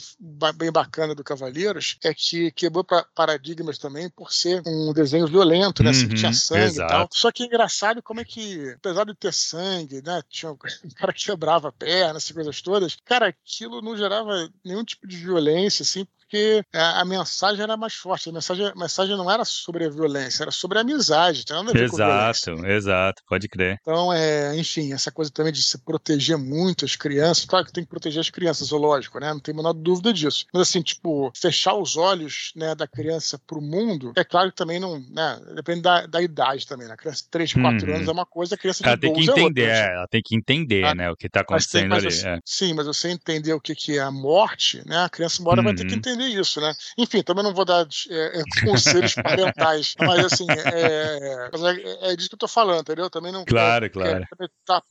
bem 0.55 0.71
bacana 0.71 1.13
do 1.13 1.23
Cavaleiros 1.23 1.97
é 2.03 2.13
que 2.13 2.51
quebrou 2.51 2.85
paradigmas 3.13 3.77
também 3.77 4.09
por 4.09 4.31
ser 4.31 4.61
um 4.65 4.93
desenho 4.93 5.27
violento, 5.27 5.83
né? 5.83 5.89
Assim, 5.89 6.07
que 6.07 6.15
tinha 6.15 6.29
uhum, 6.29 6.33
sangue 6.33 6.63
exato. 6.63 6.93
e 6.93 6.95
tal. 6.95 7.09
Só 7.11 7.31
que 7.31 7.43
é 7.43 7.45
engraçado 7.45 8.01
como 8.01 8.21
é 8.21 8.25
que, 8.25 8.71
apesar 8.77 9.05
de 9.05 9.15
ter 9.15 9.33
sangue, 9.33 10.01
né? 10.01 10.21
Tinha 10.29 10.51
um 10.51 10.57
cara 10.95 11.13
que 11.13 11.25
quebrava 11.25 11.69
a 11.69 11.71
perna, 11.71 12.17
essas 12.17 12.31
coisas 12.31 12.61
todas, 12.61 12.97
cara, 13.05 13.26
aquilo 13.27 13.81
não 13.81 13.97
gerava 13.97 14.49
nenhum 14.63 14.83
tipo 14.83 15.07
de 15.07 15.17
violência, 15.17 15.83
assim, 15.83 16.07
porque 16.27 16.61
a, 16.73 17.01
a, 17.01 17.05
mensagem 17.05 17.63
era 17.63 17.77
mais 17.77 17.93
forte. 17.93 18.29
A 18.29 18.33
mensagem, 18.33 18.65
a 18.65 18.75
mensagem 18.75 19.15
não 19.15 19.31
era 19.31 19.45
sobre 19.45 19.85
a 19.85 19.89
violência, 19.89 20.43
era 20.43 20.51
sobre 20.51 20.77
a 20.77 20.81
amizade. 20.81 21.45
A 21.49 21.63
ver 21.63 21.83
exato, 21.83 22.65
exato, 22.65 23.23
pode 23.27 23.47
crer. 23.47 23.79
Então, 23.81 24.11
é, 24.11 24.55
enfim, 24.57 24.93
essa 24.93 25.11
coisa 25.11 25.31
também 25.31 25.53
de 25.53 25.63
se 25.63 25.77
proteger 25.77 26.37
muito 26.37 26.83
as 26.83 26.95
crianças. 26.95 27.45
Claro 27.45 27.65
que 27.65 27.71
tem 27.71 27.83
que 27.83 27.89
proteger 27.89 28.19
as 28.19 28.29
crianças, 28.29 28.69
lógico, 28.71 29.19
né? 29.19 29.29
Não 29.29 29.39
tem 29.39 29.53
a 29.53 29.55
menor 29.57 29.73
dúvida 29.73 30.11
disso. 30.11 30.45
Mas, 30.53 30.63
assim, 30.63 30.81
tipo, 30.81 31.31
fechar 31.35 31.75
os 31.75 31.95
olhos 31.95 32.51
né, 32.55 32.75
da 32.75 32.87
criança 32.87 33.39
pro 33.47 33.61
mundo, 33.61 34.11
é 34.15 34.23
claro 34.23 34.49
que 34.49 34.57
também 34.57 34.79
não. 34.79 34.99
Né, 34.99 35.39
depende 35.55 35.81
da, 35.81 36.05
da 36.05 36.21
idade 36.21 36.67
também. 36.67 36.87
Né? 36.87 36.93
A 36.93 36.97
criança 36.97 37.23
de 37.23 37.29
3, 37.29 37.53
4 37.53 37.87
uhum. 37.87 37.95
anos 37.95 38.07
é 38.07 38.11
uma 38.11 38.25
coisa, 38.25 38.55
a 38.55 38.57
criança 38.57 38.83
de 38.83 38.89
ela 38.89 38.97
12 38.97 39.13
tem 39.13 39.23
que 39.23 39.31
entender, 39.31 39.63
é 39.63 39.79
outra. 39.79 39.93
ela 39.93 40.07
tem 40.07 40.21
que 40.23 40.35
entender, 40.35 40.83
ah, 40.83 40.95
né, 40.95 41.09
o 41.09 41.15
que 41.15 41.29
tá 41.29 41.41
acontecendo 41.41 41.89
mas 41.89 42.03
tem, 42.03 42.09
mas, 42.11 42.25
ali. 42.25 42.35
é. 42.35 42.39
Sim, 42.43 42.73
mas 42.73 42.85
você 42.85 43.09
entender 43.09 43.53
o 43.53 43.61
que, 43.61 43.73
que 43.73 43.97
é 43.97 44.01
a 44.01 44.11
morte, 44.11 44.81
né? 44.85 45.05
A 45.05 45.09
criança 45.09 45.41
uma 45.41 45.51
hora 45.51 45.61
uhum. 45.61 45.65
vai 45.65 45.75
ter 45.75 45.85
que 45.85 45.93
uhum. 45.93 46.01
Entender 46.17 46.39
isso, 46.39 46.59
né? 46.59 46.73
Enfim, 46.97 47.21
também 47.21 47.43
não 47.43 47.53
vou 47.53 47.65
dar 47.65 47.87
é, 48.09 48.39
é, 48.39 48.43
conselhos 48.65 49.13
parentais, 49.15 49.95
mas 49.99 50.25
assim, 50.25 50.47
é, 50.49 51.49
é, 51.53 52.11
é, 52.11 52.15
disso 52.15 52.29
que 52.29 52.35
eu 52.35 52.39
tô 52.39 52.47
falando, 52.47 52.81
entendeu? 52.81 53.09
Também 53.09 53.31
não 53.31 53.45
claro, 53.45 53.89
claro. 53.89 54.25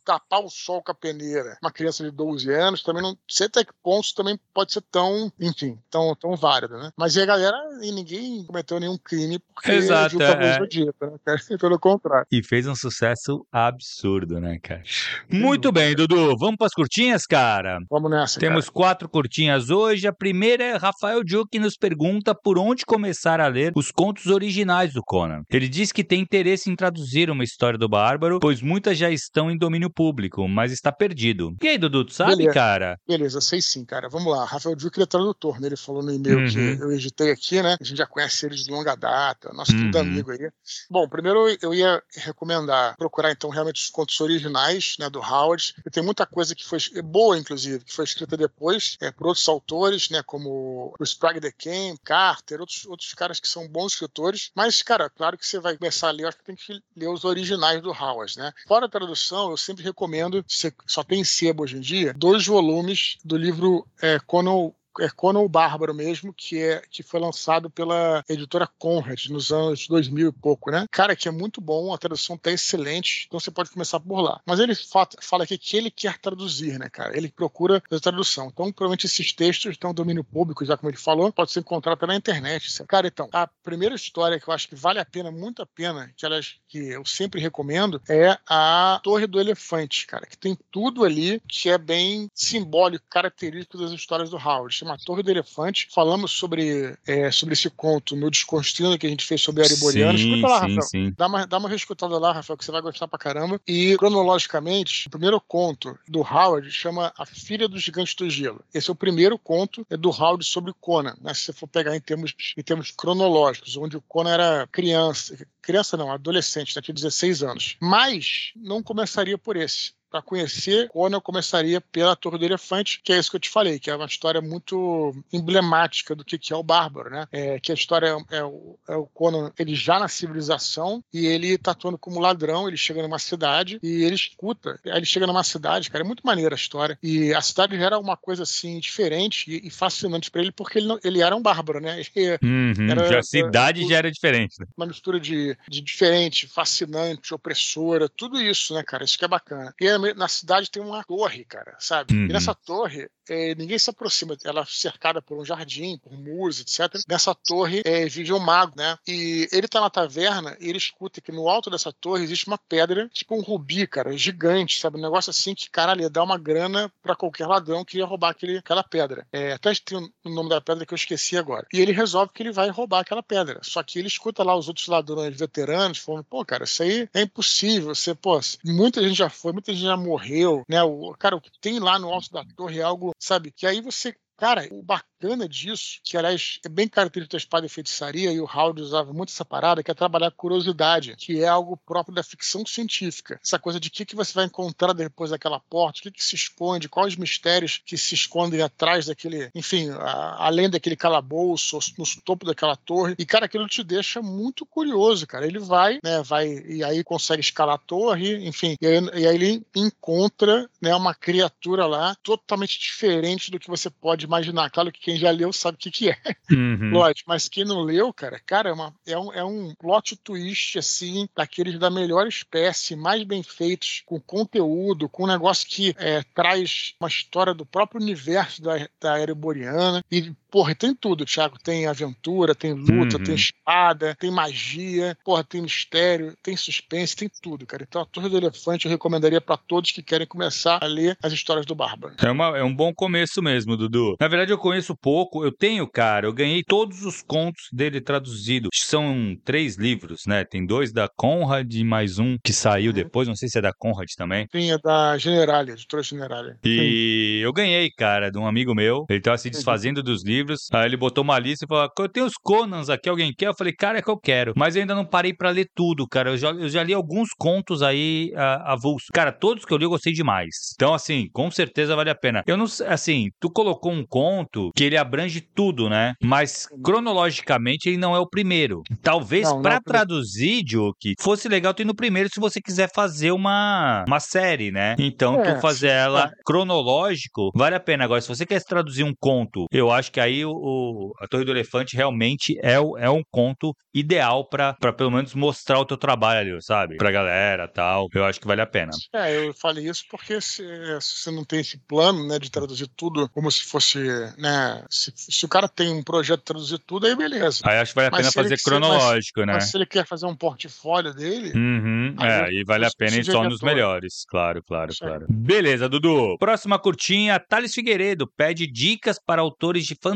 tapar 0.05 0.41
o 0.41 0.49
sol 0.49 0.83
com 0.83 0.93
a 0.93 0.95
peneira. 0.95 1.59
Uma 1.63 1.73
criança 1.73 2.05
de 2.05 2.11
12 2.11 2.53
anos 2.53 2.83
também 2.83 3.03
não 3.03 3.17
sei 3.29 3.47
até 3.47 3.65
que 3.65 3.73
ponto 3.83 4.15
também 4.15 4.39
pode 4.55 4.73
ser 4.73 4.83
tão, 4.91 5.33
enfim, 5.41 5.79
tão, 5.91 6.15
tão 6.15 6.37
válido, 6.37 6.77
né? 6.77 6.91
Mas 6.97 7.17
e 7.17 7.23
a 7.23 7.27
galera, 7.27 7.57
e 7.83 7.91
ninguém 7.91 8.45
cometeu 8.45 8.79
nenhum 8.79 8.97
crime 8.97 9.39
porque 9.39 9.73
Exato, 9.73 10.19
viu 10.19 10.27
é. 10.27 10.59
Zodíaco, 10.59 11.07
né? 11.07 11.19
Pelo 11.59 11.79
contrário. 11.79 12.27
E 12.31 12.43
fez 12.43 12.67
um 12.67 12.75
sucesso 12.75 13.47
absurdo, 13.51 14.41
né, 14.41 14.59
cara? 14.63 14.83
Muito 15.31 15.73
bem, 15.73 15.95
Dudu. 15.95 16.37
Vamos 16.39 16.57
para 16.57 16.67
as 16.67 16.75
curtinhas, 16.75 17.27
cara? 17.27 17.79
Vamos 17.91 18.11
nessa. 18.11 18.39
Temos 18.39 18.67
cara. 18.67 18.75
quatro 18.75 19.09
curtinhas 19.09 19.71
hoje. 19.71 20.07
A 20.07 20.13
primeira 20.13 20.65
é 20.65 20.77
Rafael 20.77 21.16
Duque 21.25 21.59
nos 21.59 21.77
pergunta 21.77 22.35
por 22.35 22.59
onde 22.59 22.85
começar 22.85 23.41
a 23.41 23.49
ler 23.49 23.73
os 23.75 23.91
contos 23.91 24.27
originais 24.27 24.93
do 24.93 25.03
Conan. 25.03 25.43
Ele 25.51 25.69
diz 25.69 25.93
que 25.93 26.05
tem 26.05 26.21
interesse 26.21 26.71
em 26.71 26.77
traduzir 26.77 27.31
uma 27.31 27.45
história 27.45 27.79
do 27.79 27.89
Bárbaro, 27.89 28.39
pois 28.41 28.61
muitas 28.61 28.99
já 28.99 29.11
estão 29.11 29.51
em 29.51 29.59
domínio 29.59 29.91
público, 29.91 30.47
mas 30.49 30.73
está 30.73 30.93
perdido. 30.93 31.55
E 31.63 31.69
aí, 31.69 31.79
Dudu, 31.79 32.05
tu 32.05 32.15
sabe, 32.15 32.37
Beleza. 32.37 32.55
cara? 32.55 32.99
Beleza, 33.07 33.41
sei 33.41 33.61
sim, 33.61 33.85
cara. 33.85 34.09
Vamos 34.09 34.33
lá. 34.33 34.45
Rafael 34.45 34.77
Duque 34.77 35.01
é 35.01 35.07
tradutor, 35.07 35.61
né? 35.61 35.69
Ele 35.69 35.77
falou 35.77 36.03
no 36.03 36.13
e-mail 36.13 36.39
uhum. 36.39 36.49
que 36.49 36.83
eu 36.83 36.93
editei 36.93 37.31
aqui, 37.31 37.63
né? 37.63 37.77
A 37.81 37.85
gente 37.85 37.99
já 37.99 38.07
conhece 38.07 38.47
ele 38.47 38.55
de 38.55 38.71
longa 38.71 38.95
data, 38.95 39.53
nosso 39.53 39.73
uhum. 39.73 39.85
tudo 39.85 39.99
amigo 39.99 40.31
aí. 40.31 40.51
Bom, 40.91 41.09
primeiro 41.09 41.57
eu 41.63 41.75
ia 41.75 42.03
recomendar 42.17 42.97
procurar 42.97 43.33
então 43.33 43.51
realmente 43.51 43.83
os 43.83 43.91
contos 43.91 44.21
originais, 44.21 44.97
né, 44.99 45.09
do 45.09 45.21
Howard. 45.21 45.75
E 45.85 45.91
tem 45.91 46.03
muita 46.03 46.27
coisa 46.27 46.55
que 46.55 46.65
foi 46.65 46.79
boa, 47.03 47.39
inclusive, 47.39 47.85
que 47.85 47.93
foi 47.93 48.05
escrita 48.05 48.37
depois 48.37 48.97
é, 49.01 49.11
por 49.11 49.29
outros 49.29 49.49
autores, 49.49 50.11
né, 50.11 50.23
como 50.25 50.95
o 50.99 51.05
Sprague 51.07 51.41
the 51.41 51.53
King, 51.53 51.99
Carter, 52.05 52.61
outros, 52.61 52.85
outros 52.87 53.15
caras 53.15 53.41
que 53.41 53.49
são 53.49 53.69
bons 53.69 53.93
escritores. 53.93 54.51
Mas, 54.55 54.83
cara, 54.83 55.09
claro 55.09 55.39
que 55.39 55.47
você 55.47 55.59
vai 55.59 55.77
começar 55.77 56.09
a 56.09 56.13
ler, 56.13 56.27
acho 56.27 56.39
que 56.39 56.45
tem 56.45 56.57
que 56.57 56.81
ler 56.97 57.09
os 57.09 57.25
originais 57.25 57.81
do 57.81 57.91
Howard, 57.91 58.39
né? 58.39 58.53
Fora 58.67 58.87
a 58.87 58.91
tradução, 58.91 59.51
eu 59.51 59.57
sempre 59.57 59.85
recomendo, 59.85 60.45
você 60.47 60.73
só 60.87 61.03
tem 61.03 61.25
sebo 61.25 61.63
hoje 61.63 61.77
em 61.77 61.81
dia, 61.81 62.15
dois 62.15 62.47
volumes 62.47 63.17
do 63.25 63.37
livro 63.37 63.87
é, 64.01 64.19
Conan 64.21 64.73
é 65.01 65.09
Conan 65.09 65.41
o 65.41 65.49
Bárbaro 65.49 65.95
mesmo, 65.95 66.33
que, 66.33 66.61
é, 66.63 66.83
que 66.91 67.03
foi 67.03 67.21
lançado 67.21 67.71
pela 67.71 68.25
editora 68.29 68.69
Conrad 68.79 69.27
nos 69.27 69.53
anos 69.53 69.87
2000 69.87 70.29
e 70.29 70.33
pouco, 70.33 70.71
né? 70.71 70.87
Cara, 70.91 71.17
que 71.17 71.29
é 71.29 71.31
muito 71.31 71.61
bom, 71.61 71.93
a 71.93 71.99
tradução 71.99 72.37
tá 72.37 72.51
excelente, 72.51 73.25
então 73.27 73.39
você 73.39 73.51
pode 73.51 73.71
começar 73.71 74.01
por 74.01 74.21
lá. 74.21 74.41
Mas 74.47 74.61
ele 74.61 74.75
fala 75.21 75.45
aqui 75.45 75.59
que 75.59 75.77
ele 75.77 75.91
quer 75.91 76.19
traduzir, 76.19 76.79
né, 76.79 76.89
cara? 76.89 77.17
Ele 77.17 77.29
procura 77.29 77.83
a 77.91 78.01
tradução. 78.01 78.49
Então, 78.49 78.73
provavelmente 78.73 79.07
esses 79.07 79.33
textos 79.33 79.73
estão 79.73 79.91
no 79.91 79.95
domínio 79.95 80.25
público, 80.25 80.65
já 80.65 80.77
como 80.77 80.91
ele 80.91 80.97
falou, 80.97 81.33
pode 81.33 81.53
ser 81.53 81.61
encontrado 81.61 81.95
até 81.95 82.07
na 82.07 82.17
internet. 82.17 82.85
Cara, 82.87 83.07
então, 83.07 83.29
a 83.33 83.47
primeira 83.47 83.95
história 83.95 84.39
que 84.41 84.49
eu 84.49 84.55
acho 84.55 84.69
que 84.69 84.75
vale 84.75 84.99
a 84.99 85.05
pena, 85.05 85.31
muito 85.31 85.63
a 85.63 85.67
pena, 85.67 86.13
que, 86.17 86.25
elas, 86.25 86.57
que 86.69 86.79
eu 86.79 87.05
sempre 87.05 87.41
recomendo, 87.41 88.01
é 88.09 88.37
a 88.49 89.01
Torre 89.03 89.27
do 89.27 89.41
Elefante, 89.41 90.07
cara, 90.07 90.27
que 90.27 90.37
tem 90.37 90.57
tudo 90.71 91.05
ali 91.05 91.41
que 91.49 91.69
é 91.69 91.79
bem 91.79 92.31
simbólico, 92.35 93.05
característico 93.09 93.79
das 93.79 93.93
histórias 93.93 94.31
do 94.31 94.37
Howard 94.37 94.77
chama 94.87 94.97
Torre 94.97 95.23
do 95.23 95.31
Elefante. 95.31 95.89
Falamos 95.93 96.31
sobre, 96.31 96.97
é, 97.07 97.31
sobre 97.31 97.55
esse 97.55 97.69
conto 97.69 98.15
no 98.15 98.31
Desconstruindo 98.31 98.97
que 98.97 99.07
a 99.07 99.11
gente 99.11 99.27
fez 99.27 99.43
sobre 99.43 99.63
a 99.63 99.67
Ariboriana. 99.67 100.15
Escuta 100.15 100.47
lá, 100.47 100.61
sim, 100.61 100.75
Rafael. 100.75 100.83
Sim. 100.83 101.15
Dá, 101.17 101.27
uma, 101.27 101.47
dá 101.47 101.59
uma 101.59 101.69
reescutada 101.69 102.19
lá, 102.19 102.33
Rafael, 102.33 102.57
que 102.57 102.65
você 102.65 102.71
vai 102.71 102.81
gostar 102.81 103.09
pra 103.09 103.19
caramba. 103.19 103.61
E, 103.67 103.97
cronologicamente, 103.97 105.09
o 105.09 105.11
primeiro 105.11 105.41
conto 105.41 105.99
do 106.07 106.21
Howard 106.21 106.71
chama 106.71 107.13
A 107.19 107.27
Filha 107.27 107.69
do 107.69 107.79
Gigante 107.79 108.15
do 108.17 108.31
Gelo. 108.31 108.65
Esse 108.73 108.89
é 108.89 108.93
o 108.93 108.97
primeiro 108.97 109.39
conto 109.39 109.85
é 109.91 109.97
do 109.97 110.11
Howard 110.11 110.45
sobre 110.45 110.73
Conan, 110.81 111.17
né? 111.21 111.35
se 111.35 111.43
você 111.43 111.53
for 111.53 111.67
pegar 111.67 111.97
em 111.97 112.01
termos, 112.01 112.35
em 112.57 112.63
termos 112.63 112.91
cronológicos, 112.91 113.77
onde 113.77 113.97
o 113.97 114.03
Conan 114.03 114.31
era 114.31 114.69
criança, 114.71 115.37
criança 115.61 115.97
não, 115.97 116.13
adolescente, 116.13 116.75
né? 116.77 116.83
tinha 116.83 116.95
16 116.95 117.43
anos. 117.43 117.77
Mas 117.81 118.53
não 118.55 118.83
começaria 118.83 119.37
por 119.37 119.57
esse 119.57 119.97
para 120.17 120.23
conhecer 120.23 120.89
Conan, 120.89 121.17
eu 121.17 121.21
começaria 121.21 121.81
pela 121.81 122.17
Torre 122.17 122.39
do 122.39 122.45
Elefante, 122.45 123.01
que 123.03 123.13
é 123.13 123.19
isso 123.19 123.31
que 123.31 123.37
eu 123.37 123.41
te 123.41 123.51
falei, 123.51 123.79
que 123.79 123.91
é 123.91 123.97
uma 123.97 124.07
história 124.07 124.41
muito 124.41 125.15
emblemática 125.33 126.15
do 126.15 126.25
que 126.25 126.53
é 126.53 126.57
o 126.57 126.63
Bárbaro, 126.63 127.11
né? 127.11 127.27
É, 127.33 127.61
que 127.61 127.71
a 127.71 127.75
história 127.75 128.07
é, 128.31 128.39
é, 128.39 128.45
o, 128.45 128.79
é 128.89 128.97
o 128.97 129.07
Conan, 129.07 129.53
ele 129.59 129.75
já 129.75 129.99
na 129.99 130.09
civilização 130.09 131.03
e 131.13 131.27
ele 131.27 131.59
tá 131.59 131.73
atuando 131.73 131.99
como 131.99 132.21
ladrão, 132.21 132.67
ele 132.67 132.77
chega 132.77 133.03
numa 133.03 133.19
cidade 133.19 133.79
e 133.83 134.05
ele 134.05 134.15
escuta, 134.15 134.81
aí 134.87 134.97
ele 134.97 135.07
chega 135.07 135.27
numa 135.27 135.45
cidade, 135.45 135.91
cara, 135.91 136.05
é 136.05 136.07
muito 136.07 136.27
maneira 136.27 136.55
a 136.55 136.57
história, 136.57 136.99
e 137.03 137.35
a 137.35 137.41
cidade 137.41 137.77
já 137.77 137.87
era 137.87 137.99
uma 137.99 138.17
coisa 138.17 138.45
assim 138.45 138.79
diferente 138.79 139.51
e, 139.51 139.67
e 139.67 139.71
fascinante 139.71 140.31
para 140.31 140.41
ele, 140.41 140.53
porque 140.53 140.79
ele, 140.79 140.87
não, 140.87 140.99
ele 141.05 141.21
era 141.21 141.37
um 141.37 141.43
bárbaro, 141.43 141.81
né? 141.81 142.03
Uhum, 142.43 142.91
era, 142.91 143.09
já 143.09 143.19
a 143.19 143.23
cidade 143.23 143.81
era, 143.81 143.91
já 143.91 143.97
era 143.97 144.11
diferente. 144.11 144.61
Né? 144.61 144.67
Uma 144.77 144.87
mistura 144.87 145.19
de, 145.19 145.57
de 145.69 145.81
diferente, 145.81 146.47
fascinante, 146.47 147.35
opressora, 147.35 148.09
tudo 148.09 148.41
isso, 148.41 148.75
né, 148.75 148.83
cara? 148.83 149.05
Isso 149.05 149.19
que 149.19 149.25
é 149.25 149.29
bacana. 149.29 149.75
E 149.81 149.87
é 149.87 150.06
na 150.15 150.29
cidade 150.29 150.71
tem 150.71 150.83
uma 150.83 151.05
torre, 151.05 151.45
cara, 151.45 151.77
sabe? 151.79 152.15
Uhum. 152.15 152.25
E 152.27 152.33
nessa 152.33 152.55
torre, 152.55 153.09
é, 153.29 153.55
ninguém 153.55 153.79
se 153.79 153.91
aproxima. 153.91 154.37
Ela 154.45 154.63
é 154.63 154.67
cercada 154.67 155.21
por 155.21 155.39
um 155.39 155.45
jardim, 155.45 155.99
por 155.99 156.13
muros, 156.13 156.61
etc. 156.61 157.01
Nessa 157.09 157.35
torre 157.35 157.83
é, 157.85 158.07
vive 158.07 158.33
um 158.33 158.39
mago, 158.39 158.75
né? 158.77 158.99
E 159.07 159.49
ele 159.53 159.69
tá 159.69 159.81
na 159.81 159.91
taverna 159.91 160.57
e 160.61 160.69
ele 160.69 160.79
escuta 160.79 161.21
que 161.21 161.33
no 161.33 161.49
alto 161.49 161.71
dessa 161.71 161.93
torre 161.93 162.25
existe 162.25 162.47
uma 162.47 162.59
pedra, 162.59 163.09
tipo 163.13 163.37
um 163.37 163.41
rubi, 163.41 163.87
cara, 163.87 164.17
gigante, 164.17 164.81
sabe? 164.81 164.99
Um 164.99 165.03
negócio 165.03 165.31
assim 165.31 165.55
que, 165.55 165.71
caralho, 165.71 166.09
dar 166.11 166.23
uma 166.23 166.39
grana 166.39 166.91
para 167.03 167.17
qualquer 167.17 167.47
ladrão 167.47 167.85
que 167.85 167.99
ia 167.99 168.07
roubar 168.07 168.31
aquele, 168.31 168.59
aquela 168.59 168.83
pedra. 168.83 169.27
É, 169.33 169.53
até 169.53 169.73
tem 169.75 169.99
o 170.25 170.31
nome 170.31 170.49
da 170.49 170.61
pedra 170.61 170.87
que 170.87 170.95
eu 170.95 170.97
esqueci 170.97 171.37
agora. 171.37 171.67
E 171.73 171.81
ele 171.81 171.93
resolve 171.93 172.33
que 172.33 172.43
ele 172.43 172.53
vai 172.53 172.71
roubar 172.71 173.01
aquela 173.01 173.23
pedra. 173.23 173.61
Só 173.63 173.83
que 173.83 173.99
ele 173.99 174.09
escuta 174.09 174.43
lá 174.43 174.57
os 174.57 174.69
outros 174.69 174.87
ladrões 174.87 175.37
veteranos 175.37 175.99
falando, 175.99 176.25
pô, 176.25 176.45
cara, 176.45 176.65
isso 176.65 176.83
aí 176.83 177.09
é 177.13 177.23
impossível. 177.23 177.95
Você, 177.95 178.15
pô, 178.15 178.41
muita 178.65 179.03
gente 179.03 179.17
já 179.17 179.31
foi, 179.31 179.53
muita 179.53 179.73
gente 179.73 179.85
já 179.85 179.97
morreu, 179.97 180.65
né? 180.69 180.83
O, 180.83 181.15
cara, 181.19 181.37
o 181.37 181.41
que 181.41 181.51
tem 181.61 181.79
lá 181.79 181.99
no 181.99 182.13
alto 182.13 182.33
da 182.33 182.45
torre 182.57 182.79
é 182.79 182.83
algo, 182.83 183.13
sabe? 183.19 183.51
Que 183.53 183.67
aí 183.67 183.81
você 183.81 184.15
Cara, 184.39 184.69
o 184.71 184.83
bacana 185.17 185.49
disso, 185.49 185.99
que 186.05 186.17
aliás 186.17 186.59
é 186.65 186.69
bem 186.69 186.87
característico 186.87 187.33
da 187.33 187.39
espada 187.39 187.67
e 187.67 187.69
feitiçaria, 187.69 188.31
e 188.33 188.41
o 188.41 188.45
Howard 188.45 188.81
usava 188.81 189.13
muito 189.13 189.31
essa 189.31 189.45
parada, 189.45 189.83
que 189.83 189.91
é 189.91 189.95
trabalhar 189.95 190.31
curiosidade, 190.31 191.17
que 191.17 191.43
é 191.43 191.49
algo 191.49 191.77
próprio 191.77 192.15
da 192.15 192.23
ficção 192.23 192.65
científica. 192.67 193.41
Essa 193.43 193.59
coisa 193.59 193.81
de 193.81 193.89
o 193.89 193.91
que, 193.91 194.05
que 194.05 194.17
você 194.17 194.33
vai 194.35 194.45
encontrar 194.45 194.93
depois 194.93 195.31
daquela 195.31 195.59
porta, 195.59 196.01
o 196.01 196.03
que, 196.03 196.11
que 196.11 196.25
se 196.25 196.35
esconde, 196.35 196.89
quais 196.89 197.17
mistérios 197.17 197.81
que 197.85 197.97
se 197.97 198.15
escondem 198.15 198.61
atrás 198.61 199.07
daquele, 199.07 199.51
enfim, 199.55 199.91
a, 199.91 200.47
além 200.47 200.69
daquele 200.69 200.97
calabouço, 200.97 201.79
no 201.99 202.05
topo 202.25 202.45
daquela 202.45 202.77
torre. 202.77 203.15
E, 203.19 203.25
cara, 203.25 203.47
aquilo 203.47 203.67
te 203.67 203.83
deixa 203.83 204.21
muito 204.21 204.67
curioso, 204.67 205.27
cara. 205.27 205.47
Ele 205.47 205.59
vai, 205.59 205.99
né, 206.05 206.23
vai, 206.23 206.47
e 206.67 206.85
aí 206.85 207.03
consegue 207.03 207.41
escalar 207.41 207.77
a 207.77 207.79
torre, 207.79 208.47
enfim, 208.47 208.77
e 208.81 208.87
aí, 208.87 208.97
e 209.15 209.27
aí 209.27 209.35
ele 209.35 209.67
encontra, 209.75 210.69
né, 210.81 210.95
uma 210.95 211.15
criatura 211.15 211.87
lá 211.87 212.15
totalmente 212.23 212.79
diferente 212.79 213.51
do 213.51 213.59
que 213.59 213.69
você 213.69 213.89
pode 213.89 214.25
imaginar. 214.25 214.71
Claro 214.71 214.93
que 214.93 215.06
quem 215.07 215.15
já 215.15 215.31
leu 215.31 215.53
sabe 215.53 215.77
o 215.77 215.79
que, 215.79 215.89
que 215.89 216.11
é. 216.11 216.19
Uhum. 216.51 216.91
Lógico, 216.91 217.29
mas 217.29 217.49
quem 217.49 217.65
não 217.65 217.81
leu, 217.83 218.13
cara, 218.13 218.41
cara, 218.45 218.71
é, 218.71 218.73
uma, 218.73 218.93
é, 219.07 219.17
um, 219.17 219.33
é 219.33 219.45
um 219.45 219.73
plot 219.77 220.17
twist, 220.17 220.77
assim, 220.81 221.29
daqueles 221.37 221.79
da 221.79 221.89
melhor 221.89 222.27
espécie, 222.27 222.97
mais 222.97 223.23
bem 223.23 223.41
feitos, 223.41 224.03
com 224.05 224.21
conteúdo, 224.21 225.09
com 225.09 225.23
um 225.23 225.29
negócio 225.29 225.69
que 225.69 225.95
é, 225.97 226.25
traz 226.35 226.95
uma 226.99 227.09
história 227.09 227.55
do 227.55 227.65
próprio 227.65 228.03
universo 228.03 228.61
da, 228.61 228.89
da 229.01 229.21
Ereboriana. 229.21 230.05
E 230.11 230.33
porra, 230.57 230.75
tem 230.75 230.95
tudo, 230.95 231.27
Thiago. 231.27 231.59
Tem 231.63 231.87
aventura, 231.87 232.55
tem 232.55 232.73
luta, 232.73 233.19
uhum. 233.19 233.23
tem 233.23 233.35
espada, 233.35 234.17
tem 234.19 234.31
magia, 234.31 235.15
porra, 235.23 235.45
tem 235.45 235.61
mistério, 235.61 236.35
tem 236.43 236.57
suspense, 236.57 237.15
tem 237.15 237.29
tudo, 237.43 237.67
cara. 237.67 237.85
Então 237.87 238.01
a 238.01 238.07
Torre 238.07 238.31
do 238.31 238.39
Elefante 238.39 238.87
eu 238.87 238.91
recomendaria 238.91 239.39
para 239.39 239.59
todos 239.59 239.91
que 239.91 240.03
querem 240.03 240.27
começar 240.27 240.79
a 240.83 240.87
ler 240.87 241.19
as 241.23 241.31
histórias 241.31 241.67
do 241.67 241.75
Bárbaro. 241.75 242.15
É, 242.19 242.31
uma, 242.31 242.57
é 242.57 242.65
um 242.65 242.75
bom 242.75 242.91
começo 242.95 243.43
mesmo, 243.43 243.77
Dudu. 243.77 244.17
Na 244.19 244.29
verdade, 244.29 244.51
eu 244.51 244.57
conheço 244.57 244.97
pouco. 244.97 245.45
Eu 245.45 245.53
tenho, 245.53 245.87
cara, 245.87 246.27
eu 246.27 246.33
ganhei 246.33 246.63
todos 246.67 247.05
os 247.05 247.23
contos 247.23 247.69
dele 247.71 248.01
traduzidos. 248.01 248.71
São 248.73 249.37
três 249.45 249.77
livros, 249.77 250.23
né? 250.27 250.43
Tem 250.43 250.65
dois 250.65 250.91
da 250.91 251.07
Conrad 251.07 251.71
e 251.71 251.85
mais 251.85 252.19
um 252.19 252.39
que 252.43 252.55
saiu 252.55 252.93
uhum. 252.93 252.97
depois. 252.97 253.29
Não 253.29 253.37
sei 253.37 253.51
se 253.51 253.59
é 253.59 253.61
da 253.61 253.75
Conrad 253.75 254.09
também. 254.17 254.47
Sim, 254.51 254.71
é 254.71 254.79
da 254.79 255.19
Generalia, 255.19 255.75
editora 255.75 256.03
Generalia. 256.03 256.57
E 256.65 257.41
Sim. 257.41 257.45
eu 257.45 257.53
ganhei, 257.53 257.91
cara, 257.91 258.31
de 258.31 258.39
um 258.39 258.47
amigo 258.47 258.75
meu. 258.75 259.05
Ele 259.11 259.21
tava 259.21 259.37
se 259.37 259.51
desfazendo 259.51 260.03
dos 260.03 260.25
livros. 260.25 260.46
Aí 260.73 260.87
ele 260.87 260.97
botou 260.97 261.25
uma 261.25 261.39
lista 261.39 261.65
e 261.65 261.69
falou: 261.69 261.91
Eu 261.99 262.09
tenho 262.09 262.27
os 262.27 262.35
Conans 262.35 262.89
aqui, 262.89 263.09
alguém 263.09 263.33
quer? 263.37 263.49
Eu 263.49 263.55
falei, 263.55 263.73
cara, 263.73 263.99
é 263.99 264.03
que 264.03 264.11
eu 264.11 264.19
quero. 264.19 264.53
Mas 264.57 264.77
eu 264.77 264.83
ainda 264.83 264.95
não 264.95 265.05
parei 265.05 265.35
para 265.35 265.51
ler 265.51 265.69
tudo, 265.75 266.07
cara. 266.07 266.31
Eu 266.31 266.37
já, 266.37 266.51
eu 266.51 266.69
já 266.69 266.83
li 266.83 266.93
alguns 266.93 267.31
contos 267.37 267.83
aí 267.83 268.33
uh, 268.35 268.63
avulso. 268.65 269.07
Cara, 269.13 269.33
todos 269.33 269.65
que 269.65 269.73
eu 269.73 269.79
li 269.79 269.85
eu 269.85 269.91
gostei 269.91 270.13
demais. 270.13 270.55
Então, 270.75 270.95
assim, 270.95 271.29
com 271.33 271.51
certeza 271.51 271.97
vale 271.97 272.11
a 272.11 272.15
pena. 272.15 272.43
Eu 272.47 272.57
não 272.57 272.67
sei, 272.67 272.87
assim, 272.87 273.29
tu 273.41 273.51
colocou 273.51 273.93
um 273.93 274.05
conto 274.07 274.71
que 274.75 274.85
ele 274.85 274.97
abrange 274.97 275.41
tudo, 275.41 275.89
né? 275.89 276.15
Mas 276.23 276.69
cronologicamente 276.85 277.89
ele 277.89 277.97
não 277.97 278.15
é 278.15 278.19
o 278.19 278.29
primeiro. 278.29 278.83
Talvez 279.03 279.53
para 279.63 279.77
é 279.77 279.81
traduzir, 279.81 280.63
Duke, 280.65 281.15
fosse 281.21 281.49
legal 281.49 281.75
tu 281.75 281.83
ir 281.83 281.85
no 281.85 281.95
primeiro 281.95 282.29
se 282.33 282.41
você 282.41 282.61
quiser 282.61 282.91
fazer 282.95 283.33
uma, 283.33 284.05
uma 284.07 284.21
série, 284.21 284.71
né? 284.71 284.97
Então, 284.99 285.41
é, 285.43 285.55
tu 285.55 285.61
fazer 285.61 285.89
ela 285.89 286.27
é. 286.27 286.31
cronológico, 286.45 287.51
vale 287.55 287.77
a 287.77 287.81
pena. 287.81 288.05
Agora, 288.05 288.21
se 288.21 288.29
você 288.29 288.45
quer 288.45 288.63
traduzir 288.63 289.05
um 289.05 289.15
conto, 289.19 289.67
eu 289.71 289.91
acho 289.91 290.13
que 290.13 290.21
aí 290.27 290.45
o, 290.45 290.51
o 290.51 291.13
a 291.21 291.27
Torre 291.27 291.45
do 291.45 291.51
Elefante 291.51 291.97
realmente 291.97 292.59
é, 292.63 292.75
é 292.75 293.11
um 293.11 293.23
conto 293.31 293.75
ideal 293.95 294.47
para 294.49 294.75
pelo 294.97 295.11
menos 295.11 295.35
mostrar 295.35 295.79
o 295.79 295.85
teu 295.85 295.97
trabalho 295.97 296.55
ali, 296.55 296.63
sabe? 296.63 296.97
Pra 296.97 297.11
galera 297.11 297.67
tal. 297.69 298.09
Eu 298.15 298.25
acho 298.25 298.41
que 298.41 298.47
vale 298.47 298.61
a 298.61 298.67
pena. 298.67 298.93
É, 299.15 299.47
eu 299.47 299.55
falei 299.55 299.89
isso 299.89 300.05
porque 300.11 300.41
se, 300.41 300.63
se 301.01 301.23
você 301.23 301.31
não 301.31 301.45
tem 301.45 301.61
esse 301.61 301.79
plano, 301.87 302.27
né, 302.27 302.39
de 302.39 302.51
traduzir 302.51 302.89
tudo 302.97 303.29
como 303.31 303.51
se 303.51 303.65
fosse, 303.65 303.99
né, 304.39 304.85
se, 304.91 305.13
se 305.17 305.45
o 305.45 305.49
cara 305.49 305.69
tem 305.69 305.93
um 305.93 306.03
projeto 306.03 306.41
de 306.41 306.45
traduzir 306.45 306.79
tudo, 306.79 307.07
aí 307.07 307.17
beleza. 307.17 307.63
Aí 307.65 307.79
acho 307.79 307.93
que 307.93 307.97
vale 307.97 308.09
a 308.09 308.19
pena 308.19 308.33
fazer 308.33 308.63
cronológico, 308.63 309.41
mas, 309.41 309.47
né? 309.47 309.53
Mas 309.55 309.71
se 309.71 309.77
ele 309.77 309.87
quer 309.87 310.07
fazer 310.07 310.27
um 310.27 310.37
portfólio 310.37 311.15
dele... 311.15 311.53
Uhum, 311.57 312.17
é, 312.21 312.45
aí 312.45 312.65
vale 312.67 312.87
a 312.87 312.91
pena 312.97 313.17
ir 313.17 313.25
só 313.25 313.45
nos 313.45 313.61
melhores. 313.61 314.25
Claro, 314.29 314.63
claro, 314.63 314.93
claro. 314.99 315.27
Beleza, 315.31 315.89
Dudu. 315.89 316.37
Próxima 316.39 316.79
curtinha, 316.79 317.39
Thales 317.39 317.75
Figueiredo 317.75 318.31
pede 318.37 318.67
dicas 318.67 319.19
para 319.25 319.41
autores 319.41 319.87
de 319.87 319.95
fantasia 319.95 320.16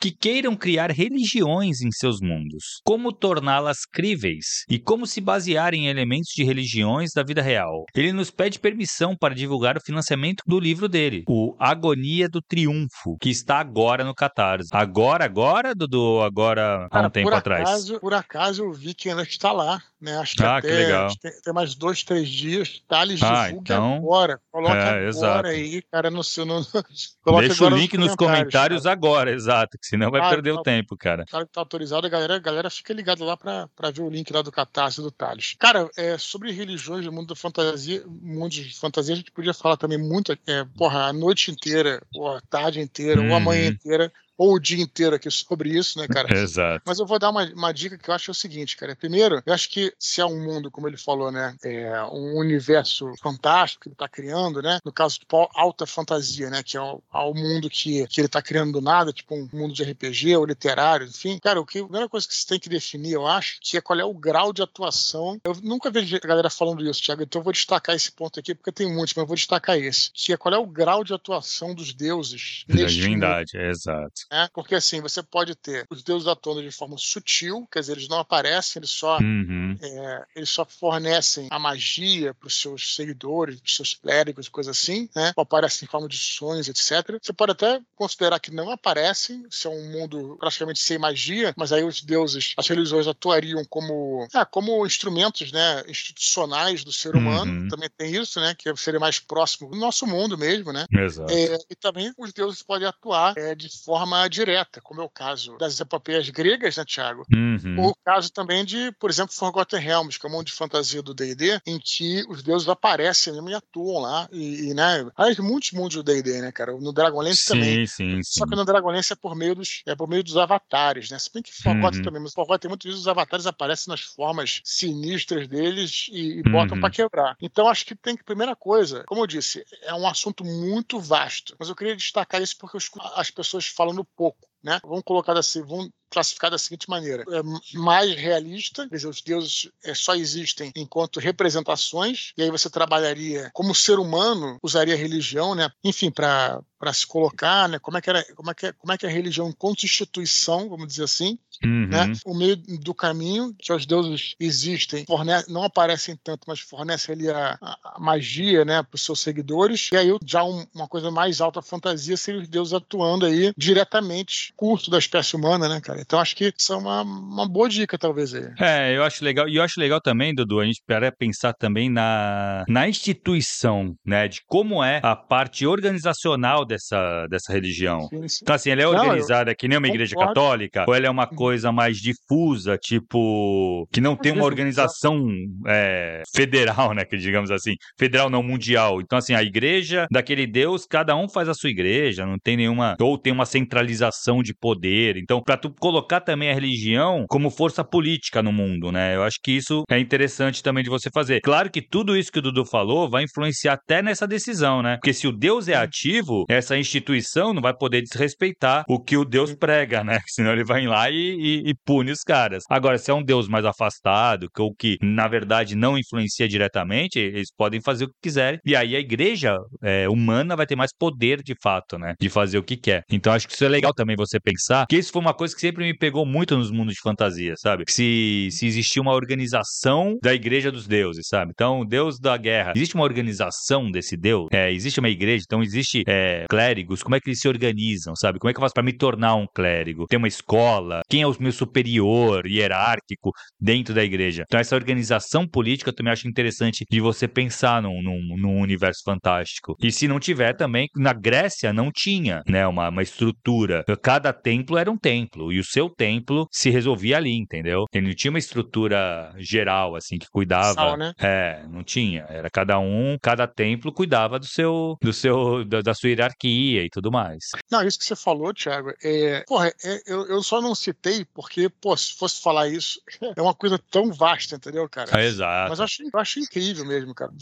que 0.00 0.10
queiram 0.10 0.56
criar 0.56 0.90
religiões 0.90 1.80
em 1.80 1.90
seus 1.90 2.20
mundos. 2.20 2.80
Como 2.84 3.12
torná-las 3.12 3.78
críveis 3.90 4.64
e 4.68 4.78
como 4.78 5.06
se 5.06 5.20
basear 5.20 5.74
em 5.74 5.88
elementos 5.88 6.32
de 6.34 6.44
religiões 6.44 7.10
da 7.14 7.22
vida 7.22 7.42
real. 7.42 7.84
Ele 7.94 8.12
nos 8.12 8.30
pede 8.30 8.58
permissão 8.58 9.16
para 9.16 9.34
divulgar 9.34 9.76
o 9.76 9.84
financiamento 9.84 10.42
do 10.46 10.58
livro 10.58 10.88
dele, 10.88 11.24
o 11.28 11.54
Agonia 11.58 12.28
do 12.28 12.40
Triunfo, 12.40 13.16
que 13.20 13.30
está 13.30 13.58
agora 13.58 14.04
no 14.04 14.14
Catarse. 14.14 14.68
Agora, 14.72 15.24
agora, 15.24 15.74
Dudu? 15.74 16.20
Agora 16.22 16.88
há 16.90 17.00
um 17.00 17.10
tempo 17.10 17.30
atrás? 17.30 17.90
por 18.00 18.14
acaso 18.14 18.64
eu 18.64 18.72
vi 18.72 18.94
que 18.94 19.08
ainda 19.08 19.22
está 19.22 19.52
lá, 19.52 19.82
né? 20.00 20.16
Acho 20.18 20.36
que 20.36 20.42
ah, 20.42 20.58
até 20.58 20.68
que 20.68 20.74
legal. 20.74 21.08
Tem, 21.20 21.32
tem, 21.42 21.52
mais 21.52 21.74
dois, 21.74 22.02
três 22.02 22.28
dias. 22.28 22.82
Thales, 22.88 23.22
ah, 23.22 23.50
então... 23.50 23.96
agora. 23.96 24.40
Coloca 24.50 24.74
é, 24.74 24.88
agora 24.88 25.08
exato. 25.08 25.48
aí, 25.48 25.82
cara, 25.90 26.10
no 26.10 26.22
seu. 26.22 26.46
No, 26.46 26.60
Deixa 27.40 27.64
o 27.64 27.68
link 27.68 27.96
nos 27.96 28.14
comentários, 28.14 28.82
cara. 28.84 28.92
agora, 28.92 29.25
exato, 29.30 29.78
que 29.78 29.86
senão 29.86 30.10
vai 30.10 30.28
perder 30.28 30.54
tá, 30.54 30.60
o 30.60 30.62
tempo, 30.62 30.96
cara. 30.96 31.22
O 31.22 31.30
cara 31.30 31.46
que 31.46 31.52
tá 31.52 31.60
autorizado, 31.60 32.06
a 32.06 32.10
galera, 32.10 32.36
a 32.36 32.38
galera 32.38 32.70
fica 32.70 32.92
ligada 32.92 33.24
lá 33.24 33.36
pra, 33.36 33.68
pra 33.74 33.90
ver 33.90 34.02
o 34.02 34.10
link 34.10 34.32
lá 34.32 34.42
do 34.42 34.52
Catarse 34.52 35.00
do 35.00 35.10
Thales. 35.10 35.54
Cara, 35.58 35.88
é, 35.96 36.16
sobre 36.18 36.52
religiões 36.52 37.04
do 37.04 37.12
mundo 37.12 37.28
da 37.28 37.36
fantasia, 37.36 38.04
mundo 38.06 38.50
de 38.50 38.74
fantasia, 38.78 39.14
a 39.14 39.16
gente 39.16 39.30
podia 39.30 39.54
falar 39.54 39.76
também 39.76 39.98
muito, 39.98 40.32
é, 40.46 40.64
porra, 40.76 41.06
a 41.06 41.12
noite 41.12 41.50
inteira, 41.50 42.00
ou 42.14 42.28
a 42.28 42.40
tarde 42.40 42.80
inteira, 42.80 43.20
ou 43.20 43.34
a 43.34 43.40
manhã 43.40 43.64
uhum. 43.64 43.68
inteira, 43.68 44.12
ou 44.36 44.54
o 44.54 44.60
dia 44.60 44.82
inteiro 44.82 45.16
aqui 45.16 45.30
sobre 45.30 45.70
isso, 45.70 45.98
né, 45.98 46.06
cara? 46.06 46.36
Exato. 46.36 46.82
Mas 46.86 46.98
eu 46.98 47.06
vou 47.06 47.18
dar 47.18 47.30
uma, 47.30 47.44
uma 47.52 47.72
dica 47.72 47.98
que 47.98 48.08
eu 48.08 48.14
acho 48.14 48.30
é 48.30 48.32
o 48.32 48.34
seguinte, 48.34 48.76
cara. 48.76 48.94
Primeiro, 48.96 49.42
eu 49.44 49.52
acho 49.52 49.70
que 49.70 49.92
se 49.98 50.20
é 50.20 50.26
um 50.26 50.42
mundo, 50.42 50.70
como 50.70 50.88
ele 50.88 50.96
falou, 50.96 51.30
né, 51.30 51.54
é 51.64 52.02
um 52.04 52.38
universo 52.38 53.12
fantástico 53.22 53.82
que 53.82 53.88
ele 53.88 53.96
tá 53.96 54.08
criando, 54.08 54.60
né? 54.62 54.78
No 54.84 54.92
caso, 54.92 55.18
tipo, 55.18 55.48
alta 55.54 55.86
fantasia, 55.86 56.50
né? 56.50 56.62
Que 56.62 56.76
é 56.76 56.80
o, 56.80 57.02
é 57.12 57.18
o 57.18 57.34
mundo 57.34 57.70
que, 57.70 58.06
que 58.06 58.20
ele 58.20 58.28
tá 58.28 58.42
criando 58.42 58.72
do 58.72 58.80
nada, 58.80 59.12
tipo 59.12 59.34
um 59.34 59.48
mundo 59.52 59.74
de 59.74 59.82
RPG 59.82 60.36
ou 60.36 60.44
literário, 60.44 61.06
enfim. 61.06 61.38
Cara, 61.38 61.60
o 61.60 61.66
que, 61.66 61.78
a 61.78 61.84
primeira 61.84 62.08
coisa 62.08 62.26
que 62.26 62.34
você 62.34 62.46
tem 62.46 62.60
que 62.60 62.68
definir, 62.68 63.12
eu 63.12 63.26
acho, 63.26 63.58
que 63.60 63.76
é 63.76 63.80
qual 63.80 63.98
é 63.98 64.04
o 64.04 64.14
grau 64.14 64.52
de 64.52 64.62
atuação. 64.62 65.40
Eu 65.44 65.56
nunca 65.62 65.90
vejo 65.90 66.16
a 66.16 66.26
galera 66.26 66.50
falando 66.50 66.88
isso, 66.88 67.02
Thiago, 67.02 67.22
então 67.22 67.40
eu 67.40 67.44
vou 67.44 67.52
destacar 67.52 67.94
esse 67.94 68.10
ponto 68.12 68.38
aqui, 68.38 68.54
porque 68.54 68.72
tem 68.72 68.86
muitos, 68.86 69.14
mas 69.14 69.22
eu 69.22 69.26
vou 69.26 69.36
destacar 69.36 69.78
esse. 69.78 70.10
Que 70.12 70.32
é 70.32 70.36
qual 70.36 70.54
é 70.54 70.58
o 70.58 70.66
grau 70.66 71.04
de 71.04 71.14
atuação 71.14 71.74
dos 71.74 71.92
deuses. 71.92 72.64
Da 72.68 72.84
divindade, 72.84 73.56
é, 73.56 73.70
exato. 73.70 74.25
É, 74.30 74.48
porque 74.52 74.74
assim, 74.74 75.00
você 75.00 75.22
pode 75.22 75.54
ter 75.54 75.86
os 75.90 76.02
deuses 76.02 76.26
atuando 76.26 76.62
de 76.62 76.70
forma 76.70 76.96
sutil, 76.98 77.66
quer 77.70 77.80
dizer, 77.80 77.92
eles 77.92 78.08
não 78.08 78.18
aparecem, 78.18 78.80
eles 78.80 78.90
só, 78.90 79.18
uhum. 79.18 79.76
é, 79.80 80.26
eles 80.34 80.50
só 80.50 80.64
fornecem 80.64 81.48
a 81.50 81.58
magia 81.58 82.34
para 82.34 82.46
os 82.46 82.60
seus 82.60 82.94
seguidores, 82.94 83.60
para 83.60 83.66
os 83.66 83.76
seus 83.76 83.94
clérigos, 83.94 84.48
coisas 84.48 84.76
assim, 84.76 85.08
né? 85.14 85.32
Ou 85.36 85.42
aparecem 85.42 85.86
em 85.86 85.90
forma 85.90 86.08
de 86.08 86.18
sonhos, 86.18 86.68
etc. 86.68 87.18
Você 87.22 87.32
pode 87.32 87.52
até 87.52 87.80
considerar 87.94 88.40
que 88.40 88.50
não 88.50 88.70
aparecem, 88.70 89.44
se 89.50 89.66
é 89.66 89.70
um 89.70 89.90
mundo 89.92 90.36
praticamente 90.38 90.80
sem 90.80 90.98
magia, 90.98 91.54
mas 91.56 91.72
aí 91.72 91.84
os 91.84 92.02
deuses, 92.02 92.54
as 92.56 92.66
religiões 92.66 93.06
atuariam 93.06 93.64
como, 93.68 94.26
é, 94.34 94.44
como 94.44 94.84
instrumentos, 94.86 95.52
né, 95.52 95.82
institucionais 95.88 96.84
do 96.84 96.92
ser 96.92 97.14
humano. 97.14 97.62
Uhum. 97.62 97.68
Também 97.68 97.88
tem 97.96 98.14
isso, 98.14 98.40
né, 98.40 98.54
que 98.56 98.74
seria 98.76 99.00
mais 99.00 99.18
próximo 99.18 99.70
do 99.70 99.76
nosso 99.76 100.06
mundo 100.06 100.36
mesmo, 100.36 100.72
né? 100.72 100.86
Exato. 100.92 101.32
É, 101.32 101.58
e 101.70 101.74
também 101.74 102.12
os 102.18 102.32
deuses 102.32 102.62
podem 102.62 102.88
atuar 102.88 103.34
é, 103.36 103.54
de 103.54 103.68
forma 103.84 104.15
direta 104.28 104.56
direta, 104.56 104.80
como 104.80 105.00
é 105.00 105.04
o 105.04 105.08
caso 105.08 105.56
das 105.58 105.78
epopeias 105.80 106.28
gregas, 106.30 106.76
né, 106.76 106.84
Tiago? 106.84 107.24
Uhum. 107.32 107.76
Ou 107.78 107.90
o 107.90 107.96
caso 108.04 108.32
também 108.32 108.64
de, 108.64 108.92
por 108.92 109.10
exemplo, 109.10 109.34
Forgotten 109.34 109.80
Realms, 109.80 110.18
que 110.18 110.26
é 110.26 110.28
um 110.28 110.32
mundo 110.32 110.46
de 110.46 110.52
fantasia 110.52 111.02
do 111.02 111.14
D&D, 111.14 111.60
em 111.66 111.78
que 111.78 112.24
os 112.28 112.42
deuses 112.42 112.68
aparecem 112.68 113.32
mesmo 113.32 113.50
e 113.50 113.54
atuam 113.54 114.02
lá. 114.02 114.28
E, 114.32 114.70
e 114.70 114.74
né, 114.74 115.06
aliás, 115.16 115.38
muitos 115.38 115.72
mundos 115.72 115.96
do 115.96 116.02
D&D, 116.02 116.40
né, 116.40 116.52
cara? 116.52 116.72
No 116.72 116.92
Dragonlance 116.92 117.42
sim, 117.42 117.52
também. 117.52 117.86
Sim, 117.86 118.22
sim. 118.22 118.22
Só 118.22 118.46
que 118.46 118.56
no 118.56 118.64
Dragonlance 118.64 119.12
é 119.12 119.16
por 119.16 119.34
meio 119.34 119.54
dos, 119.54 119.82
é 119.86 119.94
por 119.94 120.08
meio 120.08 120.22
dos 120.22 120.36
avatares, 120.36 121.10
né? 121.10 121.18
Se 121.18 121.30
bem 121.32 121.42
que 121.42 121.52
Forgotten 121.52 121.98
uhum. 121.98 122.04
também, 122.04 122.22
mas 122.22 122.32
Forgotten 122.32 122.58
tem 122.58 122.68
muitas 122.68 122.84
vezes 122.84 123.00
os 123.00 123.08
avatares 123.08 123.46
aparecem 123.46 123.90
nas 123.90 124.00
formas 124.00 124.60
sinistras 124.64 125.46
deles 125.48 126.08
e, 126.10 126.38
e 126.38 126.42
botam 126.42 126.76
uhum. 126.76 126.80
para 126.80 126.90
quebrar. 126.90 127.36
Então 127.40 127.68
acho 127.68 127.84
que 127.84 127.94
tem 127.94 128.16
que, 128.16 128.24
primeira 128.24 128.56
coisa, 128.56 129.04
como 129.06 129.22
eu 129.22 129.26
disse, 129.26 129.64
é 129.82 129.94
um 129.94 130.06
assunto 130.06 130.44
muito 130.44 130.98
vasto, 130.98 131.54
mas 131.58 131.68
eu 131.68 131.76
queria 131.76 131.96
destacar 131.96 132.40
isso 132.40 132.56
porque 132.58 132.78
as 133.14 133.30
pessoas 133.30 133.66
falando 133.66 134.05
pouco. 134.16 134.46
Né? 134.62 134.80
Vamos 134.82 135.04
colocar 135.04 135.36
assim, 135.36 135.62
vamos 135.62 135.90
classificar 136.16 136.50
da 136.50 136.58
seguinte 136.58 136.88
maneira: 136.88 137.24
é 137.28 137.78
mais 137.78 138.14
realista, 138.14 138.88
quer 138.88 138.96
dizer, 138.96 139.08
os 139.08 139.20
deuses 139.20 139.68
é, 139.84 139.94
só 139.94 140.14
existem 140.14 140.72
enquanto 140.74 141.20
representações, 141.20 142.32
e 142.38 142.42
aí 142.42 142.50
você 142.50 142.70
trabalharia 142.70 143.50
como 143.52 143.74
ser 143.74 143.98
humano, 143.98 144.58
usaria 144.62 144.94
a 144.94 144.98
religião, 144.98 145.54
né? 145.54 145.70
Enfim, 145.84 146.10
para 146.10 146.62
para 146.78 146.92
se 146.92 147.06
colocar, 147.06 147.68
né? 147.68 147.78
Como 147.78 147.96
é 147.96 148.00
que 148.00 148.10
era, 148.10 148.22
como 148.34 148.50
é 148.50 148.54
que 148.54 148.66
é, 148.66 148.72
como 148.72 148.92
é 148.92 148.98
que 148.98 149.06
a 149.06 149.10
religião 149.10 149.48
enquanto 149.48 149.84
instituição, 149.84 150.68
vamos 150.68 150.86
dizer 150.86 151.04
assim, 151.04 151.38
uhum. 151.64 151.88
né? 151.88 152.12
O 152.24 152.34
meio 152.34 152.56
do 152.56 152.94
caminho 152.94 153.54
que 153.58 153.72
os 153.72 153.86
deuses 153.86 154.34
existem, 154.38 155.04
fornece, 155.06 155.50
não 155.50 155.62
aparecem 155.62 156.18
tanto, 156.22 156.42
mas 156.46 156.60
fornece 156.60 157.10
ali 157.10 157.30
a, 157.30 157.58
a 157.60 157.98
magia, 157.98 158.64
né, 158.64 158.82
para 158.82 158.94
os 158.94 159.02
seus 159.02 159.20
seguidores. 159.20 159.88
E 159.92 159.96
aí 159.96 160.08
já 160.24 160.44
um, 160.44 160.66
uma 160.74 160.86
coisa 160.86 161.10
mais 161.10 161.40
alta 161.40 161.62
fantasia 161.62 162.16
seria 162.16 162.42
os 162.42 162.48
deuses 162.48 162.74
atuando 162.74 163.24
aí 163.24 163.52
diretamente 163.56 164.52
curto 164.56 164.90
da 164.90 164.98
espécie 164.98 165.34
humana, 165.34 165.68
né, 165.68 165.80
cara? 165.80 166.00
Então 166.06 166.20
acho 166.20 166.36
que 166.36 166.52
isso 166.56 166.72
é 166.72 166.76
uma, 166.76 167.02
uma 167.02 167.48
boa 167.48 167.68
dica, 167.68 167.98
talvez 167.98 168.32
aí. 168.32 168.46
É, 168.60 168.96
eu 168.96 169.02
acho 169.02 169.24
legal. 169.24 169.48
E 169.48 169.56
eu 169.56 169.62
acho 169.62 169.80
legal 169.80 170.00
também, 170.00 170.34
Dudu, 170.34 170.60
a 170.60 170.64
gente 170.64 170.80
para 170.86 171.10
pensar 171.10 171.52
também 171.52 171.90
na, 171.90 172.64
na 172.68 172.88
instituição, 172.88 173.94
né? 174.04 174.28
De 174.28 174.40
como 174.46 174.82
é 174.82 175.00
a 175.02 175.16
parte 175.16 175.66
organizacional 175.66 176.64
dessa, 176.64 177.26
dessa 177.26 177.52
religião. 177.52 178.08
Sim, 178.08 178.28
sim. 178.28 178.38
Então, 178.42 178.54
assim, 178.54 178.70
ela 178.70 178.82
é 178.82 178.86
organizada 178.86 179.46
não, 179.46 179.52
eu... 179.52 179.56
que 179.56 179.68
nem 179.68 179.78
uma 179.78 179.88
igreja 179.88 180.14
concordo. 180.14 180.34
católica, 180.34 180.84
ou 180.86 180.94
ela 180.94 181.06
é 181.06 181.10
uma 181.10 181.26
coisa 181.26 181.72
mais 181.72 181.98
difusa, 181.98 182.78
tipo, 182.78 183.88
que 183.92 184.00
não 184.00 184.14
tem 184.14 184.32
uma 184.32 184.44
organização 184.44 185.26
é, 185.66 186.22
federal, 186.34 186.94
né? 186.94 187.04
Que 187.04 187.16
digamos 187.16 187.50
assim, 187.50 187.74
federal 187.98 188.30
não 188.30 188.42
mundial. 188.42 189.00
Então, 189.00 189.18
assim, 189.18 189.34
a 189.34 189.42
igreja 189.42 190.06
daquele 190.10 190.46
Deus, 190.46 190.86
cada 190.86 191.16
um 191.16 191.28
faz 191.28 191.48
a 191.48 191.54
sua 191.54 191.70
igreja, 191.70 192.24
não 192.24 192.38
tem 192.38 192.56
nenhuma. 192.56 192.96
Ou 193.00 193.18
tem 193.18 193.32
uma 193.32 193.46
centralização 193.46 194.42
de 194.42 194.54
poder. 194.54 195.16
Então, 195.16 195.42
para 195.42 195.56
tu 195.56 195.70
colocar 195.86 196.20
também 196.20 196.50
a 196.50 196.54
religião 196.54 197.24
como 197.28 197.48
força 197.48 197.84
política 197.84 198.42
no 198.42 198.52
mundo, 198.52 198.90
né? 198.90 199.14
Eu 199.14 199.22
acho 199.22 199.36
que 199.40 199.52
isso 199.52 199.84
é 199.88 200.00
interessante 200.00 200.60
também 200.60 200.82
de 200.82 200.90
você 200.90 201.08
fazer. 201.14 201.40
Claro 201.42 201.70
que 201.70 201.80
tudo 201.80 202.16
isso 202.16 202.32
que 202.32 202.40
o 202.40 202.42
Dudu 202.42 202.64
falou 202.64 203.08
vai 203.08 203.22
influenciar 203.22 203.74
até 203.74 204.02
nessa 204.02 204.26
decisão, 204.26 204.82
né? 204.82 204.96
Porque 204.96 205.12
se 205.12 205.28
o 205.28 205.32
Deus 205.32 205.68
é 205.68 205.74
ativo, 205.74 206.44
essa 206.48 206.76
instituição 206.76 207.54
não 207.54 207.62
vai 207.62 207.72
poder 207.72 208.02
desrespeitar 208.02 208.84
o 208.88 209.00
que 209.00 209.16
o 209.16 209.24
Deus 209.24 209.54
prega, 209.54 210.02
né? 210.02 210.18
Senão 210.28 210.52
ele 210.52 210.64
vai 210.64 210.84
lá 210.86 211.08
e, 211.08 211.14
e, 211.14 211.70
e 211.70 211.74
pune 211.84 212.10
os 212.10 212.22
caras. 212.22 212.64
Agora, 212.68 212.98
se 212.98 213.12
é 213.12 213.14
um 213.14 213.22
Deus 213.22 213.46
mais 213.46 213.64
afastado, 213.64 214.48
ou 214.58 214.74
que 214.74 214.96
na 215.00 215.28
verdade 215.28 215.76
não 215.76 215.96
influencia 215.96 216.48
diretamente, 216.48 217.20
eles 217.20 217.52
podem 217.56 217.80
fazer 217.80 218.06
o 218.06 218.08
que 218.08 218.14
quiserem. 218.22 218.58
E 218.64 218.74
aí 218.74 218.96
a 218.96 218.98
igreja 218.98 219.56
é, 219.84 220.08
humana 220.08 220.56
vai 220.56 220.66
ter 220.66 220.74
mais 220.74 220.90
poder 220.98 221.42
de 221.44 221.54
fato, 221.62 221.96
né? 221.96 222.14
De 222.20 222.28
fazer 222.28 222.58
o 222.58 222.62
que 222.64 222.76
quer. 222.76 223.04
Então 223.08 223.32
acho 223.32 223.46
que 223.46 223.54
isso 223.54 223.64
é 223.64 223.68
legal 223.68 223.94
também 223.94 224.16
você 224.16 224.40
pensar 224.40 224.86
que 224.88 224.96
isso 224.96 225.12
foi 225.12 225.20
uma 225.20 225.34
coisa 225.34 225.54
que 225.54 225.60
sempre 225.60 225.75
me 225.84 225.96
pegou 225.96 226.26
muito 226.26 226.56
nos 226.56 226.70
mundos 226.70 226.94
de 226.94 227.00
fantasia, 227.00 227.54
sabe? 227.56 227.84
Se, 227.88 228.48
se 228.50 228.66
existia 228.66 229.02
uma 229.02 229.12
organização 229.12 230.16
da 230.22 230.34
igreja 230.34 230.70
dos 230.70 230.86
deuses, 230.86 231.26
sabe? 231.28 231.52
Então, 231.54 231.84
Deus 231.84 232.18
da 232.18 232.36
guerra, 232.36 232.72
existe 232.74 232.94
uma 232.94 233.04
organização 233.04 233.90
desse 233.90 234.16
Deus? 234.16 234.48
É, 234.52 234.72
existe 234.72 235.00
uma 235.00 235.08
igreja, 235.08 235.44
então 235.46 235.62
existe 235.62 236.02
é, 236.06 236.44
clérigos, 236.48 237.02
como 237.02 237.14
é 237.14 237.20
que 237.20 237.28
eles 237.28 237.40
se 237.40 237.48
organizam, 237.48 238.14
sabe? 238.16 238.38
Como 238.38 238.50
é 238.50 238.52
que 238.52 238.58
eu 238.58 238.62
faço 238.62 238.74
para 238.74 238.82
me 238.82 238.92
tornar 238.92 239.34
um 239.34 239.46
clérigo? 239.46 240.06
Tem 240.06 240.18
uma 240.18 240.28
escola? 240.28 241.02
Quem 241.08 241.22
é 241.22 241.26
o 241.26 241.36
meu 241.40 241.52
superior, 241.52 242.46
hierárquico 242.46 243.30
dentro 243.60 243.94
da 243.94 244.04
igreja? 244.04 244.44
Então, 244.46 244.60
essa 244.60 244.74
organização 244.74 245.46
política 245.46 245.90
eu 245.90 245.94
também 245.94 246.12
acho 246.12 246.28
interessante 246.28 246.84
de 246.90 247.00
você 247.00 247.28
pensar 247.28 247.82
num, 247.82 248.02
num, 248.02 248.36
num 248.36 248.60
universo 248.60 249.02
fantástico. 249.04 249.76
E 249.82 249.90
se 249.92 250.08
não 250.08 250.18
tiver 250.18 250.54
também, 250.54 250.88
na 250.96 251.12
Grécia 251.12 251.72
não 251.72 251.90
tinha, 251.92 252.42
né, 252.48 252.66
uma, 252.66 252.88
uma 252.88 253.02
estrutura. 253.02 253.84
Cada 254.02 254.32
templo 254.32 254.76
era 254.76 254.90
um 254.90 254.96
templo 254.96 255.52
e 255.52 255.58
o 255.58 255.64
seu 255.66 255.90
templo 255.90 256.46
se 256.50 256.70
resolvia 256.70 257.16
ali, 257.16 257.34
entendeu? 257.34 257.84
Ele 257.92 258.08
não 258.08 258.14
tinha 258.14 258.30
uma 258.30 258.38
estrutura 258.38 259.34
geral, 259.38 259.96
assim, 259.96 260.18
que 260.18 260.26
cuidava. 260.30 260.74
Sal, 260.74 260.96
né? 260.96 261.12
É, 261.18 261.64
não 261.68 261.82
tinha. 261.82 262.24
Era 262.28 262.48
cada 262.50 262.78
um, 262.78 263.16
cada 263.20 263.46
templo 263.46 263.92
cuidava 263.92 264.38
do 264.38 264.46
seu, 264.46 264.96
do 265.02 265.12
seu, 265.12 265.64
da, 265.64 265.80
da 265.80 265.94
sua 265.94 266.10
hierarquia 266.10 266.84
e 266.84 266.88
tudo 266.90 267.10
mais. 267.10 267.50
Não, 267.70 267.82
isso 267.82 267.98
que 267.98 268.04
você 268.04 268.16
falou, 268.16 268.52
Thiago, 268.52 268.92
é, 269.02 269.44
porra, 269.46 269.68
é, 269.84 270.02
eu, 270.06 270.26
eu 270.26 270.42
só 270.42 270.60
não 270.60 270.74
citei 270.74 271.24
porque, 271.34 271.68
pô, 271.68 271.96
se 271.96 272.14
fosse 272.14 272.40
falar 272.40 272.68
isso, 272.68 273.00
é 273.36 273.42
uma 273.42 273.54
coisa 273.54 273.78
tão 273.90 274.12
vasta, 274.12 274.56
entendeu, 274.56 274.88
cara? 274.88 275.20
É, 275.20 275.26
exato. 275.26 275.70
Mas 275.70 275.78
eu 275.78 275.84
acho, 275.84 276.02
eu 276.02 276.20
acho 276.20 276.40
incrível 276.40 276.84
mesmo, 276.84 277.14
cara. 277.14 277.32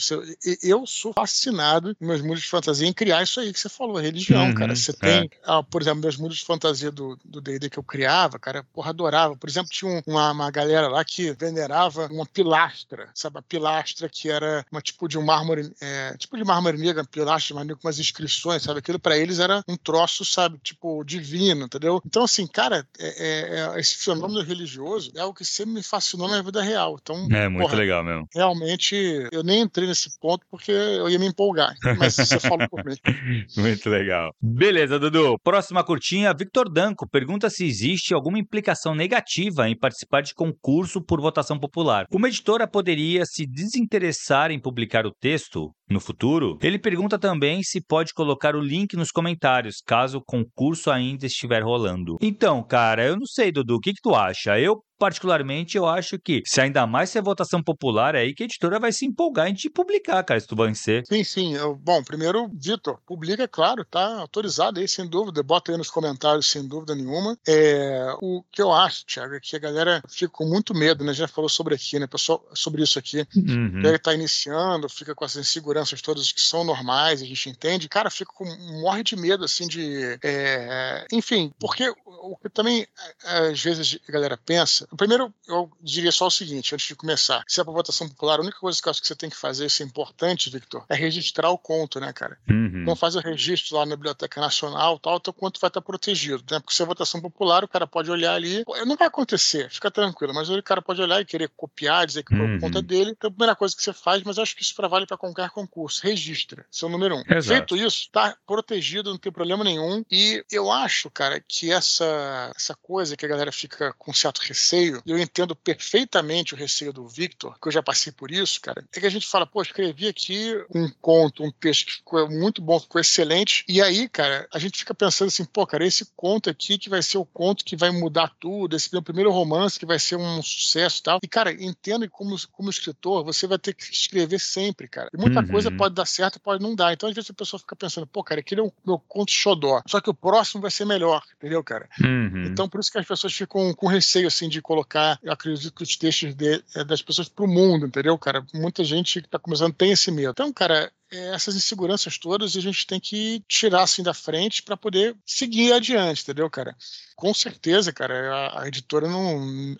Eu 0.63 0.87
sou 0.87 1.13
fascinado 1.13 1.89
nos 2.01 2.09
meus 2.09 2.23
mundos 2.23 2.43
de 2.43 2.49
fantasia 2.49 2.89
em 2.89 2.93
criar 2.93 3.23
isso 3.23 3.41
aí 3.41 3.53
que 3.53 3.61
você 3.61 3.69
falou, 3.69 3.97
religião, 3.97 4.47
uhum, 4.47 4.55
cara. 4.55 4.75
Você 4.75 4.93
é. 4.93 4.95
tem, 4.95 5.31
ah, 5.45 5.63
por 5.63 5.83
exemplo, 5.83 6.01
meus 6.01 6.17
mundos 6.17 6.39
de 6.39 6.45
fantasia 6.45 6.91
do 6.91 7.17
D&D 7.25 7.71
que 7.71 7.79
eu 7.79 7.83
criava, 7.83 8.14
cara, 8.41 8.65
porra, 8.73 8.91
adorava. 8.91 9.37
Por 9.37 9.49
exemplo, 9.49 9.71
tinha 9.71 9.91
um, 9.91 10.03
uma, 10.07 10.33
uma 10.33 10.51
galera 10.51 10.89
lá 10.89 11.05
que 11.05 11.33
venerava 11.33 12.07
uma 12.07 12.27
pilastra, 12.27 13.09
sabe? 13.15 13.39
A 13.39 13.43
pilastra 13.43 14.09
que 14.09 14.31
era 14.31 14.65
uma 14.71 14.81
tipo 14.81 15.09
de 15.09 15.19
um 15.19 15.23
mármore, 15.23 15.73
é, 15.81 16.17
tipo 16.17 16.37
de 16.37 16.45
mármore 16.45 16.79
negro, 16.79 17.07
pilastra, 17.07 17.55
mas 17.55 17.67
com 17.69 17.87
umas 17.89 17.99
inscrições, 17.99 18.63
sabe? 18.63 18.79
Aquilo 18.79 18.99
para 18.99 19.17
eles 19.17 19.39
era 19.39 19.63
um 19.69 19.77
troço, 19.77 20.25
sabe? 20.25 20.59
Tipo, 20.63 21.05
divino, 21.05 21.67
entendeu? 21.67 22.01
Então, 22.05 22.25
assim, 22.25 22.47
cara, 22.47 22.87
é, 22.99 23.07
é, 23.07 23.77
é 23.77 23.81
esse 23.81 23.97
fenômeno 23.97 24.43
religioso 24.43 25.13
é 25.15 25.25
o 25.25 25.35
que 25.35 25.45
sempre 25.45 25.75
me 25.75 25.83
fascinou 25.83 26.29
na 26.29 26.43
vida 26.43 26.63
real. 26.63 26.99
Então, 27.01 27.29
é 27.31 27.49
muito 27.49 27.63
porra, 27.63 27.77
legal 27.77 28.05
mesmo. 28.05 28.29
Realmente, 28.35 28.95
eu 29.33 29.43
nem 29.43 29.63
entrei 29.63 29.87
nesse 29.87 30.19
ponto 30.19 30.45
porque 30.51 30.73
eu 30.73 31.09
ia 31.09 31.19
me 31.19 31.27
empolgar. 31.27 31.75
Mas 31.99 32.17
você 32.17 32.39
falou 32.41 32.69
por 32.69 32.85
mim. 32.85 32.97
Muito 33.57 33.89
legal. 33.89 34.35
Beleza, 34.41 34.99
Dudu. 34.99 35.39
Próxima 35.39 35.85
curtinha, 35.85 36.35
Victor 36.35 36.69
Danco 36.69 37.07
pergunta 37.07 37.49
se 37.49 37.65
existe 37.65 38.04
alguma 38.13 38.39
implicação 38.39 38.95
negativa 38.95 39.69
em 39.69 39.79
participar 39.79 40.21
de 40.21 40.35
concurso 40.35 41.01
por 41.03 41.21
votação 41.21 41.59
popular. 41.59 42.07
Uma 42.13 42.29
editora 42.29 42.67
poderia 42.67 43.25
se 43.25 43.47
desinteressar 43.47 44.51
em 44.51 44.61
publicar 44.61 45.07
o 45.07 45.13
texto 45.13 45.71
no 45.89 46.01
futuro? 46.01 46.59
Ele 46.61 46.79
pergunta 46.79 47.19
também 47.19 47.63
se 47.63 47.81
pode 47.81 48.13
colocar 48.13 48.57
o 48.57 48.61
link 48.61 48.97
nos 48.97 49.11
comentários, 49.11 49.77
caso 49.87 50.19
o 50.19 50.25
concurso 50.25 50.91
ainda 50.91 51.27
estiver 51.27 51.63
rolando. 51.63 52.17
Então, 52.21 52.63
cara, 52.63 53.05
eu 53.07 53.17
não 53.17 53.27
sei, 53.27 53.53
Dudu, 53.53 53.77
o 53.77 53.81
que, 53.81 53.93
que 53.93 54.03
tu 54.03 54.15
acha? 54.15 54.59
Eu 54.59 54.83
particularmente, 54.99 55.77
eu 55.77 55.87
acho 55.87 56.19
que 56.19 56.43
se 56.47 56.61
ainda 56.61 56.87
mais 56.87 57.11
se 57.11 57.19
é 57.19 57.23
votação 57.23 57.63
popular, 57.63 58.15
é 58.15 58.21
aí 58.21 58.35
que 58.35 58.43
a 58.43 58.47
editora 58.47 58.79
vai 58.79 58.93
se 58.93 59.05
empolgar 59.05 59.49
em 59.49 59.55
te 59.55 59.69
publicar, 59.69 60.23
cara, 60.23 60.41
se 60.41 60.47
tu 60.47 60.57
vai 60.57 60.75
ser. 60.75 61.05
Sim, 61.07 61.25
sim. 61.25 61.55
Eu, 61.55 61.75
bom, 61.75 62.03
primeiro, 62.03 62.51
Vitor, 62.55 62.99
publica, 63.07 63.47
claro, 63.49 63.85
tá 63.85 64.21
autorizado 64.21 64.81
aí, 64.81 64.89
sem 64.89 65.07
dúvida. 65.07 65.43
Bota 65.43 65.73
aí 65.73 65.79
nos 65.79 65.91
comentários, 65.91 66.51
sem 66.51 66.67
dúvida 66.67 66.95
nenhuma. 66.95 67.37
É, 67.47 68.15
o 68.21 68.43
que 68.51 68.63
eu 68.63 68.73
acho, 68.73 69.05
Thiago, 69.07 69.35
é 69.35 69.41
que 69.41 69.57
a 69.57 69.59
galera 69.59 70.03
fica 70.09 70.33
com 70.33 70.47
muito 70.47 70.75
medo, 70.75 71.05
né? 71.05 71.13
Já 71.13 71.29
falou 71.29 71.49
sobre 71.49 71.75
aqui, 71.75 71.99
né, 71.99 72.07
pessoal, 72.07 72.45
sobre 72.55 72.83
isso 72.83 72.99
aqui. 72.99 73.27
Uhum. 73.37 73.81
Ele 73.85 73.99
tá 73.99 74.15
iniciando, 74.15 74.89
fica 74.89 75.15
com 75.15 75.25
essas 75.25 75.49
inseguranças 75.49 76.01
todas 76.01 76.33
que 76.33 76.41
são 76.41 76.65
normais, 76.65 77.23
a 77.23 77.25
gente 77.25 77.49
entende. 77.49 77.89
Cara, 77.89 78.11
fica 78.11 78.33
com, 78.33 78.45
morre 78.81 79.03
de 79.03 79.17
medo, 79.17 79.45
assim, 79.45 79.67
de. 79.67 80.19
É, 80.23 81.07
enfim, 81.13 81.53
porque 81.59 81.93
o 82.07 82.37
que 82.37 82.49
também, 82.49 82.87
às 83.25 83.61
vezes, 83.61 83.99
a 84.09 84.13
galera 84.13 84.37
pensa 84.37 84.84
Primeiro, 84.97 85.33
eu 85.47 85.71
diria 85.81 86.13
só 86.13 86.27
o 86.27 86.31
seguinte, 86.31 86.75
antes 86.75 86.87
de 86.87 86.95
começar. 86.95 87.45
Se 87.47 87.61
é 87.61 87.65
para 87.65 87.73
votação 87.73 88.09
popular, 88.09 88.39
a 88.39 88.43
única 88.43 88.59
coisa 88.59 88.81
que 88.81 88.89
eu 88.89 88.91
acho 88.91 89.01
que 89.01 89.07
você 89.07 89.15
tem 89.15 89.31
que 89.31 89.37
fazer, 89.37 89.67
isso 89.67 89.83
é 89.83 89.87
importante, 89.87 90.51
Victor, 90.51 90.85
é 90.89 90.95
registrar 90.95 91.51
o 91.51 91.59
conto, 91.59 92.01
né, 92.01 92.13
cara? 92.13 92.39
Uhum. 92.49 92.83
Então 92.83 92.97
faz 92.97 93.17
o 93.17 93.21
registro 93.21 93.77
lá 93.77 93.87
na 93.87 93.97
Biblioteca 93.97 94.41
Nacional 94.41 94.99
tal, 94.99 95.21
teu 95.21 95.33
conto 95.33 95.61
vai 95.61 95.69
estar 95.69 95.81
protegido, 95.81 96.43
né? 96.51 96.61
Porque 96.61 96.75
se 96.75 96.83
é 96.83 96.87
votação 96.87 97.21
popular, 97.21 97.65
o 97.65 97.69
cara 97.69 97.87
pode 97.87 98.11
olhar 98.11 98.35
ali. 98.35 98.65
Não 98.87 98.97
vai 98.97 99.09
acontecer, 99.09 99.71
fica 99.71 99.91
tranquilo, 99.91 100.35
mas 100.35 100.49
o 100.49 100.63
cara 100.63 100.83
pode 100.83 101.01
olhar 101.01 101.21
e 101.21 101.25
querer 101.25 101.51
copiar, 101.57 102.07
dizer 102.07 102.23
que 102.23 102.35
uhum. 102.35 102.59
por 102.59 102.61
conta 102.61 102.83
dele. 102.83 103.11
Então 103.11 103.29
a 103.29 103.31
primeira 103.31 103.57
coisa 103.57 103.75
que 103.75 103.83
você 103.83 103.93
faz, 103.93 104.23
mas 104.23 104.37
eu 104.37 104.43
acho 104.43 104.57
que 104.57 104.63
isso 104.63 104.75
vale 104.89 105.07
para 105.07 105.17
qualquer 105.17 105.51
concurso. 105.51 106.01
Registra, 106.03 106.65
seu 106.71 106.89
número 106.89 107.17
um. 107.17 107.23
Exato. 107.29 107.45
Feito 107.45 107.77
isso, 107.77 108.09
tá 108.13 108.37
protegido, 108.47 109.11
não 109.11 109.19
tem 109.19 109.33
problema 109.33 109.65
nenhum. 109.65 110.05
E 110.11 110.45
eu 110.51 110.71
acho, 110.71 111.11
cara, 111.11 111.43
que 111.47 111.71
essa, 111.71 112.53
essa 112.55 112.75
coisa 112.75 113.17
que 113.17 113.25
a 113.25 113.29
galera 113.29 113.53
fica 113.53 113.93
com 113.99 114.13
certo 114.13 114.39
receio 114.39 114.74
receio, 114.75 115.03
e 115.07 115.11
eu 115.11 115.19
entendo 115.19 115.55
perfeitamente 115.55 116.55
o 116.55 116.57
receio 116.57 116.93
do 116.93 117.07
Victor, 117.07 117.59
que 117.61 117.69
eu 117.69 117.73
já 117.73 117.83
passei 117.83 118.13
por 118.13 118.31
isso, 118.31 118.61
cara, 118.61 118.85
é 118.95 119.01
que 119.01 119.07
a 119.07 119.11
gente 119.11 119.27
fala, 119.27 119.47
pô, 119.47 119.63
escrevi 119.63 120.09
aqui 120.09 120.55
um 120.75 120.91
conto, 121.01 121.45
um 121.45 121.51
texto 121.51 121.87
que 121.87 121.93
ficou 121.93 122.29
muito 122.29 122.61
bom, 122.61 122.79
ficou 122.79 123.01
excelente, 123.01 123.65
e 123.69 123.81
aí, 123.81 124.09
cara, 124.09 124.47
a 124.53 124.59
gente 124.59 124.79
fica 124.79 124.95
pensando 124.95 125.29
assim, 125.29 125.45
pô, 125.45 125.67
cara, 125.67 125.87
esse 125.87 126.07
conto 126.17 126.51
aqui 126.51 126.79
que 126.79 126.89
vai 126.89 127.03
ser 127.03 127.19
o 127.19 127.25
conto 127.25 127.65
que 127.65 127.77
vai 127.77 127.91
mudar 127.91 128.33
tudo, 128.41 128.77
esse 128.77 128.91
meu 128.93 129.03
primeiro 129.03 129.31
romance 129.31 129.79
que 129.79 129.87
vai 129.87 129.99
ser 129.99 130.17
um 130.17 130.43
sucesso 130.43 131.01
e 131.01 131.03
tal. 131.03 131.19
E, 131.23 131.29
cara, 131.29 131.53
entendo 131.53 132.03
que 132.03 132.09
como, 132.09 132.37
como 132.53 132.71
escritor, 132.71 133.25
você 133.25 133.47
vai 133.47 133.59
ter 133.59 133.75
que 133.75 133.85
escrever 133.85 134.41
sempre, 134.41 134.89
cara. 134.89 135.09
E 135.13 135.17
muita 135.17 135.41
uhum. 135.41 135.49
coisa 135.49 135.71
pode 135.71 135.95
dar 135.95 136.07
certo, 136.07 136.41
pode 136.41 136.63
não 136.63 136.75
dar. 136.75 136.93
Então, 136.93 137.09
às 137.09 137.15
vezes 137.15 137.31
a 137.31 137.35
pessoa 137.35 137.61
fica 137.61 137.77
pensando, 137.77 138.07
pô, 138.07 138.23
cara, 138.23 138.41
aquele 138.41 138.61
é 138.61 138.65
o 138.65 138.73
meu 138.87 138.99
conto 138.99 139.31
xodó, 139.31 139.83
só 139.87 140.01
que 140.01 140.11
o 140.11 140.15
próximo 140.15 140.63
vai 140.63 140.71
ser 140.71 140.85
melhor, 140.85 141.23
entendeu, 141.37 141.63
cara? 141.63 141.89
Uhum. 142.01 142.47
Então, 142.47 142.69
por 142.69 142.81
isso 142.81 142.91
que 142.91 142.99
as 142.99 143.07
pessoas 143.07 143.33
ficam 143.33 143.73
com 143.75 143.87
receio, 143.87 144.27
assim, 144.27 144.49
de 144.49 144.61
colocar, 144.65 145.21
eu 145.23 145.31
acredito, 145.31 145.83
os 145.83 145.97
textos 145.97 146.35
de, 146.35 146.65
é, 146.75 146.83
das 146.83 147.03
pessoas 147.03 147.29
para 147.29 147.45
o 147.45 147.49
mundo, 147.49 147.87
entendeu, 147.87 148.17
cara? 148.19 148.45
Muita 148.55 148.83
gente 148.83 149.21
que 149.21 149.27
está 149.27 149.39
começando 149.39 149.75
tem 149.75 149.93
esse 149.93 150.11
medo. 150.11 150.31
Então, 150.31 150.51
cara, 150.51 150.91
essas 151.11 151.55
inseguranças 151.57 152.19
todas 152.19 152.57
a 152.57 152.61
gente 152.61 152.87
tem 152.87 153.01
que 153.01 153.43
tirar 153.49 153.83
assim 153.83 154.03
da 154.03 154.15
frente 154.15 154.63
para 154.63 154.77
poder 154.77 155.17
seguir 155.25 155.73
adiante, 155.73 156.23
entendeu, 156.23 156.49
cara? 156.51 156.75
Com 157.17 157.33
certeza, 157.33 157.93
cara, 157.93 158.35
a, 158.35 158.63
a 158.63 158.69
editora 158.69 159.09
não 159.09 159.77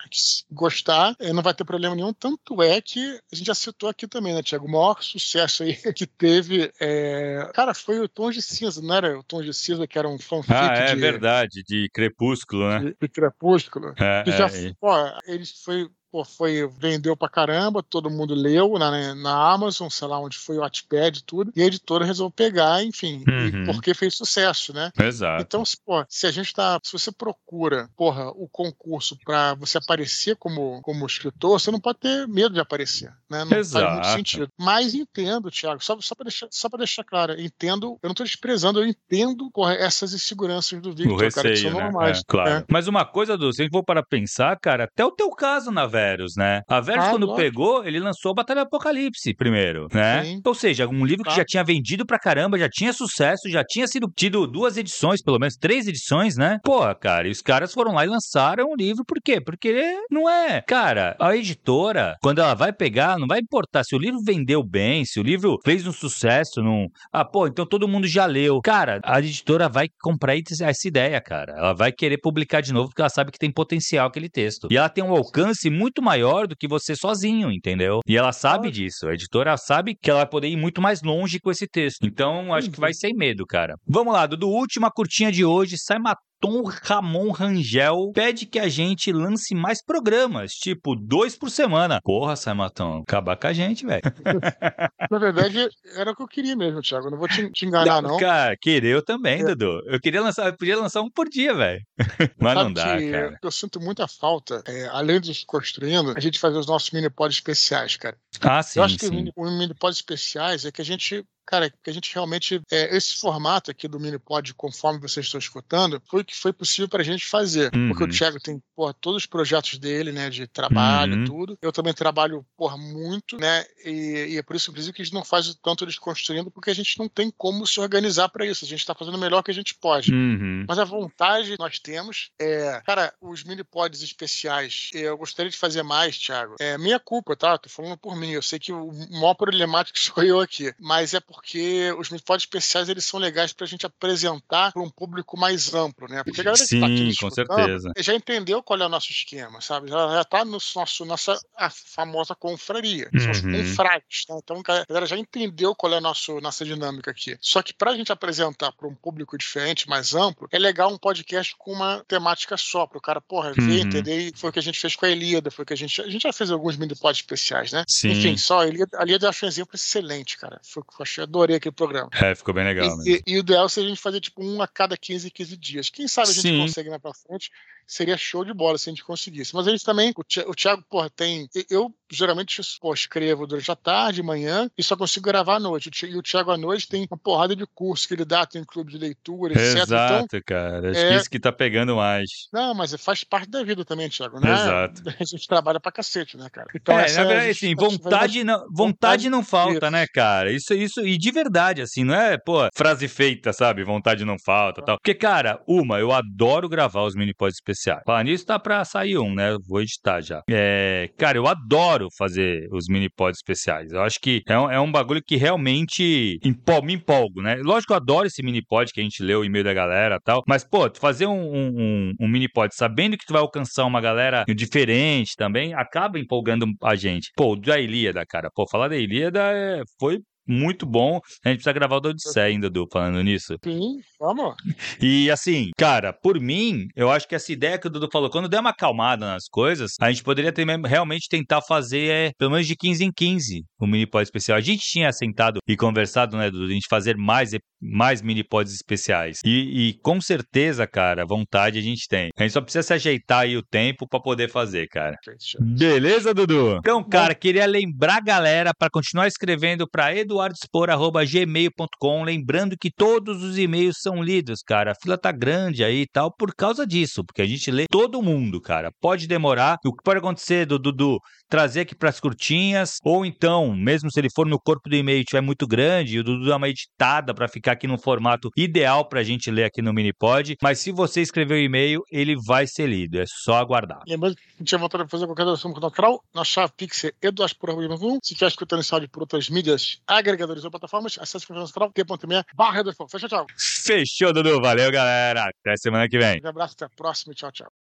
gostar, 0.51 1.17
é, 1.19 1.33
não 1.33 1.43
vai 1.43 1.53
ter 1.53 1.65
problema 1.65 1.95
nenhum. 1.97 2.13
Tanto 2.13 2.63
é 2.63 2.81
que 2.81 3.19
a 3.33 3.37
gente 3.37 3.47
já 3.47 3.55
citou 3.55 3.89
aqui 3.89 4.07
também, 4.07 4.35
né, 4.35 4.43
Tiago? 4.43 4.67
O 4.67 4.71
maior 4.71 5.03
sucesso 5.03 5.65
aí 5.65 5.75
que 5.93 6.07
teve, 6.07 6.73
é... 6.81 7.51
cara, 7.53 7.75
foi 7.75 7.99
o 7.99 8.09
Tom 8.09 8.31
de 8.31 8.41
Cinza, 8.41 8.81
não 8.81 8.95
era 8.95 9.19
o 9.19 9.23
Tom 9.25 9.43
de 9.43 9.53
Cinza 9.53 9.87
que 9.87 9.99
era 9.99 10.09
um 10.09 10.19
fanfic 10.19 10.55
Ah, 10.55 10.75
é 10.75 10.95
de... 10.95 11.01
verdade, 11.01 11.63
de 11.67 11.89
Crepúsculo, 11.93 12.69
né? 12.69 12.79
De, 12.81 12.97
de 13.01 13.09
Crepúsculo. 13.09 13.95
É, 13.99 14.23
que 14.23 14.31
já, 14.31 14.47
é. 14.47 14.73
Pô, 14.81 14.93
ele 15.27 15.45
foi 15.65 15.89
pô, 16.15 16.25
foi, 16.25 16.71
vendeu 16.79 17.17
pra 17.17 17.29
caramba, 17.29 17.83
todo 17.83 18.09
mundo 18.09 18.37
leu 18.37 18.79
na, 18.79 19.17
na 19.17 19.53
Amazon, 19.53 19.89
sei 19.89 20.07
lá 20.07 20.21
onde 20.21 20.39
foi 20.39 20.57
o 20.57 20.61
Wattpad 20.61 21.19
e 21.19 21.25
tudo, 21.25 21.53
e 21.57 21.61
a 21.61 21.67
editora 21.67 22.05
resolveu 22.05 22.31
pegar, 22.31 22.85
enfim, 22.85 23.25
uhum. 23.27 23.65
porque 23.65 23.93
fez 23.95 24.15
sucesso, 24.15 24.73
né? 24.73 24.93
Exato. 24.97 25.43
Então, 25.43 25.65
se, 25.65 25.77
pô, 25.85 26.05
se 26.09 26.29
a 26.29 26.31
gente 26.31 26.55
tá, 26.55 26.79
se 26.85 26.93
você 26.93 27.11
procura, 27.11 27.91
porra, 27.97 28.29
o 28.29 28.49
concurso 28.49 29.19
para 29.25 29.55
você 29.55 29.79
aparecer 29.79 30.37
como, 30.37 30.81
como 30.83 31.05
escritor, 31.05 31.59
você 31.59 31.73
não 31.73 31.81
pode 31.81 31.99
ter 31.99 32.29
medo 32.29 32.55
de 32.55 32.61
aparecer, 32.61 33.11
né? 33.29 33.45
Não 33.45 33.59
Exato. 33.59 33.85
faz 33.85 33.95
muito 33.95 34.17
sentido. 34.17 34.49
Mas 34.57 34.95
entendo, 34.95 35.51
Thiago, 35.51 35.83
só, 35.83 36.01
só 36.01 36.15
para 36.15 36.27
deixar, 36.27 36.47
só 36.49 36.69
deixar 36.69 37.03
claro, 37.03 37.41
entendo, 37.41 37.99
eu 38.01 38.07
não 38.07 38.15
tô 38.15 38.23
desprezando, 38.23 38.79
eu 38.79 38.87
entendo, 38.87 39.51
porra, 39.51 39.75
essas 39.75 40.15
inseguranças 40.15 40.81
do 40.81 40.95
Victor, 40.95 41.13
o 41.13 41.17
receio, 41.17 41.43
cara, 41.43 41.55
que 41.57 41.61
são 41.61 41.73
né? 41.73 41.83
normais. 41.83 42.19
É, 42.19 42.23
claro. 42.25 42.51
É. 42.51 42.65
Mas 42.71 42.87
uma 42.87 43.05
coisa, 43.05 43.37
do, 43.37 43.53
se 43.53 43.63
a 43.63 43.65
gente 43.65 43.73
for 43.73 43.83
para 43.83 44.01
pensar, 44.01 44.57
cara, 44.61 44.85
até 44.85 45.05
o 45.05 45.11
teu 45.11 45.29
caso, 45.31 45.73
na 45.73 45.87
velha 45.87 46.04
Verus, 46.05 46.33
né? 46.37 46.61
A 46.69 46.81
Verus, 46.81 47.05
Ah, 47.05 47.11
quando 47.11 47.27
lógico. 47.27 47.43
pegou, 47.43 47.85
ele 47.85 47.99
lançou 48.01 48.33
a 48.33 48.35
Batalha 48.35 48.63
do 48.63 48.67
Apocalipse 48.67 49.35
primeiro, 49.35 49.87
né? 49.93 50.25
Sim. 50.25 50.41
Ou 50.45 50.55
seja, 50.55 50.87
um 50.89 51.05
livro 51.05 51.25
que 51.25 51.31
Tá. 51.31 51.37
já 51.37 51.45
tinha 51.45 51.65
vendido 51.65 52.05
pra 52.07 52.19
caramba, 52.19 52.59
já 52.59 52.69
tinha 52.69 52.93
sucesso, 52.93 53.49
já 53.49 53.63
tinha 53.65 53.87
sido 53.87 54.07
tido 54.15 54.47
duas 54.47 54.77
edições, 54.77 55.23
pelo 55.23 55.39
menos 55.39 55.55
três 55.57 55.87
edições, 55.87 56.37
né? 56.37 56.59
Porra, 56.65 56.95
cara, 56.95 57.27
e 57.29 57.31
os 57.31 57.41
caras 57.41 57.73
foram 57.73 57.93
lá 57.93 58.05
e 58.05 58.09
lançaram 58.09 58.67
o 58.71 58.77
livro, 58.77 59.05
por 59.07 59.19
quê? 59.23 59.41
Porque 59.41 59.97
não 60.11 60.29
é. 60.29 60.63
Cara, 60.63 61.17
a 61.21 61.35
editora, 61.37 62.17
quando 62.23 62.41
ela 62.41 62.55
vai 62.55 62.73
pegar, 62.73 63.19
não 63.19 63.27
vai 63.27 63.39
importar 63.41 63.83
se 63.85 63.95
o 63.95 63.99
livro 63.99 64.21
vendeu 64.25 64.63
bem, 64.63 65.05
se 65.05 65.19
o 65.19 65.23
livro 65.23 65.57
fez 65.65 65.87
um 65.87 65.93
sucesso, 65.93 66.61
não. 66.63 66.87
Ah, 67.13 67.25
pô, 67.25 67.47
então 67.47 67.67
todo 67.67 67.89
mundo 67.89 68.07
já 68.07 68.27
leu. 68.27 68.61
Cara, 68.63 69.01
a 69.05 69.19
editora 69.19 69.69
vai 69.69 69.87
comprar 70.03 70.35
essa 70.37 70.89
ideia, 70.89 71.21
cara. 71.21 71.53
Ela 71.57 71.73
vai 71.75 71.93
querer 71.93 72.19
publicar 72.21 72.61
de 72.61 72.73
novo 72.73 72.89
porque 72.89 73.01
ela 73.03 73.09
sabe 73.09 73.31
que 73.31 73.39
tem 73.39 73.53
potencial 73.53 74.07
aquele 74.09 74.29
texto. 74.29 74.69
E 74.71 74.77
ela 74.77 74.89
tem 74.89 75.03
um 75.05 75.13
alcance 75.13 75.71
muito 75.71 75.94
maior 76.03 76.47
do 76.47 76.57
que 76.57 76.67
você 76.69 76.95
sozinho, 76.97 77.51
entendeu? 77.51 78.01
E 78.07 78.17
ela 78.17 78.33
sabe 78.33 78.71
disso. 78.71 79.09
A 79.09 79.15
editora 79.15 79.57
sabe 79.57 79.95
que 79.95 80.11
ela 80.11 80.21
vai 80.21 80.29
poder 80.29 80.49
ir 80.49 80.57
muito 80.57 80.81
mais 80.81 81.03
longe 81.03 81.39
com 81.41 81.51
esse 81.51 81.67
texto. 81.67 82.05
Então, 82.07 82.53
acho 82.55 82.71
que 82.71 82.77
Uhum. 82.77 82.81
vai 82.81 82.93
sem 82.95 83.15
medo, 83.15 83.45
cara. 83.47 83.75
Vamos 83.87 84.13
lá, 84.13 84.27
Dudu. 84.27 84.49
Última 84.49 84.91
curtinha 84.91 85.31
de 85.33 85.45
hoje. 85.45 85.77
Sai 85.79 85.99
Tom 86.41 86.63
Ramon 86.83 87.31
Rangel 87.31 88.13
pede 88.15 88.47
que 88.47 88.59
a 88.59 88.69
gente 88.69 89.13
lance 89.13 89.55
mais 89.55 89.83
programas, 89.83 90.53
tipo 90.53 90.95
dois 90.95 91.37
por 91.37 91.51
semana. 91.51 92.01
Porra, 92.03 92.37
Saimaton, 92.37 93.03
acabar 93.07 93.37
com 93.37 93.47
a 93.47 93.53
gente, 93.53 93.87
velho. 93.87 94.03
Na 95.11 95.19
verdade, 95.19 95.69
era 95.97 96.11
o 96.11 96.17
que 96.17 96.23
eu 96.23 96.29
queria 96.29 96.57
mesmo, 96.57 96.81
Thiago. 96.81 97.11
Não 97.11 97.19
vou 97.19 97.29
te, 97.29 97.51
te 97.51 97.67
enganar, 97.67 98.03
não. 98.03 98.19
Cara, 98.19 98.57
querer 98.61 98.95
eu 98.95 99.05
também, 99.05 99.41
É. 99.41 99.45
Dudu. 99.45 99.81
Eu 99.87 100.01
queria 100.01 100.23
lançar, 100.23 100.47
eu 100.47 100.57
podia 100.57 100.79
lançar 100.79 101.03
um 101.03 101.11
por 101.11 101.29
dia, 101.29 101.55
velho. 101.55 101.81
Mas 102.41 102.55
não 102.55 102.63
Sabe 102.63 102.75
dá, 102.75 102.97
que 102.99 103.11
cara. 103.11 103.39
Eu 103.43 103.51
sinto 103.51 103.81
muita 103.81 104.07
falta, 104.09 104.63
é, 104.67 104.87
além 104.89 105.21
de 105.21 105.45
construindo, 105.47 106.13
a 106.17 106.21
gente 106.21 106.39
fazer 106.39 106.59
os 106.59 106.67
nossos 106.67 106.91
mini 106.91 107.11
pods 107.11 107.37
especiais, 107.37 107.97
cara. 107.97 108.17
Ah, 108.41 108.63
sim, 108.63 108.79
eu 108.79 108.85
acho 108.85 108.97
que 108.99 109.07
sim. 109.07 109.11
os 109.11 109.17
mini, 109.17 109.33
os 109.37 109.51
mini 109.59 109.75
especiais 109.91 110.65
é 110.65 110.73
que 110.73 110.81
a 110.83 110.85
gente. 110.85 111.25
Cara, 111.47 111.69
que 111.69 111.91
a 111.91 111.93
gente 111.93 112.11
realmente. 112.15 112.59
É, 112.73 112.97
esse 112.97 113.17
formato 113.21 113.71
aqui 113.71 113.87
do 113.87 114.01
mini 114.01 114.19
pod, 114.19 114.55
conforme 114.55 114.99
vocês 114.99 115.27
estão 115.27 115.39
escutando, 115.39 116.01
foi 116.09 116.23
o 116.23 116.25
que 116.25 116.35
foi 116.35 116.55
possível 116.55 116.89
pra 116.89 117.03
gente 117.03 117.27
fazer. 117.27 117.71
Porque 117.71 118.03
Uhum. 118.03 118.09
o 118.09 118.13
Thiago 118.13 118.41
tem, 118.41 118.63
porra, 118.75 118.95
todos 118.95 119.25
os 119.25 119.27
projetos 119.27 119.79
dele, 119.79 120.11
né, 120.11 120.31
de 120.31 120.47
trabalho 120.47 121.17
Uhum. 121.17 121.23
e 121.23 121.27
tudo. 121.27 121.59
Eu 121.61 121.71
também 121.71 121.93
trabalho, 121.93 122.47
porra, 122.57 122.79
muito, 122.79 123.37
né, 123.37 123.63
e, 123.85 124.29
e 124.31 124.39
é 124.39 124.43
por 124.43 124.57
isso, 124.57 124.71
inclusive, 124.71 124.95
que 124.95 125.03
a 125.03 125.05
gente 125.05 125.13
não 125.13 125.23
faz 125.23 125.55
tanto 125.63 125.85
desconstruindo, 125.85 126.51
porque 126.51 126.71
a 126.71 126.75
gente 126.75 126.99
não 126.99 127.11
tem 127.11 127.31
como 127.37 127.67
se 127.67 127.79
organizar 127.79 128.31
pra 128.31 128.47
isso. 128.47 128.65
A 128.65 128.69
gente 128.69 128.87
tá 128.87 128.95
fazendo 128.95 129.17
o 129.17 129.21
melhor 129.21 129.43
que 129.43 129.51
a 129.51 129.55
gente 129.55 129.75
pode. 129.75 130.15
Uhum. 130.15 130.65
Mas 130.67 130.79
a 130.79 130.85
vontade 130.85 131.57
nós 131.59 131.79
temos 131.79 132.31
é. 132.41 132.81
Cara, 132.87 133.13
os 133.21 133.45
mini 133.45 133.63
pods 133.63 134.03
especiais, 134.03 134.89
eu 134.95 135.15
gostaria 135.19 135.51
de 135.51 135.59
fazer 135.59 135.83
mais, 135.83 136.17
Thiago. 136.19 136.55
É 136.59 136.79
minha 136.79 136.99
culpa, 136.99 137.37
tá? 137.37 137.59
Tô 137.59 137.69
falando 137.69 137.99
por 137.99 138.17
mim. 138.17 138.24
Eu 138.33 138.43
sei 138.43 138.59
que 138.59 138.73
o 138.73 138.91
maior 139.11 139.35
problemático 139.35 139.99
sou 139.99 140.23
eu 140.25 140.41
aqui. 140.41 140.73
Mas 140.79 141.15
é 141.15 141.21
porque 141.21 141.93
os 141.99 142.09
pods 142.23 142.45
especiais 142.45 142.89
eles 142.89 143.05
são 143.05 143.19
legais 143.21 143.53
pra 143.53 143.67
gente 143.67 143.87
apresentar 143.87 144.73
para 144.73 144.83
um 144.83 144.91
público 144.91 145.37
mais 145.39 145.75
amplo, 145.75 146.09
né? 146.09 146.23
Porque 146.25 146.41
a 146.41 146.45
galera 146.45 146.65
que 146.67 146.81
tá 146.81 146.87
aqui 146.87 147.13
Sim, 147.13 147.21
com 147.21 147.31
certeza. 147.31 147.93
já 147.99 148.15
entendeu 148.15 148.63
qual 148.63 148.81
é 148.81 148.87
o 148.87 148.89
nosso 148.89 149.11
esquema, 149.11 149.61
sabe? 149.61 149.89
Já, 149.89 150.09
já 150.09 150.25
tá 150.25 150.45
no 150.45 150.59
nosso, 150.75 151.05
nossa 151.05 151.39
a 151.57 151.71
famosa 151.71 152.35
confraria. 152.35 153.11
São 153.19 153.31
os 153.33 153.43
Uhum. 153.45 153.53
confrades, 153.53 154.25
tá? 154.27 154.35
Então 154.43 154.63
a 154.67 154.85
galera 154.89 155.07
já 155.07 155.17
entendeu 155.19 155.75
qual 155.75 155.93
é 155.93 155.97
a 155.97 156.01
nosso, 156.01 156.41
nossa 156.41 156.65
dinâmica 156.65 157.11
aqui. 157.11 157.37
Só 157.41 157.63
que 157.63 157.73
pra 157.75 157.95
gente 157.95 158.13
apresentar 158.13 158.73
para 158.73 158.89
um 158.89 158.95
público 158.95 159.37
diferente, 159.37 159.89
mais 159.89 160.15
amplo, 160.15 160.49
é 160.51 160.59
legal 160.59 160.93
um 160.93 160.99
podcast 160.99 161.55
com 161.59 161.73
uma 161.73 162.05
temática 162.07 162.57
só, 162.57 162.87
pro 162.87 163.01
cara, 163.01 163.21
porra, 163.21 163.53
ver, 163.53 163.63
Uhum. 163.63 163.75
entender. 163.79 164.29
E 164.29 164.33
Foi 164.37 164.51
o 164.51 164.53
que 164.53 164.59
a 164.59 164.63
gente 164.63 164.79
fez 164.81 164.95
com 164.97 165.07
a 165.07 165.11
Elida, 165.11 165.51
foi 165.51 165.63
o 165.63 165.67
que 165.67 165.73
a 165.73 165.77
gente. 165.77 166.01
A 166.01 166.09
gente 166.09 166.23
já 166.23 166.33
fez 166.33 166.51
alguns 166.51 166.77
mini 166.77 166.95
pods 166.95 167.21
especiais, 167.21 167.73
né? 167.73 167.85
Sim. 167.89 168.14
Enfim, 168.19 168.37
só 168.37 168.61
a 168.61 168.67
Elida, 168.69 168.99
a 168.99 169.03
Elida 169.03 169.27
eu 169.27 169.31
achei 169.31 169.47
um 169.47 169.51
exemplo 169.51 169.75
excelente, 169.75 170.37
cara. 170.39 170.61
Foi, 170.63 170.83
eu 170.83 171.03
achei, 171.03 171.25
adorei 171.25 171.57
aquele 171.57 171.75
programa. 171.75 172.09
É, 172.13 172.35
ficou 172.35 172.55
bem 172.55 172.65
legal? 172.65 172.97
E, 173.05 173.17
e- 173.17 173.23
e 173.27 173.37
o 173.37 173.41
ideal 173.41 173.69
seria 173.69 173.89
a 173.89 173.91
gente 173.91 174.03
fazer 174.03 174.21
tipo 174.21 174.43
um 174.45 174.61
a 174.63 174.69
cada 174.69 174.97
15, 174.97 175.31
15 175.31 175.57
dias. 175.57 175.91
Quem 175.91 176.07
sabe 176.09 176.31
a 176.31 176.33
gente 176.33 176.43
Sim. 176.43 176.59
consegue 176.59 176.89
mais 176.91 177.01
pra 177.03 177.13
frente. 177.15 177.51
Seria 177.87 178.17
show 178.17 178.45
de 178.45 178.53
bola 178.53 178.79
se 178.79 178.89
a 178.89 178.93
gente 178.93 179.05
conseguisse. 179.05 179.55
Mas 179.55 179.67
a 179.67 179.71
gente 179.71 179.85
também, 179.85 180.13
o 180.17 180.25
Thi- 180.25 180.45
o 180.47 180.55
Thiago, 180.55 180.83
porra, 180.89 181.11
tem. 181.11 181.49
Eu 181.71 181.93
geralmente 182.11 182.61
pô, 182.81 182.95
escrevo 182.95 183.47
durante 183.47 183.71
a 183.71 183.77
tarde, 183.77 184.23
manhã, 184.23 184.71
e 184.79 184.83
só 184.83 184.97
consigo 184.97 185.25
gravar 185.27 185.57
à 185.57 185.61
noite. 185.61 185.91
E 186.07 186.17
o 186.17 186.23
Thiago 186.23 186.51
à 186.51 186.57
noite 186.57 186.89
tem 186.89 187.07
uma 187.11 187.19
porrada 187.19 187.55
de 187.57 187.67
curso 187.75 188.07
que 188.07 188.15
ele 188.15 188.25
dá, 188.25 188.47
tem 188.47 188.63
clube 188.65 188.93
de 188.93 188.99
leitura, 188.99 189.55
etc. 189.55 189.65
Então, 189.83 189.83
Exato, 189.83 190.41
cara. 190.47 190.91
Acho 190.91 191.01
que 191.01 191.07
é- 191.07 191.17
isso 191.17 191.31
que 191.31 191.41
tá 191.41 191.53
pegando 191.53 191.97
mais. 191.97 192.29
não, 192.53 192.75
mas 192.75 192.95
faz 192.97 193.25
parte 193.25 193.51
da 193.51 193.63
vida 193.63 193.85
também, 193.85 194.09
Thiago, 194.09 194.39
né? 194.41 194.53
Exato. 194.53 195.03
A 195.21 195.25
gente 195.25 195.47
trabalha 195.49 195.81
pra 195.81 195.91
cacete, 195.93 196.37
né, 196.37 196.49
cara? 196.51 196.69
Então, 196.75 196.99
é, 196.99 197.05
essa 197.05 197.17
na 197.19 197.25
é 197.25 197.27
verdade, 197.29 197.51
assim, 197.51 197.71
justificativa 197.71 198.11
vontade 198.11 198.45
não, 198.45 198.67
vontade 198.73 199.31
não 199.31 199.45
falta, 199.45 199.87
isso. 199.87 199.91
né, 199.91 200.07
cara? 200.13 200.53
Isso, 200.53 200.75
isso, 200.75 201.01
e 201.01 201.17
de 201.19 201.31
verdade, 201.31 201.83
assim, 201.83 202.05
não 202.05 202.15
é, 202.15 202.37
pô, 202.39 202.69
frase 202.75 203.09
feita, 203.09 203.53
sabe? 203.53 203.83
Vontade 203.85 204.25
não 204.25 204.37
falta 204.45 204.83
tal. 204.83 204.97
Porque, 204.99 205.15
cara, 205.15 205.61
uma, 205.67 205.99
eu 205.99 206.13
adoro 206.13 206.69
gravar 206.69 207.03
os 207.05 207.15
mini 207.15 207.35
pods 207.35 207.57
especiais. 207.57 207.74
Falar 208.07 208.25
nisso, 208.25 208.47
tá 208.47 208.59
pra 208.59 208.85
sair 208.85 209.19
um, 209.19 209.35
né? 209.35 209.57
Vou 209.69 209.81
editar 209.81 210.21
já. 210.21 210.43
É, 210.51 211.09
cara, 211.19 211.39
eu 211.39 211.47
adoro 211.47 212.09
fazer 212.17 212.69
os 212.73 212.87
mini 212.89 213.09
pods 213.11 213.39
especiais. 213.39 213.93
Eu 213.93 214.03
acho 214.03 214.19
que 214.21 214.43
é 214.49 214.59
um, 214.59 214.71
é 214.71 214.81
um 214.81 214.91
bagulho 214.91 215.23
que 215.25 215.37
realmente 215.37 216.39
empol- 216.45 216.83
me 216.83 216.95
empolgo, 216.95 217.43
né? 217.43 217.57
Lógico 217.57 217.89
que 217.89 217.93
eu 217.93 217.97
adoro 217.97 218.27
esse 218.27 218.43
mini 218.43 218.63
pod 218.65 218.93
que 218.93 219.01
a 219.01 219.03
gente 219.05 219.23
leu 219.23 219.41
o 219.41 219.45
e-mail 219.45 219.65
da 219.65 219.75
galera 219.75 220.19
tal, 220.23 220.43
mas, 220.47 220.65
pô, 220.65 220.91
fazer 220.99 221.27
um, 221.27 221.33
um, 221.35 222.13
um- 222.21 222.29
mini 222.29 222.49
pod 222.49 222.75
sabendo 222.75 223.17
que 223.17 223.25
tu 223.27 223.33
vai 223.33 223.43
alcançar 223.43 223.85
uma 223.85 224.01
galera 224.01 224.45
diferente 224.55 225.35
também, 225.37 225.75
acaba 225.75 226.19
empolgando 226.19 226.67
a 226.83 226.95
gente. 226.95 227.31
Pô, 227.37 227.55
da 227.57 227.79
Ilíada, 227.79 228.25
cara, 228.27 228.51
pô, 228.55 228.67
falar 228.69 228.89
da 228.89 228.97
Ilíada 228.97 229.41
é- 229.53 229.83
foi 230.01 230.19
muito 230.47 230.87
bom. 230.87 231.21
A 231.45 231.49
gente 231.49 231.59
precisa 231.59 231.73
gravar 231.73 231.97
o 231.97 232.01
da 232.01 232.09
Odisseia 232.11 232.47
ainda, 232.47 232.71
Du, 232.71 232.87
falando 232.91 233.23
nisso. 233.23 233.57
Sim, 233.65 234.01
vamos. 234.19 234.55
E 235.01 235.31
assim, 235.31 235.71
cara, 235.77 236.13
por 236.13 236.41
mim, 236.41 236.87
eu 236.95 237.11
acho 237.11 237.27
que 237.29 237.35
essa 237.35 237.53
ideia 237.53 237.79
que 237.79 237.87
o 237.87 237.91
Dudu 237.91 238.09
falou, 238.11 238.31
quando 238.31 238.49
der 238.49 238.61
uma 238.61 238.71
acalmada 238.71 239.27
nas 239.27 239.49
coisas, 239.49 239.93
a 240.01 240.11
gente 240.11 240.23
poderia 240.23 240.53
ter 240.53 240.67
realmente 240.87 241.29
tentar 241.29 241.63
fazer 241.63 242.11
é, 242.11 242.33
pelo 242.39 242.51
menos 242.51 242.67
de 242.67 242.77
15 242.77 243.05
em 243.05 243.13
15 243.13 243.65
o 243.79 243.87
mini 243.87 244.07
pod 244.07 244.23
especial. 244.23 244.59
A 244.59 244.61
gente 244.61 244.83
tinha 244.83 245.13
sentado 245.13 245.61
e 245.67 245.77
conversado, 245.77 246.37
né, 246.37 246.51
Dudu, 246.51 246.65
a 246.65 246.69
gente 246.69 246.87
fazer 246.89 247.17
mais, 247.17 247.51
mais 247.81 248.23
mini 248.23 248.43
pods 248.43 248.75
especiais. 248.75 249.41
E, 249.45 249.89
e 249.89 249.95
com 250.03 250.21
certeza, 250.21 250.87
cara, 250.87 251.27
vontade 251.27 251.79
a 251.79 251.83
gente 251.83 252.09
tem. 252.09 252.31
A 252.37 252.43
gente 252.43 252.53
só 252.53 252.61
precisa 252.61 252.83
se 252.83 252.93
ajeitar 252.93 253.41
aí 253.41 253.57
o 253.57 253.63
tempo 253.63 254.07
pra 254.09 254.21
poder 254.21 254.51
fazer, 254.51 254.87
cara. 254.89 255.17
Beleza, 255.61 256.35
Dudu? 256.35 256.79
Então, 256.79 257.03
cara, 257.03 257.35
queria 257.35 257.67
lembrar 257.67 258.17
a 258.17 258.21
galera 258.21 258.73
para 258.77 258.91
continuar 258.91 259.27
escrevendo 259.27 259.89
para 259.89 260.15
eduardospor.gmail.com. 260.35 262.25
Lembrando 262.25 262.77
que 262.79 262.91
todos 262.91 263.43
os 263.43 263.59
e-mails 263.59 263.97
são 264.01 264.23
lidos, 264.23 264.61
cara. 264.63 264.93
A 264.93 264.95
fila 264.95 265.17
tá 265.19 265.33
grande 265.33 265.85
aí 265.85 266.03
e 266.03 266.07
tal 266.07 266.33
por 266.35 266.55
causa 266.55 266.87
disso, 266.87 267.25
porque 267.25 267.43
a 267.43 267.47
gente 267.47 267.71
lê 267.71 267.87
todo 267.91 268.23
mundo, 268.23 268.61
cara. 268.61 268.91
Pode 269.01 269.27
demorar. 269.27 269.79
O 269.85 269.93
que 269.93 270.03
pode 270.03 270.19
acontecer, 270.19 270.67
do 270.67 270.79
Dudu, 270.79 271.19
trazer 271.49 271.81
aqui 271.81 271.95
pras 271.95 272.19
curtinhas, 272.21 272.99
ou 273.05 273.25
então, 273.25 273.75
mesmo 273.75 274.11
se 274.11 274.21
ele 274.21 274.29
for 274.35 274.47
no 274.47 274.59
corpo 274.59 274.89
do 274.89 274.97
e-mail 274.97 275.25
tiver 275.25 275.41
muito 275.41 275.67
grande, 275.67 276.19
o 276.19 276.25
Dudu 276.25 276.49
dá 276.49 276.57
uma 276.57 276.69
editada 276.69 277.35
para 277.35 277.49
ficar 277.49 277.73
aqui 277.73 277.87
no 277.87 277.99
formato 277.99 278.51
ideal 278.57 279.09
pra 279.09 279.23
gente 279.23 279.51
ler 279.51 279.65
aqui 279.65 279.81
no 279.83 279.93
Minipod. 279.93 280.57
Mas 280.63 280.81
se 280.81 280.91
você 280.93 281.21
escrever 281.21 281.55
o 281.55 281.59
e-mail, 281.59 282.03
ele 282.11 282.35
vai 282.47 282.67
ser 282.67 282.87
lido. 282.87 283.21
É 283.21 283.25
só 283.27 283.57
aguardar. 283.57 284.03
Lembrando 284.07 284.37
que 284.37 284.43
a 284.63 284.65
tinha 284.65 284.79
vontade 284.79 285.05
de 285.05 285.11
fazer 285.11 285.27
qualquer 285.27 285.45
doação 285.45 285.73
com 285.73 285.81
natural, 285.81 286.21
na 286.35 286.45
chave 286.45 286.73
Pix 286.77 287.05
é 287.05 287.13
eduardo.com. 287.23 288.19
Se 288.23 288.35
quer 288.35 288.49
escutando 288.49 288.81
esse 288.81 288.93
áudio 288.93 289.09
por 289.11 289.23
outras 289.23 289.49
mídias, 289.49 290.01
agregadores 290.25 290.65
ou 290.65 290.71
plataformas, 290.71 291.19
acesse 291.21 291.51
o 291.51 291.55
natural, 291.55 291.93
t.me, 291.93 292.43
barra. 292.55 292.83
Fecha, 293.09 293.29
tchau. 293.29 293.47
Fechou, 293.57 294.33
Dudu. 294.33 294.61
Valeu, 294.61 294.91
galera. 294.91 295.45
Até 295.45 295.77
semana 295.77 296.09
que 296.09 296.19
vem. 296.19 296.41
Um 296.43 296.49
abraço, 296.49 296.75
até 296.75 296.87
a 296.87 296.91
próxima 296.91 297.33
e 297.33 297.37
tchau, 297.37 297.53
tchau. 297.53 297.84